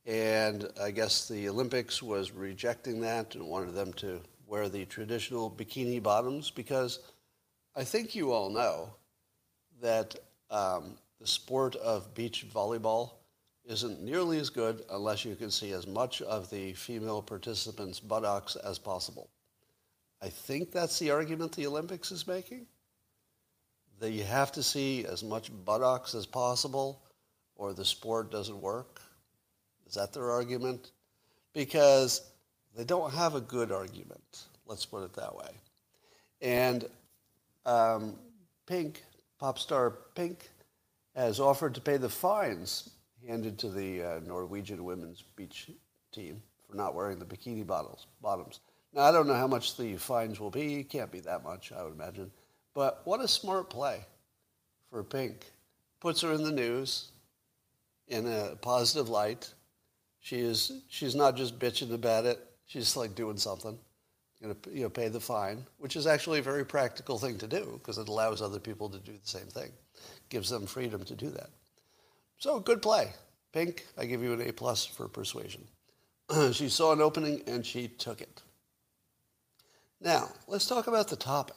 And 0.07 0.69
I 0.81 0.91
guess 0.91 1.29
the 1.29 1.49
Olympics 1.49 2.03
was 2.03 2.33
rejecting 2.33 3.01
that 3.03 3.35
and 3.35 3.47
wanted 3.47 3.75
them 3.75 3.93
to 3.95 4.21
wear 4.47 4.69
the 4.69 4.85
traditional 4.87 5.51
bikini 5.51 6.03
bottoms 6.03 6.51
because 6.51 7.01
I 7.75 7.85
think 7.85 8.15
you 8.15 8.33
all 8.33 8.51
know 8.51 8.95
that 9.81 10.17
um, 10.51 10.97
the 11.21 11.27
sport 11.27 11.77
of 11.77 12.15
beach 12.15 12.47
volleyball 12.53 13.13
isn't 13.65 14.03
nearly 14.03 14.39
as 14.39 14.51
good 14.51 14.85
unless 14.91 15.25
you 15.25 15.37
can 15.37 15.51
see 15.51 15.73
as 15.73 15.87
much 15.87 16.21
of 16.23 16.51
the 16.51 16.73
female 16.75 17.23
participants' 17.23 18.01
buttocks 18.01 18.57
as 18.57 18.79
possible. 18.79 19.31
I 20.23 20.29
think 20.29 20.71
that's 20.71 20.99
the 21.01 21.11
argument 21.11 21.53
the 21.53 21.67
Olympics 21.67 22.13
is 22.13 22.27
making. 22.27 22.67
That 23.99 24.13
you 24.13 24.23
have 24.23 24.53
to 24.53 24.63
see 24.63 25.05
as 25.05 25.25
much 25.25 25.51
buttocks 25.65 26.15
as 26.15 26.27
possible 26.27 27.03
or 27.57 27.73
the 27.73 27.85
sport 27.85 28.31
doesn't 28.31 28.61
work. 28.61 29.01
Is 29.87 29.95
that 29.95 30.13
their 30.13 30.31
argument? 30.31 30.93
Because 31.53 32.31
they 32.77 32.85
don't 32.85 33.13
have 33.13 33.35
a 33.35 33.41
good 33.41 33.73
argument. 33.73 34.45
Let's 34.67 34.87
put 34.87 35.05
it 35.05 35.13
that 35.15 35.35
way. 35.35 35.51
And 36.41 36.89
um, 37.67 38.17
Pink, 38.67 39.03
pop 39.39 39.59
star 39.59 39.91
Pink, 40.15 40.49
has 41.15 41.41
offered 41.41 41.75
to 41.75 41.81
pay 41.81 41.97
the 41.97 42.09
fines 42.09 42.91
handed 43.27 43.59
to 43.59 43.69
the 43.69 44.03
uh, 44.03 44.21
Norwegian 44.27 44.85
women's 44.85 45.23
beach 45.37 45.71
team 46.13 46.43
for 46.69 46.77
not 46.77 46.95
wearing 46.95 47.19
the 47.19 47.25
bikini 47.25 47.67
bottles, 47.67 48.07
bottoms. 48.21 48.61
Now, 48.95 49.03
I 49.03 49.13
don't 49.13 49.27
know 49.27 49.35
how 49.35 49.47
much 49.47 49.77
the 49.77 49.97
fines 49.97 50.39
will 50.39 50.51
be. 50.51 50.81
It 50.81 50.91
Can't 50.91 51.11
be 51.11 51.21
that 51.21 51.43
much, 51.43 51.73
I 51.73 51.83
would 51.83 51.95
imagine. 51.95 52.31
But 52.75 53.01
what 53.05 53.21
a 53.21 53.29
smart 53.29 53.71
play 53.71 54.05
for 54.91 55.03
Pink. 55.03 55.47
Puts 56.01 56.21
her 56.23 56.33
in 56.33 56.43
the 56.43 56.53
news 56.53 57.11
in 58.09 58.27
a 58.27 58.57
positive 58.57 59.09
light. 59.09 59.53
She 60.21 60.39
is, 60.39 60.83
she's 60.89 61.15
not 61.15 61.37
just 61.37 61.59
bitching 61.59 61.95
about 61.95 62.27
it. 62.27 62.39
She's 62.67 62.97
like 62.97 63.15
doing 63.15 63.37
something. 63.37 63.79
To 64.43 64.57
you 64.73 64.83
know, 64.83 64.89
pay 64.89 65.09
the 65.09 65.21
fine, 65.21 65.65
which 65.79 65.95
is 65.95 66.09
actually 66.09 66.41
a 66.41 66.43
very 66.43 66.65
practical 66.65 67.17
thing 67.17 67.39
to 67.39 67.47
do 67.47 67.75
because 67.75 67.97
it 67.97 68.09
allows 68.09 68.43
other 68.43 68.59
people 68.59 68.89
to 68.89 68.99
do 68.99 69.13
the 69.13 69.29
same 69.29 69.47
thing. 69.47 69.71
Gives 70.31 70.51
them 70.51 70.67
freedom 70.67 71.05
to 71.05 71.15
do 71.15 71.31
that. 71.31 71.51
So 72.39 72.59
good 72.59 72.83
play. 72.83 73.13
Pink, 73.53 73.87
I 73.97 74.05
give 74.05 74.21
you 74.21 74.33
an 74.33 74.41
A 74.41 74.53
plus 74.53 74.85
for 74.85 75.07
persuasion. 75.07 75.65
she 76.53 76.69
saw 76.69 76.93
an 76.93 77.01
opening 77.01 77.43
and 77.47 77.65
she 77.65 77.87
took 77.87 78.21
it. 78.21 78.43
Now, 80.03 80.31
let's 80.49 80.67
talk 80.67 80.89
about 80.89 81.07
the 81.07 81.17
topic. 81.17 81.55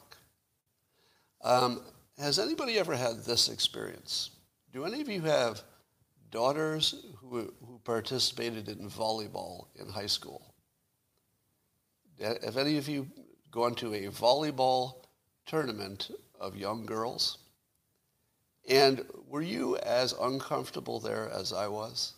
Um, 1.42 1.82
has 2.16 2.38
anybody 2.38 2.78
ever 2.78 2.94
had 2.94 3.24
this 3.24 3.48
experience? 3.48 4.30
Do 4.72 4.84
any 4.84 5.00
of 5.00 5.08
you 5.08 5.20
have 5.22 5.62
daughters 6.30 7.06
who, 7.18 7.52
who 7.66 7.80
participated 7.82 8.68
in 8.68 8.88
volleyball 8.88 9.66
in 9.74 9.88
high 9.88 10.06
school? 10.06 10.54
Have 12.20 12.56
any 12.56 12.78
of 12.78 12.88
you 12.88 13.08
gone 13.50 13.74
to 13.76 13.94
a 13.94 14.02
volleyball 14.10 15.04
tournament 15.44 16.12
of 16.40 16.56
young 16.56 16.86
girls? 16.86 17.38
And 18.68 19.04
were 19.28 19.42
you 19.42 19.76
as 19.78 20.14
uncomfortable 20.20 21.00
there 21.00 21.28
as 21.30 21.52
I 21.52 21.66
was? 21.66 22.14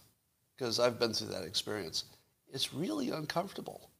Because 0.56 0.78
I've 0.78 0.98
been 0.98 1.14
through 1.14 1.28
that 1.28 1.44
experience. 1.44 2.04
It's 2.52 2.74
really 2.74 3.10
uncomfortable 3.10 3.90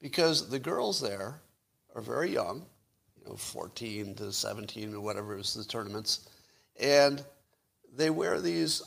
because 0.00 0.48
the 0.48 0.58
girls 0.58 1.00
there 1.00 1.40
are 1.94 2.02
very 2.02 2.30
young, 2.30 2.66
you 3.16 3.28
know, 3.28 3.36
14 3.36 4.14
to 4.16 4.32
17 4.32 4.94
or 4.94 5.00
whatever 5.00 5.38
is 5.38 5.54
the 5.54 5.64
tournaments, 5.64 6.28
and 6.80 7.24
they 7.96 8.10
wear 8.10 8.40
these 8.40 8.82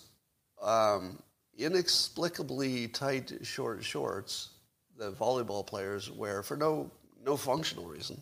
um, 0.62 1.22
inexplicably 1.58 2.88
tight 2.88 3.32
short 3.44 3.84
shorts 3.84 4.50
the 4.98 5.12
volleyball 5.12 5.66
players 5.66 6.10
wear 6.12 6.44
for 6.44 6.58
no 6.58 6.92
no 7.24 7.38
functional 7.38 7.86
reason. 7.86 8.22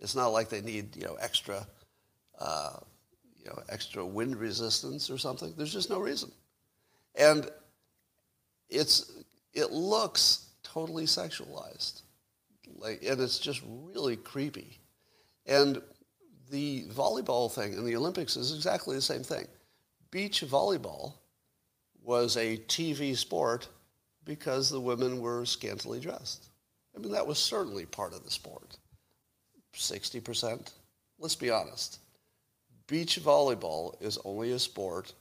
It's 0.00 0.14
not 0.14 0.28
like 0.28 0.48
they 0.48 0.60
need 0.60 0.96
you 0.96 1.04
know 1.04 1.16
extra 1.20 1.66
uh, 2.38 2.76
you 3.38 3.46
know 3.46 3.62
extra 3.68 4.04
wind 4.04 4.36
resistance 4.36 5.10
or 5.10 5.18
something. 5.18 5.54
There's 5.56 5.72
just 5.72 5.90
no 5.90 6.00
reason, 6.00 6.30
and 7.14 7.48
it's 8.68 9.12
it 9.52 9.70
looks 9.70 10.46
totally 10.62 11.04
sexualized, 11.04 12.02
like 12.76 13.02
and 13.02 13.20
it's 13.20 13.38
just 13.38 13.62
really 13.66 14.16
creepy, 14.16 14.78
and 15.46 15.80
the 16.50 16.84
volleyball 16.88 17.50
thing 17.50 17.72
in 17.74 17.84
the 17.84 17.96
Olympics 17.96 18.36
is 18.36 18.54
exactly 18.54 18.96
the 18.96 19.02
same 19.02 19.22
thing. 19.22 19.46
Beach 20.10 20.42
volleyball 20.42 21.14
was 22.02 22.36
a 22.36 22.56
TV 22.56 23.16
sport 23.16 23.68
because 24.24 24.68
the 24.68 24.80
women 24.80 25.20
were 25.20 25.44
scantily 25.44 26.00
dressed. 26.00 26.48
I 26.94 26.98
mean, 26.98 27.12
that 27.12 27.26
was 27.26 27.38
certainly 27.38 27.86
part 27.86 28.12
of 28.12 28.24
the 28.24 28.30
sport. 28.30 28.76
60%. 29.74 30.72
Let's 31.18 31.36
be 31.36 31.50
honest. 31.50 32.00
Beach 32.86 33.20
volleyball 33.22 34.00
is 34.02 34.18
only 34.24 34.52
a 34.52 34.58
sport 34.58 35.12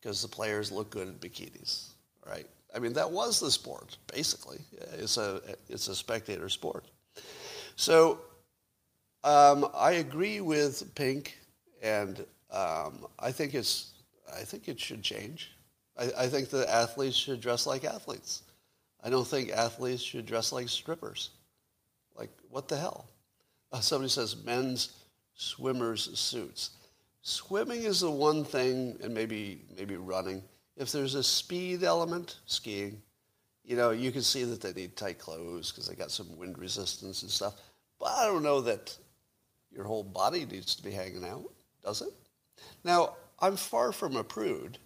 because 0.00 0.22
the 0.22 0.28
players 0.28 0.72
look 0.72 0.90
good 0.90 1.08
in 1.08 1.14
bikinis, 1.14 1.90
right? 2.26 2.46
I 2.78 2.80
mean, 2.80 2.92
that 2.92 3.10
was 3.10 3.40
the 3.40 3.50
sport, 3.50 3.96
basically. 4.14 4.60
It's 4.92 5.16
a, 5.16 5.42
it's 5.68 5.88
a 5.88 5.96
spectator 5.96 6.48
sport. 6.48 6.84
So 7.74 8.20
um, 9.24 9.66
I 9.74 9.94
agree 9.94 10.40
with 10.40 10.94
Pink, 10.94 11.36
and 11.82 12.24
um, 12.52 13.08
I 13.18 13.32
think 13.32 13.54
it's 13.54 13.94
I 14.32 14.44
think 14.44 14.68
it 14.68 14.78
should 14.78 15.02
change. 15.02 15.50
I, 15.98 16.10
I 16.16 16.26
think 16.28 16.50
that 16.50 16.72
athletes 16.72 17.16
should 17.16 17.40
dress 17.40 17.66
like 17.66 17.84
athletes. 17.84 18.42
I 19.02 19.10
don't 19.10 19.26
think 19.26 19.50
athletes 19.50 20.00
should 20.00 20.26
dress 20.26 20.52
like 20.52 20.68
strippers. 20.68 21.30
Like, 22.16 22.30
what 22.48 22.68
the 22.68 22.76
hell? 22.76 23.08
Uh, 23.72 23.80
somebody 23.80 24.10
says 24.10 24.36
men's 24.44 24.92
swimmers' 25.34 26.16
suits. 26.16 26.70
Swimming 27.22 27.82
is 27.82 28.00
the 28.00 28.10
one 28.10 28.44
thing, 28.44 28.96
and 29.02 29.12
maybe 29.12 29.62
maybe 29.76 29.96
running. 29.96 30.44
If 30.78 30.92
there's 30.92 31.14
a 31.14 31.22
speed 31.22 31.82
element, 31.82 32.38
skiing, 32.46 33.02
you 33.64 33.76
know, 33.76 33.90
you 33.90 34.12
can 34.12 34.22
see 34.22 34.44
that 34.44 34.60
they 34.60 34.72
need 34.72 34.96
tight 34.96 35.18
clothes 35.18 35.70
because 35.70 35.88
they 35.88 35.94
got 35.94 36.10
some 36.10 36.38
wind 36.38 36.56
resistance 36.56 37.22
and 37.22 37.30
stuff. 37.30 37.54
But 37.98 38.12
I 38.12 38.26
don't 38.26 38.42
know 38.44 38.60
that 38.62 38.96
your 39.70 39.84
whole 39.84 40.04
body 40.04 40.46
needs 40.46 40.74
to 40.76 40.82
be 40.82 40.92
hanging 40.92 41.24
out, 41.24 41.52
does 41.84 42.00
it? 42.00 42.12
Now, 42.84 43.16
I'm 43.40 43.56
far 43.56 43.92
from 43.92 44.16
a 44.16 44.24
prude. 44.24 44.78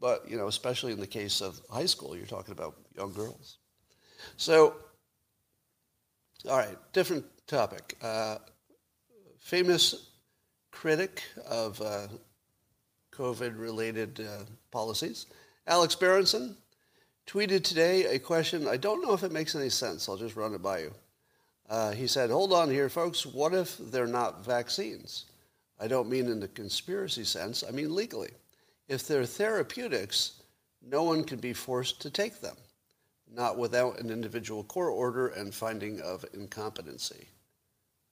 But, 0.00 0.28
you 0.28 0.38
know, 0.38 0.48
especially 0.48 0.92
in 0.92 1.00
the 1.00 1.06
case 1.06 1.42
of 1.42 1.60
high 1.70 1.86
school, 1.86 2.16
you're 2.16 2.26
talking 2.26 2.52
about 2.52 2.74
young 2.96 3.12
girls. 3.12 3.58
So, 4.38 4.76
all 6.48 6.56
right, 6.56 6.76
different 6.94 7.26
topic. 7.46 7.98
Uh, 8.02 8.38
famous 9.38 10.08
critic 10.70 11.22
of 11.46 11.80
uh, 11.82 12.08
COVID-related 13.12 14.20
uh, 14.20 14.44
policies, 14.70 15.26
Alex 15.66 15.94
Berenson, 15.94 16.56
tweeted 17.26 17.62
today 17.62 18.06
a 18.06 18.18
question. 18.18 18.66
I 18.66 18.76
don't 18.76 19.02
know 19.02 19.12
if 19.12 19.22
it 19.22 19.32
makes 19.32 19.54
any 19.54 19.68
sense. 19.68 20.08
I'll 20.08 20.16
just 20.16 20.36
run 20.36 20.54
it 20.54 20.62
by 20.62 20.80
you. 20.80 20.94
Uh, 21.68 21.92
he 21.92 22.06
said, 22.06 22.30
hold 22.30 22.52
on 22.52 22.68
here, 22.70 22.88
folks. 22.88 23.24
What 23.24 23.54
if 23.54 23.78
they're 23.78 24.06
not 24.06 24.44
vaccines? 24.44 25.26
I 25.78 25.86
don't 25.86 26.10
mean 26.10 26.26
in 26.26 26.40
the 26.40 26.48
conspiracy 26.48 27.24
sense. 27.24 27.62
I 27.66 27.70
mean 27.70 27.94
legally. 27.94 28.32
If 28.88 29.06
they're 29.06 29.24
therapeutics, 29.24 30.42
no 30.82 31.04
one 31.04 31.22
can 31.22 31.38
be 31.38 31.52
forced 31.52 32.02
to 32.02 32.10
take 32.10 32.40
them, 32.40 32.56
not 33.32 33.56
without 33.56 34.00
an 34.00 34.10
individual 34.10 34.64
court 34.64 34.92
order 34.92 35.28
and 35.28 35.54
finding 35.54 36.00
of 36.00 36.24
incompetency. 36.34 37.28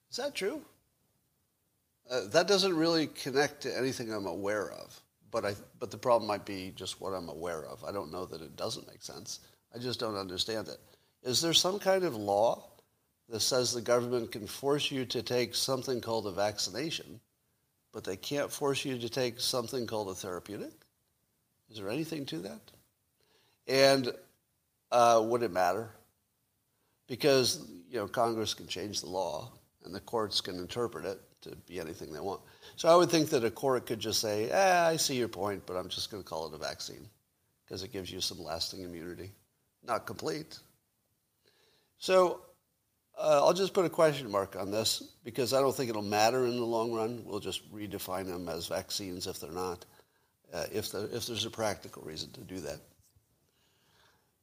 Is 0.09 0.17
that 0.17 0.35
true? 0.35 0.61
Uh, 2.09 2.21
that 2.27 2.47
doesn't 2.47 2.75
really 2.75 3.07
connect 3.07 3.61
to 3.61 3.77
anything 3.77 4.11
I'm 4.11 4.25
aware 4.25 4.71
of, 4.71 4.99
but, 5.31 5.45
I, 5.45 5.55
but 5.79 5.91
the 5.91 5.97
problem 5.97 6.27
might 6.27 6.45
be 6.45 6.73
just 6.75 6.99
what 6.99 7.13
I'm 7.13 7.29
aware 7.29 7.65
of. 7.65 7.83
I 7.83 7.91
don't 7.91 8.11
know 8.11 8.25
that 8.25 8.41
it 8.41 8.55
doesn't 8.55 8.87
make 8.87 9.03
sense. 9.03 9.41
I 9.73 9.77
just 9.77 9.99
don't 9.99 10.17
understand 10.17 10.67
it. 10.67 10.77
Is 11.21 11.41
there 11.41 11.53
some 11.53 11.77
kind 11.77 12.03
of 12.03 12.15
law 12.15 12.71
that 13.29 13.41
says 13.41 13.73
the 13.73 13.81
government 13.81 14.31
can 14.31 14.47
force 14.47 14.89
you 14.89 15.05
to 15.05 15.21
take 15.21 15.53
something 15.53 16.01
called 16.01 16.25
a 16.25 16.31
vaccination 16.31 17.19
but 17.91 18.03
they 18.03 18.17
can't 18.17 18.51
force 18.51 18.85
you 18.85 18.97
to 18.97 19.09
take 19.09 19.39
something 19.39 19.87
called 19.87 20.09
a 20.09 20.13
therapeutic? 20.13 20.71
Is 21.69 21.77
there 21.77 21.89
anything 21.89 22.25
to 22.27 22.39
that? 22.39 22.61
And 23.67 24.11
uh, 24.91 25.21
would 25.25 25.43
it 25.43 25.51
matter? 25.51 25.89
Because 27.07 27.67
you 27.89 27.97
know 27.97 28.07
Congress 28.07 28.53
can 28.53 28.67
change 28.67 29.01
the 29.01 29.09
law, 29.09 29.51
and 29.83 29.93
the 29.93 29.99
courts 29.99 30.41
can 30.41 30.57
interpret 30.57 31.05
it 31.05 31.19
to 31.41 31.55
be 31.67 31.79
anything 31.79 32.11
they 32.11 32.19
want. 32.19 32.41
So 32.75 32.89
I 32.89 32.95
would 32.95 33.09
think 33.09 33.29
that 33.29 33.43
a 33.43 33.51
court 33.51 33.85
could 33.85 33.99
just 33.99 34.19
say, 34.19 34.49
eh, 34.49 34.87
"I 34.87 34.97
see 34.97 35.15
your 35.15 35.27
point, 35.27 35.65
but 35.65 35.75
I'm 35.75 35.89
just 35.89 36.11
going 36.11 36.23
to 36.23 36.29
call 36.29 36.47
it 36.47 36.53
a 36.53 36.57
vaccine 36.57 37.07
because 37.65 37.83
it 37.83 37.91
gives 37.93 38.11
you 38.11 38.21
some 38.21 38.43
lasting 38.43 38.83
immunity, 38.83 39.31
not 39.83 40.05
complete." 40.05 40.59
So 41.97 42.41
uh, 43.19 43.41
I'll 43.43 43.53
just 43.53 43.73
put 43.73 43.85
a 43.85 43.89
question 43.89 44.31
mark 44.31 44.55
on 44.55 44.71
this 44.71 45.03
because 45.25 45.53
I 45.53 45.59
don't 45.59 45.75
think 45.75 45.89
it'll 45.89 46.01
matter 46.01 46.45
in 46.45 46.55
the 46.55 46.65
long 46.65 46.93
run. 46.93 47.21
We'll 47.25 47.41
just 47.41 47.69
redefine 47.73 48.25
them 48.25 48.47
as 48.47 48.67
vaccines 48.67 49.27
if 49.27 49.39
they're 49.41 49.51
not, 49.51 49.85
uh, 50.53 50.65
if, 50.71 50.91
the, 50.91 51.03
if 51.13 51.27
there's 51.27 51.45
a 51.45 51.49
practical 51.49 52.01
reason 52.03 52.31
to 52.31 52.41
do 52.41 52.61
that. 52.61 52.79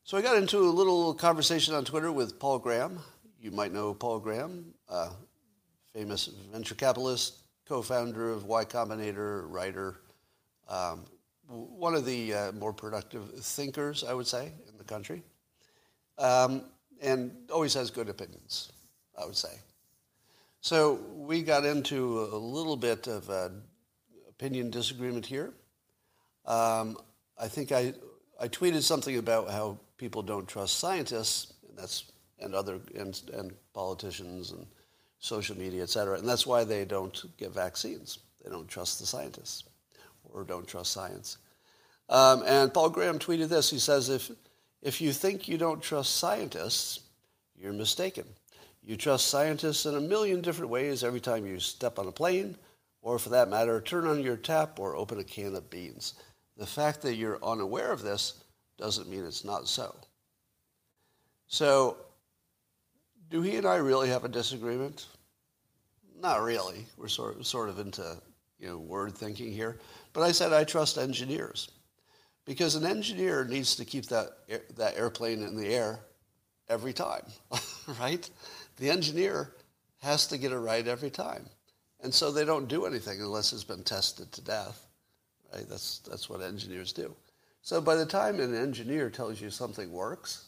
So 0.04 0.18
I 0.18 0.22
got 0.22 0.36
into 0.36 0.58
a 0.58 0.70
little 0.70 1.14
conversation 1.14 1.74
on 1.74 1.84
Twitter 1.84 2.12
with 2.12 2.38
Paul 2.38 2.58
Graham. 2.58 3.00
You 3.40 3.50
might 3.50 3.72
know 3.72 3.94
Paul 3.94 4.20
Graham, 4.20 4.74
uh, 4.88 5.10
famous 5.96 6.26
venture 6.52 6.74
capitalist, 6.74 7.38
co-founder 7.66 8.30
of 8.30 8.44
Y 8.44 8.64
Combinator, 8.66 9.50
writer, 9.50 10.00
um, 10.68 11.06
one 11.48 11.94
of 11.94 12.04
the 12.04 12.34
uh, 12.34 12.52
more 12.52 12.72
productive 12.72 13.32
thinkers, 13.40 14.04
I 14.04 14.12
would 14.12 14.26
say, 14.26 14.52
in 14.68 14.76
the 14.76 14.84
country. 14.84 15.22
Um, 16.18 16.64
and 17.00 17.34
always 17.50 17.72
has 17.74 17.90
good 17.90 18.10
opinions, 18.10 18.72
I 19.18 19.24
would 19.24 19.36
say. 19.36 19.60
So 20.60 21.00
we 21.14 21.42
got 21.42 21.64
into 21.64 22.28
a 22.30 22.36
little 22.36 22.76
bit 22.76 23.06
of 23.06 23.30
opinion 24.28 24.70
disagreement 24.70 25.24
here. 25.24 25.54
Um, 26.44 26.98
I 27.38 27.48
think 27.48 27.72
I, 27.72 27.94
I 28.38 28.48
tweeted 28.48 28.82
something 28.82 29.16
about 29.16 29.48
how 29.50 29.78
people 29.96 30.22
don't 30.22 30.46
trust 30.46 30.78
scientists, 30.78 31.54
and 31.68 31.78
that's 31.78 32.04
and 32.38 32.54
other 32.54 32.80
and, 32.94 33.18
and 33.32 33.52
politicians 33.72 34.50
and 34.50 34.66
social 35.18 35.56
media, 35.56 35.82
et 35.82 35.90
cetera. 35.90 36.18
And 36.18 36.28
that's 36.28 36.46
why 36.46 36.64
they 36.64 36.84
don't 36.84 37.24
get 37.36 37.52
vaccines. 37.52 38.18
They 38.44 38.50
don't 38.50 38.68
trust 38.68 39.00
the 39.00 39.06
scientists 39.06 39.64
or 40.32 40.44
don't 40.44 40.66
trust 40.66 40.92
science. 40.92 41.38
Um, 42.08 42.42
and 42.46 42.72
Paul 42.72 42.90
Graham 42.90 43.18
tweeted 43.18 43.48
this. 43.48 43.70
He 43.70 43.78
says, 43.78 44.08
if, 44.08 44.30
if 44.82 45.00
you 45.00 45.12
think 45.12 45.48
you 45.48 45.58
don't 45.58 45.82
trust 45.82 46.16
scientists, 46.16 47.00
you're 47.58 47.72
mistaken. 47.72 48.24
You 48.84 48.96
trust 48.96 49.26
scientists 49.26 49.86
in 49.86 49.96
a 49.96 50.00
million 50.00 50.40
different 50.40 50.70
ways 50.70 51.02
every 51.02 51.20
time 51.20 51.46
you 51.46 51.58
step 51.58 51.98
on 51.98 52.06
a 52.06 52.12
plane, 52.12 52.56
or 53.02 53.18
for 53.18 53.30
that 53.30 53.48
matter, 53.48 53.80
turn 53.80 54.06
on 54.06 54.22
your 54.22 54.36
tap 54.36 54.78
or 54.78 54.94
open 54.94 55.18
a 55.18 55.24
can 55.24 55.56
of 55.56 55.68
beans. 55.70 56.14
The 56.56 56.66
fact 56.66 57.02
that 57.02 57.16
you're 57.16 57.44
unaware 57.44 57.90
of 57.90 58.02
this 58.02 58.34
doesn't 58.78 59.08
mean 59.08 59.24
it's 59.24 59.44
not 59.44 59.66
so. 59.66 59.94
So, 61.48 61.96
do 63.30 63.42
he 63.42 63.56
and 63.56 63.66
I 63.66 63.76
really 63.76 64.08
have 64.08 64.24
a 64.24 64.28
disagreement? 64.28 65.06
Not 66.20 66.42
really. 66.42 66.86
We're 66.96 67.08
sort 67.08 67.36
of, 67.36 67.46
sort 67.46 67.68
of 67.68 67.78
into 67.78 68.16
you 68.58 68.68
know, 68.68 68.78
word 68.78 69.12
thinking 69.14 69.52
here. 69.52 69.78
But 70.12 70.22
I 70.22 70.32
said 70.32 70.52
I 70.52 70.64
trust 70.64 70.98
engineers 70.98 71.70
because 72.44 72.74
an 72.74 72.86
engineer 72.86 73.44
needs 73.44 73.76
to 73.76 73.84
keep 73.84 74.06
that, 74.06 74.28
that 74.76 74.96
airplane 74.96 75.42
in 75.42 75.56
the 75.56 75.74
air 75.74 76.00
every 76.68 76.92
time, 76.92 77.24
right? 78.00 78.28
The 78.78 78.90
engineer 78.90 79.52
has 80.02 80.26
to 80.28 80.38
get 80.38 80.52
it 80.52 80.58
right 80.58 80.86
every 80.86 81.10
time. 81.10 81.46
And 82.00 82.12
so 82.12 82.30
they 82.30 82.44
don't 82.44 82.68
do 82.68 82.86
anything 82.86 83.20
unless 83.20 83.52
it's 83.52 83.64
been 83.64 83.82
tested 83.82 84.30
to 84.32 84.40
death, 84.40 84.86
right? 85.52 85.68
That's, 85.68 85.98
that's 86.00 86.28
what 86.30 86.40
engineers 86.40 86.92
do. 86.92 87.14
So 87.62 87.80
by 87.80 87.96
the 87.96 88.06
time 88.06 88.38
an 88.38 88.54
engineer 88.54 89.10
tells 89.10 89.40
you 89.40 89.50
something 89.50 89.90
works, 89.90 90.46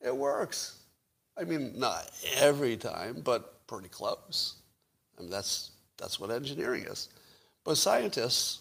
it 0.00 0.14
works. 0.14 0.80
I 1.36 1.44
mean, 1.44 1.72
not 1.78 2.10
every 2.36 2.76
time, 2.76 3.22
but 3.24 3.66
pretty 3.66 3.88
close. 3.88 4.56
I 5.16 5.22
mean, 5.22 5.30
that's, 5.30 5.70
that's 5.98 6.20
what 6.20 6.30
engineering 6.30 6.84
is. 6.84 7.08
But 7.64 7.76
scientists, 7.76 8.60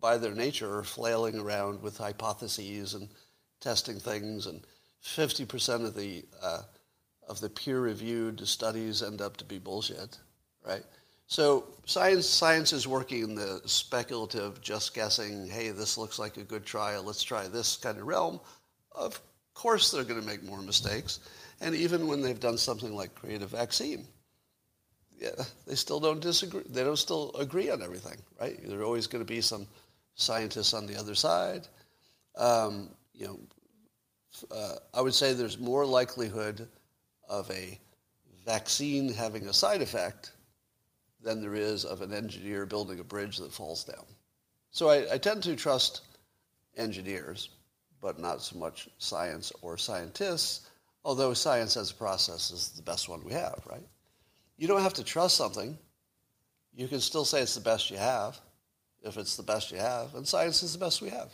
by 0.00 0.18
their 0.18 0.34
nature, 0.34 0.78
are 0.78 0.84
flailing 0.84 1.38
around 1.38 1.82
with 1.82 1.96
hypotheses 1.96 2.94
and 2.94 3.08
testing 3.60 3.98
things, 3.98 4.46
and 4.46 4.62
50% 5.04 5.86
of 5.86 5.94
the, 5.94 6.24
uh, 6.42 6.62
of 7.28 7.40
the 7.40 7.48
peer-reviewed 7.48 8.46
studies 8.46 9.02
end 9.02 9.20
up 9.20 9.36
to 9.38 9.44
be 9.44 9.58
bullshit, 9.58 10.18
right? 10.66 10.84
So 11.26 11.66
science, 11.84 12.26
science 12.26 12.72
is 12.72 12.88
working 12.88 13.22
in 13.22 13.34
the 13.34 13.60
speculative, 13.66 14.60
just 14.62 14.94
guessing, 14.94 15.46
hey, 15.46 15.70
this 15.70 15.98
looks 15.98 16.18
like 16.18 16.38
a 16.38 16.42
good 16.42 16.64
trial, 16.64 17.02
let's 17.02 17.22
try 17.22 17.46
this 17.46 17.76
kind 17.76 17.98
of 17.98 18.06
realm. 18.06 18.40
Of 18.92 19.20
course 19.52 19.90
they're 19.90 20.04
going 20.04 20.20
to 20.20 20.26
make 20.26 20.42
more 20.42 20.62
mistakes. 20.62 21.20
And 21.60 21.74
even 21.74 22.06
when 22.06 22.20
they've 22.20 22.38
done 22.38 22.58
something 22.58 22.94
like 22.94 23.14
create 23.14 23.42
a 23.42 23.46
vaccine, 23.46 24.06
yeah, 25.18 25.44
they 25.66 25.74
still 25.74 25.98
don't 26.00 26.20
disagree. 26.20 26.62
They 26.68 26.84
don't 26.84 26.96
still 26.96 27.34
agree 27.36 27.70
on 27.70 27.82
everything, 27.82 28.18
right? 28.40 28.58
There 28.64 28.80
are 28.80 28.84
always 28.84 29.06
going 29.06 29.24
to 29.24 29.32
be 29.32 29.40
some 29.40 29.66
scientists 30.14 30.74
on 30.74 30.86
the 30.86 30.96
other 30.96 31.14
side. 31.14 31.66
Um, 32.36 32.90
you 33.12 33.26
know, 33.26 33.40
uh, 34.50 34.76
I 34.94 35.00
would 35.00 35.14
say 35.14 35.32
there's 35.32 35.58
more 35.58 35.84
likelihood 35.84 36.68
of 37.28 37.50
a 37.50 37.78
vaccine 38.44 39.12
having 39.12 39.48
a 39.48 39.52
side 39.52 39.82
effect 39.82 40.32
than 41.20 41.40
there 41.40 41.54
is 41.54 41.84
of 41.84 42.00
an 42.00 42.12
engineer 42.12 42.64
building 42.64 43.00
a 43.00 43.04
bridge 43.04 43.38
that 43.38 43.52
falls 43.52 43.84
down. 43.84 44.04
So 44.70 44.88
I, 44.88 45.14
I 45.14 45.18
tend 45.18 45.42
to 45.42 45.56
trust 45.56 46.02
engineers, 46.76 47.50
but 48.00 48.20
not 48.20 48.40
so 48.40 48.56
much 48.56 48.88
science 48.98 49.52
or 49.62 49.76
scientists, 49.76 50.68
although 51.04 51.34
science 51.34 51.76
as 51.76 51.90
a 51.90 51.94
process 51.94 52.50
is 52.50 52.70
the 52.70 52.82
best 52.82 53.08
one 53.08 53.24
we 53.24 53.32
have, 53.32 53.60
right? 53.70 53.86
You 54.56 54.68
don't 54.68 54.82
have 54.82 54.94
to 54.94 55.04
trust 55.04 55.36
something. 55.36 55.78
You 56.74 56.88
can 56.88 57.00
still 57.00 57.24
say 57.24 57.40
it's 57.40 57.54
the 57.54 57.60
best 57.60 57.90
you 57.90 57.96
have, 57.96 58.38
if 59.02 59.16
it's 59.16 59.36
the 59.36 59.42
best 59.42 59.70
you 59.70 59.78
have, 59.78 60.14
and 60.14 60.26
science 60.26 60.62
is 60.62 60.72
the 60.72 60.78
best 60.78 61.00
we 61.00 61.10
have. 61.10 61.30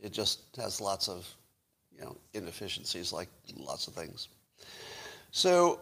It 0.00 0.12
just 0.12 0.40
has 0.56 0.80
lots 0.80 1.08
of, 1.08 1.28
you 1.92 2.04
know, 2.04 2.16
inefficiencies 2.32 3.12
like 3.12 3.28
lots 3.56 3.86
of 3.88 3.94
things. 3.94 4.28
So 5.30 5.80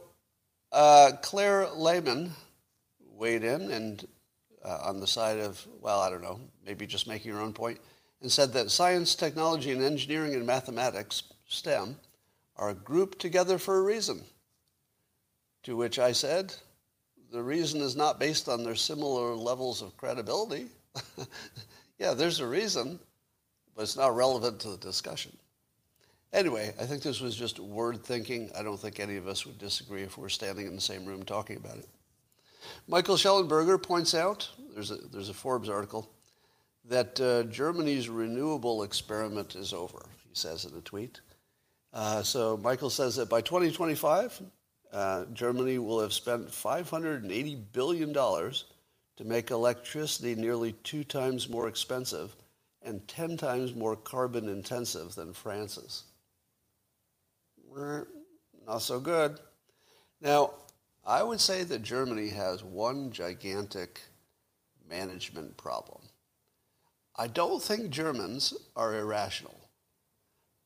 uh, 0.72 1.12
Claire 1.22 1.68
Lehmann 1.74 2.32
weighed 3.14 3.44
in 3.44 3.70
and 3.70 4.06
uh, 4.64 4.78
on 4.84 5.00
the 5.00 5.06
side 5.06 5.38
of, 5.38 5.66
well, 5.80 6.00
I 6.00 6.10
don't 6.10 6.22
know, 6.22 6.40
maybe 6.64 6.86
just 6.86 7.06
making 7.06 7.32
her 7.32 7.40
own 7.40 7.52
point, 7.52 7.78
and 8.20 8.30
said 8.30 8.52
that 8.52 8.70
science, 8.70 9.14
technology, 9.14 9.72
and 9.72 9.82
engineering 9.82 10.34
and 10.34 10.46
mathematics, 10.46 11.24
STEM, 11.48 11.96
are 12.56 12.74
grouped 12.74 13.18
together 13.18 13.58
for 13.58 13.78
a 13.78 13.82
reason. 13.82 14.22
To 15.64 15.76
which 15.76 15.98
I 15.98 16.12
said, 16.12 16.54
the 17.30 17.42
reason 17.42 17.80
is 17.80 17.96
not 17.96 18.20
based 18.20 18.48
on 18.48 18.62
their 18.62 18.74
similar 18.74 19.34
levels 19.34 19.80
of 19.80 19.96
credibility. 19.96 20.66
yeah, 21.98 22.14
there's 22.14 22.40
a 22.40 22.46
reason, 22.46 22.98
but 23.74 23.82
it's 23.82 23.96
not 23.96 24.14
relevant 24.14 24.60
to 24.60 24.70
the 24.70 24.76
discussion. 24.76 25.32
Anyway, 26.32 26.72
I 26.80 26.84
think 26.84 27.02
this 27.02 27.20
was 27.20 27.36
just 27.36 27.58
word 27.58 28.02
thinking. 28.02 28.50
I 28.58 28.62
don't 28.62 28.80
think 28.80 29.00
any 29.00 29.16
of 29.16 29.28
us 29.28 29.44
would 29.46 29.58
disagree 29.58 30.02
if 30.02 30.16
we're 30.16 30.30
standing 30.30 30.66
in 30.66 30.74
the 30.74 30.80
same 30.80 31.04
room 31.04 31.22
talking 31.22 31.56
about 31.56 31.76
it. 31.76 31.88
Michael 32.88 33.16
Shellenberger 33.16 33.82
points 33.82 34.14
out, 34.14 34.48
there's 34.74 34.90
a, 34.90 34.96
there's 34.96 35.28
a 35.28 35.34
Forbes 35.34 35.68
article, 35.68 36.10
that 36.86 37.20
uh, 37.20 37.44
Germany's 37.44 38.08
renewable 38.08 38.82
experiment 38.82 39.54
is 39.54 39.72
over, 39.72 40.04
he 40.24 40.34
says 40.34 40.64
in 40.64 40.76
a 40.76 40.80
tweet. 40.80 41.20
Uh, 41.92 42.22
so 42.22 42.56
Michael 42.56 42.90
says 42.90 43.16
that 43.16 43.28
by 43.28 43.40
2025, 43.40 44.42
uh, 44.92 45.24
Germany 45.32 45.78
will 45.78 46.00
have 46.00 46.12
spent 46.12 46.48
$580 46.48 47.64
billion 47.72 48.12
to 48.12 49.24
make 49.24 49.50
electricity 49.50 50.34
nearly 50.34 50.72
two 50.84 51.04
times 51.04 51.48
more 51.48 51.68
expensive 51.68 52.34
and 52.82 53.06
10 53.08 53.36
times 53.36 53.74
more 53.74 53.96
carbon 53.96 54.48
intensive 54.48 55.14
than 55.14 55.32
France's. 55.32 56.04
Not 58.66 58.78
so 58.78 59.00
good. 59.00 59.38
Now, 60.20 60.52
I 61.04 61.22
would 61.22 61.40
say 61.40 61.64
that 61.64 61.82
Germany 61.82 62.28
has 62.28 62.62
one 62.62 63.10
gigantic 63.10 64.00
management 64.88 65.56
problem. 65.56 66.00
I 67.16 67.26
don't 67.26 67.62
think 67.62 67.90
Germans 67.90 68.54
are 68.76 68.98
irrational, 68.98 69.61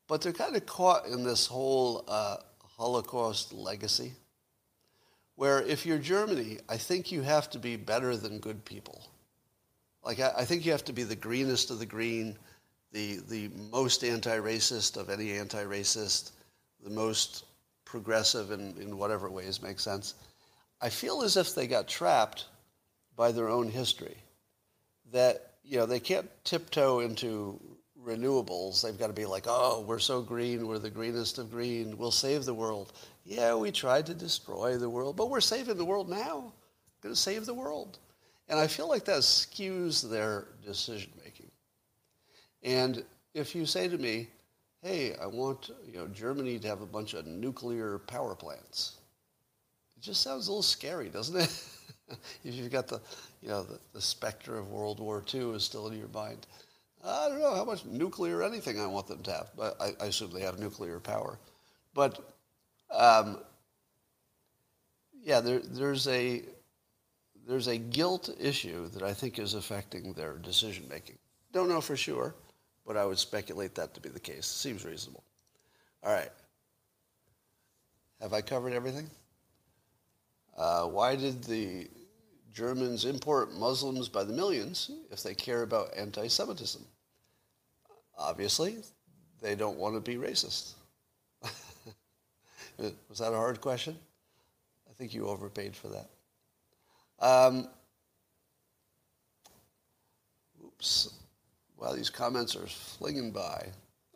but 0.07 0.21
they're 0.21 0.33
kind 0.33 0.55
of 0.55 0.65
caught 0.65 1.05
in 1.05 1.23
this 1.23 1.45
whole 1.45 2.03
uh, 2.07 2.37
Holocaust 2.77 3.53
legacy, 3.53 4.13
where 5.35 5.61
if 5.61 5.85
you're 5.85 5.97
Germany, 5.97 6.59
I 6.69 6.77
think 6.77 7.11
you 7.11 7.21
have 7.21 7.49
to 7.51 7.59
be 7.59 7.75
better 7.75 8.15
than 8.15 8.39
good 8.39 8.63
people. 8.65 9.07
Like, 10.03 10.19
I, 10.19 10.31
I 10.37 10.45
think 10.45 10.65
you 10.65 10.71
have 10.71 10.85
to 10.85 10.93
be 10.93 11.03
the 11.03 11.15
greenest 11.15 11.71
of 11.71 11.79
the 11.79 11.85
green, 11.85 12.37
the, 12.91 13.19
the 13.27 13.49
most 13.71 14.03
anti-racist 14.03 14.97
of 14.97 15.09
any 15.09 15.33
anti-racist, 15.33 16.31
the 16.83 16.89
most 16.89 17.45
progressive 17.85 18.51
in, 18.51 18.75
in 18.79 18.97
whatever 18.97 19.29
ways 19.29 19.61
make 19.61 19.79
sense. 19.79 20.13
I 20.81 20.89
feel 20.89 21.23
as 21.23 21.37
if 21.37 21.53
they 21.53 21.67
got 21.67 21.87
trapped 21.87 22.45
by 23.15 23.31
their 23.31 23.49
own 23.49 23.69
history. 23.69 24.15
That, 25.11 25.53
you 25.63 25.77
know, 25.77 25.85
they 25.85 25.99
can't 25.99 26.29
tiptoe 26.43 26.99
into 26.99 27.59
renewables. 28.07 28.81
They've 28.81 28.97
got 28.97 29.07
to 29.07 29.13
be 29.13 29.25
like, 29.25 29.43
oh, 29.47 29.83
we're 29.87 29.99
so 29.99 30.21
green, 30.21 30.67
we're 30.67 30.79
the 30.79 30.89
greenest 30.89 31.37
of 31.37 31.51
green, 31.51 31.97
we'll 31.97 32.11
save 32.11 32.45
the 32.45 32.53
world. 32.53 32.93
Yeah, 33.25 33.55
we 33.55 33.71
tried 33.71 34.05
to 34.07 34.13
destroy 34.13 34.77
the 34.77 34.89
world, 34.89 35.17
but 35.17 35.29
we're 35.29 35.41
saving 35.41 35.77
the 35.77 35.85
world 35.85 36.09
now. 36.09 36.53
Going 37.01 37.13
to 37.13 37.19
save 37.19 37.45
the 37.45 37.53
world. 37.53 37.99
And 38.49 38.57
I 38.57 38.67
feel 38.67 38.87
like 38.87 39.05
that 39.05 39.19
skews 39.19 40.09
their 40.09 40.47
decision 40.65 41.11
making. 41.23 41.51
And 42.63 43.03
if 43.33 43.53
you 43.53 43.65
say 43.65 43.87
to 43.89 43.97
me, 43.97 44.29
hey, 44.81 45.15
I 45.21 45.27
want 45.27 45.69
you 45.85 45.99
know, 45.99 46.07
Germany 46.07 46.57
to 46.59 46.67
have 46.67 46.81
a 46.81 46.85
bunch 46.85 47.13
of 47.13 47.27
nuclear 47.27 47.99
power 47.99 48.35
plants, 48.35 48.95
it 49.97 50.01
just 50.01 50.21
sounds 50.21 50.47
a 50.47 50.51
little 50.51 50.63
scary, 50.63 51.09
doesn't 51.09 51.35
it? 51.35 51.63
if 52.45 52.53
you've 52.55 52.71
got 52.71 52.87
the, 52.87 53.01
you 53.41 53.49
know, 53.49 53.63
the, 53.63 53.79
the 53.93 54.01
specter 54.01 54.57
of 54.57 54.71
World 54.71 54.99
War 54.99 55.23
II 55.33 55.51
is 55.51 55.63
still 55.63 55.87
in 55.87 55.97
your 55.97 56.07
mind. 56.09 56.47
I 57.07 57.29
don't 57.29 57.39
know 57.39 57.55
how 57.55 57.63
much 57.63 57.85
nuclear 57.85 58.43
anything 58.43 58.79
I 58.79 58.85
want 58.85 59.07
them 59.07 59.23
to 59.23 59.31
have, 59.31 59.49
but 59.55 59.81
I, 59.81 59.93
I 60.01 60.07
assume 60.07 60.31
they 60.31 60.41
have 60.41 60.59
nuclear 60.59 60.99
power. 60.99 61.39
But 61.93 62.19
um, 62.91 63.39
yeah, 65.23 65.39
there, 65.39 65.59
there's 65.59 66.07
a 66.07 66.43
there's 67.47 67.67
a 67.67 67.77
guilt 67.77 68.29
issue 68.39 68.89
that 68.89 69.03
I 69.03 69.13
think 69.13 69.39
is 69.39 69.53
affecting 69.53 70.11
their 70.13 70.33
decision 70.37 70.85
making. 70.89 71.17
Don't 71.53 71.69
know 71.69 71.79
for 71.79 71.95
sure, 71.95 72.35
but 72.85 72.97
I 72.97 73.05
would 73.05 73.17
speculate 73.17 73.73
that 73.75 73.93
to 73.93 74.01
be 74.01 74.09
the 74.09 74.19
case. 74.19 74.45
Seems 74.45 74.83
reasonable. 74.83 75.23
All 76.03 76.11
right. 76.11 76.31
Have 78.21 78.33
I 78.33 78.41
covered 78.41 78.73
everything? 78.73 79.09
Uh, 80.57 80.87
why 80.87 81.15
did 81.15 81.43
the 81.43 81.87
Germans 82.53 83.05
import 83.05 83.53
Muslims 83.53 84.09
by 84.09 84.23
the 84.23 84.33
millions 84.33 84.91
if 85.11 85.23
they 85.23 85.35
care 85.35 85.61
about 85.61 85.95
anti-Semitism? 85.95 86.83
Obviously, 88.17 88.77
they 89.41 89.55
don't 89.55 89.77
want 89.77 89.95
to 89.95 90.01
be 90.01 90.15
racist. 90.17 90.73
Was 92.77 93.19
that 93.19 93.33
a 93.33 93.37
hard 93.37 93.61
question? 93.61 93.97
I 94.89 94.93
think 94.93 95.13
you 95.13 95.27
overpaid 95.27 95.75
for 95.75 95.89
that. 95.89 96.09
Um, 97.19 97.67
oops. 100.63 101.13
Well, 101.77 101.95
these 101.95 102.09
comments 102.09 102.55
are 102.55 102.67
flinging 102.67 103.31
by. 103.31 103.67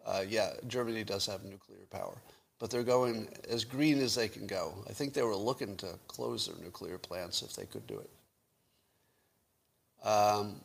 Uh, 0.05 0.23
yeah, 0.27 0.53
Germany 0.67 1.03
does 1.03 1.25
have 1.27 1.43
nuclear 1.43 1.85
power, 1.91 2.17
but 2.59 2.69
they're 2.71 2.83
going 2.83 3.27
as 3.49 3.63
green 3.63 3.99
as 3.99 4.15
they 4.15 4.27
can 4.27 4.47
go. 4.47 4.73
I 4.89 4.93
think 4.93 5.13
they 5.13 5.21
were 5.21 5.35
looking 5.35 5.75
to 5.77 5.97
close 6.07 6.47
their 6.47 6.55
nuclear 6.63 6.97
plants 6.97 7.41
if 7.43 7.55
they 7.55 7.65
could 7.65 7.85
do 7.87 7.99
it. 7.99 8.09
Um, 10.07 10.61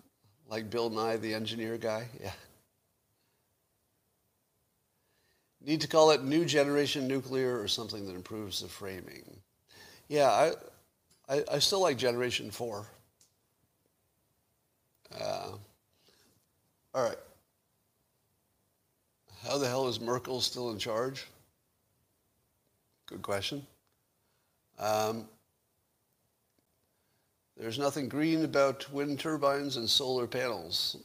like 0.48 0.70
Bill 0.70 0.88
Nye, 0.90 1.16
the 1.16 1.34
engineer 1.34 1.76
guy, 1.76 2.08
yeah. 2.22 2.32
Need 5.64 5.80
to 5.80 5.88
call 5.88 6.10
it 6.12 6.22
new 6.22 6.44
generation 6.44 7.08
nuclear 7.08 7.60
or 7.60 7.66
something 7.66 8.06
that 8.06 8.14
improves 8.14 8.60
the 8.60 8.68
framing. 8.68 9.24
Yeah, 10.08 10.30
I, 10.30 10.52
I, 11.28 11.44
I 11.52 11.58
still 11.58 11.80
like 11.80 11.96
generation 11.96 12.50
four. 12.50 12.86
Uh, 15.20 15.52
all 16.94 17.02
right. 17.02 17.18
How 19.44 19.58
the 19.58 19.68
hell 19.68 19.88
is 19.88 20.00
Merkel 20.00 20.40
still 20.40 20.70
in 20.70 20.78
charge? 20.78 21.26
Good 23.06 23.22
question. 23.22 23.64
Um, 24.78 25.28
there's 27.56 27.78
nothing 27.78 28.08
green 28.08 28.44
about 28.44 28.90
wind 28.92 29.18
turbines 29.18 29.76
and 29.76 29.88
solar 29.88 30.26
panels. 30.26 30.96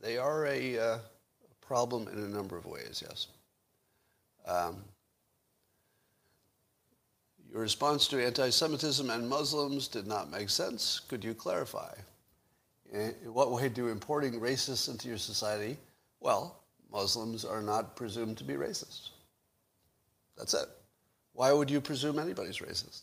They 0.00 0.18
are 0.18 0.46
a 0.46 0.78
uh, 0.78 0.98
problem 1.60 2.08
in 2.08 2.18
a 2.18 2.28
number 2.28 2.56
of 2.56 2.66
ways, 2.66 3.02
yes. 3.06 3.28
Um, 4.48 4.82
your 7.50 7.60
response 7.60 8.08
to 8.08 8.24
anti-Semitism 8.24 9.08
and 9.10 9.28
Muslims 9.28 9.88
did 9.88 10.06
not 10.06 10.30
make 10.30 10.50
sense. 10.50 11.00
Could 11.08 11.22
you 11.24 11.34
clarify? 11.34 11.94
In 12.92 13.14
what 13.24 13.52
way 13.52 13.68
do 13.68 13.88
importing 13.88 14.40
racists 14.40 14.88
into 14.88 15.08
your 15.08 15.18
society? 15.18 15.76
Well, 16.20 16.62
Muslims 16.90 17.44
are 17.44 17.60
not 17.60 17.96
presumed 17.96 18.38
to 18.38 18.44
be 18.44 18.54
racist. 18.54 19.10
That's 20.36 20.54
it. 20.54 20.68
Why 21.32 21.52
would 21.52 21.70
you 21.70 21.80
presume 21.80 22.18
anybody's 22.18 22.58
racist? 22.58 23.02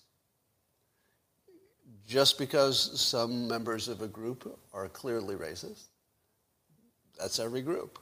Just 2.07 2.37
because 2.37 2.99
some 2.99 3.47
members 3.47 3.87
of 3.87 4.01
a 4.01 4.07
group 4.07 4.59
are 4.73 4.87
clearly 4.89 5.35
racist, 5.35 5.83
that's 7.19 7.39
every 7.39 7.61
group. 7.61 7.99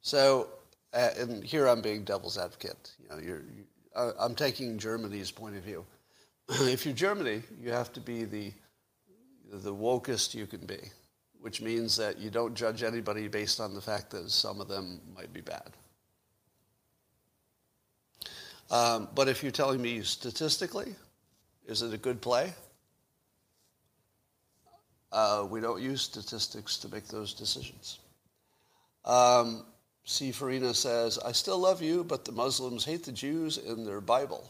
So 0.00 0.48
and 0.96 1.44
here 1.44 1.66
I'm 1.66 1.82
being 1.82 2.04
devil's 2.04 2.38
advocate. 2.38 2.92
You 3.02 3.08
know, 3.08 3.22
you're, 3.22 3.40
you, 3.40 3.64
uh, 3.94 4.12
I'm 4.18 4.34
taking 4.34 4.78
Germany's 4.78 5.30
point 5.30 5.56
of 5.56 5.62
view. 5.62 5.84
if 6.48 6.86
you're 6.86 6.94
Germany, 6.94 7.42
you 7.60 7.70
have 7.70 7.92
to 7.94 8.00
be 8.00 8.24
the 8.24 8.52
the 9.52 9.74
wokest 9.74 10.34
you 10.34 10.46
can 10.46 10.66
be, 10.66 10.78
which 11.40 11.62
means 11.62 11.96
that 11.96 12.18
you 12.18 12.30
don't 12.30 12.54
judge 12.54 12.82
anybody 12.82 13.28
based 13.28 13.60
on 13.60 13.74
the 13.74 13.80
fact 13.80 14.10
that 14.10 14.28
some 14.30 14.60
of 14.60 14.66
them 14.68 15.00
might 15.14 15.32
be 15.32 15.40
bad. 15.40 15.70
Um, 18.70 19.08
but 19.14 19.28
if 19.28 19.42
you're 19.42 19.52
telling 19.52 19.80
me 19.80 20.02
statistically, 20.02 20.96
is 21.66 21.82
it 21.82 21.94
a 21.94 21.98
good 21.98 22.20
play? 22.20 22.52
Uh, 25.12 25.46
we 25.48 25.60
don't 25.60 25.80
use 25.80 26.02
statistics 26.02 26.76
to 26.78 26.88
make 26.88 27.06
those 27.06 27.32
decisions. 27.32 28.00
Um, 29.04 29.64
C. 30.06 30.30
Farina 30.30 30.72
says, 30.72 31.18
I 31.18 31.32
still 31.32 31.58
love 31.58 31.82
you, 31.82 32.04
but 32.04 32.24
the 32.24 32.32
Muslims 32.32 32.84
hate 32.84 33.04
the 33.04 33.12
Jews 33.12 33.58
in 33.58 33.84
their 33.84 34.00
Bible. 34.00 34.48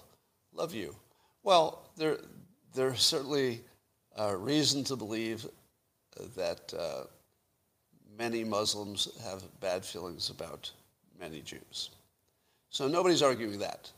Love 0.53 0.75
you. 0.75 0.95
Well, 1.43 1.89
there, 1.97 2.19
there's 2.75 3.01
certainly 3.01 3.63
uh, 4.19 4.37
reason 4.37 4.85
to 4.85 4.97
believe 4.97 5.47
that 6.37 6.73
uh, 6.79 7.05
many 8.19 8.45
Muslims 8.45 9.09
have 9.25 9.43
bad 9.61 9.83
feelings 9.83 10.29
about 10.29 10.71
many 11.19 11.41
Jews. 11.41 11.91
So 12.69 12.87
nobody's 12.87 13.23
arguing 13.23 13.59
that. 13.61 13.91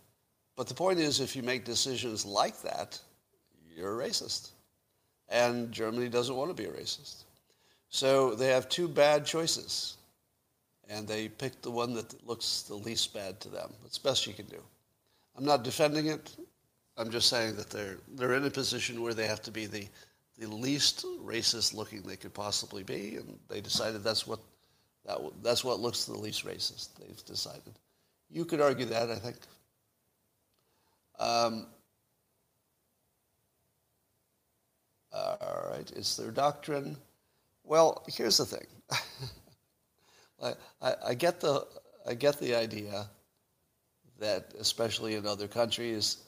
But 0.57 0.69
the 0.69 0.75
point 0.75 1.01
is, 1.01 1.21
if 1.21 1.35
you 1.35 1.43
make 1.43 1.65
decisions 1.65 2.25
like 2.25 2.63
that, 2.63 3.01
you're 3.77 4.01
a 4.01 4.09
racist. 4.09 4.51
And 5.29 5.73
Germany 5.73 6.09
doesn't 6.09 6.35
want 6.35 6.57
to 6.57 6.63
be 6.63 6.69
a 6.69 6.73
racist. 6.73 7.25
So 7.89 8.35
they 8.37 8.49
have 8.49 8.69
two 8.69 8.87
bad 8.87 9.27
choices 9.27 9.98
and 10.89 11.07
they 11.07 11.29
pick 11.29 11.61
the 11.63 11.71
one 11.71 11.95
that 11.95 12.27
looks 12.27 12.63
the 12.63 12.75
least 12.75 13.13
bad 13.13 13.41
to 13.41 13.49
them. 13.49 13.73
It's 13.85 13.99
best 13.99 14.27
you 14.27 14.33
can 14.35 14.47
do. 14.47 14.63
I'm 15.37 15.45
not 15.45 15.63
defending 15.63 16.07
it. 16.07 16.37
I'm 16.97 17.11
just 17.11 17.29
saying 17.29 17.57
that 17.57 17.71
they're 17.71 17.99
they're 18.17 18.35
in 18.35 18.45
a 18.45 18.51
position 18.51 19.03
where 19.03 19.15
they 19.15 19.27
have 19.27 19.43
to 19.43 19.51
be 19.51 19.67
the 19.67 19.87
the 20.39 20.47
least 20.47 21.05
racist 21.25 21.75
looking 21.75 22.03
they 22.03 22.17
could 22.17 22.35
possibly 22.35 22.83
be, 22.83 23.17
and 23.17 23.39
they 23.49 23.61
decided 23.61 24.03
that's 24.03 24.27
what 24.27 24.41
that 25.05 25.19
that's 25.43 25.65
what 25.65 25.81
looks 25.81 26.05
the 26.05 26.19
least 26.19 26.45
racist. 26.45 26.89
They've 26.99 27.25
decided. 27.25 27.79
You 28.31 28.45
could 28.45 28.61
argue 28.61 28.87
that, 28.87 29.11
I 29.11 29.17
think. 29.17 29.37
Um, 31.19 31.67
all 35.13 35.71
right, 35.71 35.91
it's 35.97 36.17
their 36.17 36.31
doctrine. 36.31 36.97
Well, 37.65 38.05
here's 38.09 38.39
the 38.39 38.47
thing. 38.47 38.67
I, 40.43 40.55
I, 41.05 41.15
get 41.15 41.41
the 41.41 41.67
I 42.07 42.15
get 42.15 42.39
the 42.39 42.55
idea 42.55 43.09
that 44.19 44.53
especially 44.59 45.15
in 45.15 45.27
other 45.27 45.49
countries, 45.49 46.19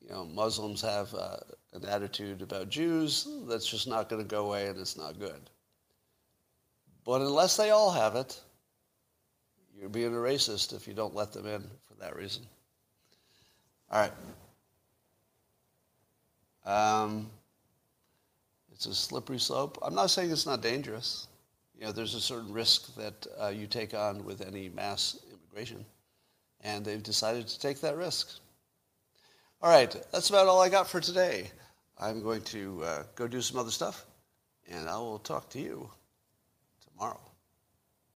you 0.00 0.10
know, 0.10 0.24
Muslims 0.24 0.82
have 0.82 1.14
uh, 1.14 1.36
an 1.72 1.84
attitude 1.86 2.42
about 2.42 2.68
Jews 2.68 3.26
that's 3.48 3.66
just 3.66 3.88
not 3.88 4.08
going 4.08 4.22
to 4.22 4.28
go 4.28 4.46
away 4.46 4.68
and 4.68 4.78
it's 4.78 4.96
not 4.96 5.18
good. 5.18 5.50
But 7.04 7.20
unless 7.22 7.56
they 7.56 7.70
all 7.70 7.90
have 7.90 8.16
it, 8.16 8.40
you're 9.74 9.88
being 9.88 10.14
a 10.14 10.18
racist 10.18 10.74
if 10.74 10.86
you 10.86 10.94
don't 10.94 11.14
let 11.14 11.32
them 11.32 11.46
in 11.46 11.62
for 11.88 11.94
that 12.00 12.14
reason. 12.14 12.42
All 13.90 14.00
right. 14.00 14.12
Um, 16.64 17.28
it's 18.72 18.86
a 18.86 18.94
slippery 18.94 19.38
slope. 19.38 19.78
I'm 19.82 19.94
not 19.94 20.10
saying 20.10 20.30
it's 20.30 20.46
not 20.46 20.62
dangerous 20.62 21.26
you 21.82 21.88
know, 21.88 21.92
there's 21.92 22.14
a 22.14 22.20
certain 22.20 22.52
risk 22.52 22.94
that 22.94 23.26
uh, 23.42 23.48
you 23.48 23.66
take 23.66 23.92
on 23.92 24.24
with 24.24 24.40
any 24.40 24.68
mass 24.68 25.18
immigration, 25.32 25.84
and 26.60 26.84
they've 26.84 27.02
decided 27.02 27.48
to 27.48 27.58
take 27.58 27.80
that 27.80 27.96
risk. 27.96 28.38
All 29.60 29.68
right, 29.68 29.90
that's 30.12 30.30
about 30.30 30.46
all 30.46 30.60
I 30.60 30.68
got 30.68 30.88
for 30.88 31.00
today. 31.00 31.50
I'm 31.98 32.22
going 32.22 32.42
to 32.42 32.84
uh, 32.84 33.02
go 33.16 33.26
do 33.26 33.40
some 33.40 33.58
other 33.58 33.72
stuff, 33.72 34.06
and 34.70 34.88
I 34.88 34.96
will 34.96 35.18
talk 35.18 35.50
to 35.50 35.58
you 35.58 35.90
tomorrow. 36.88 37.31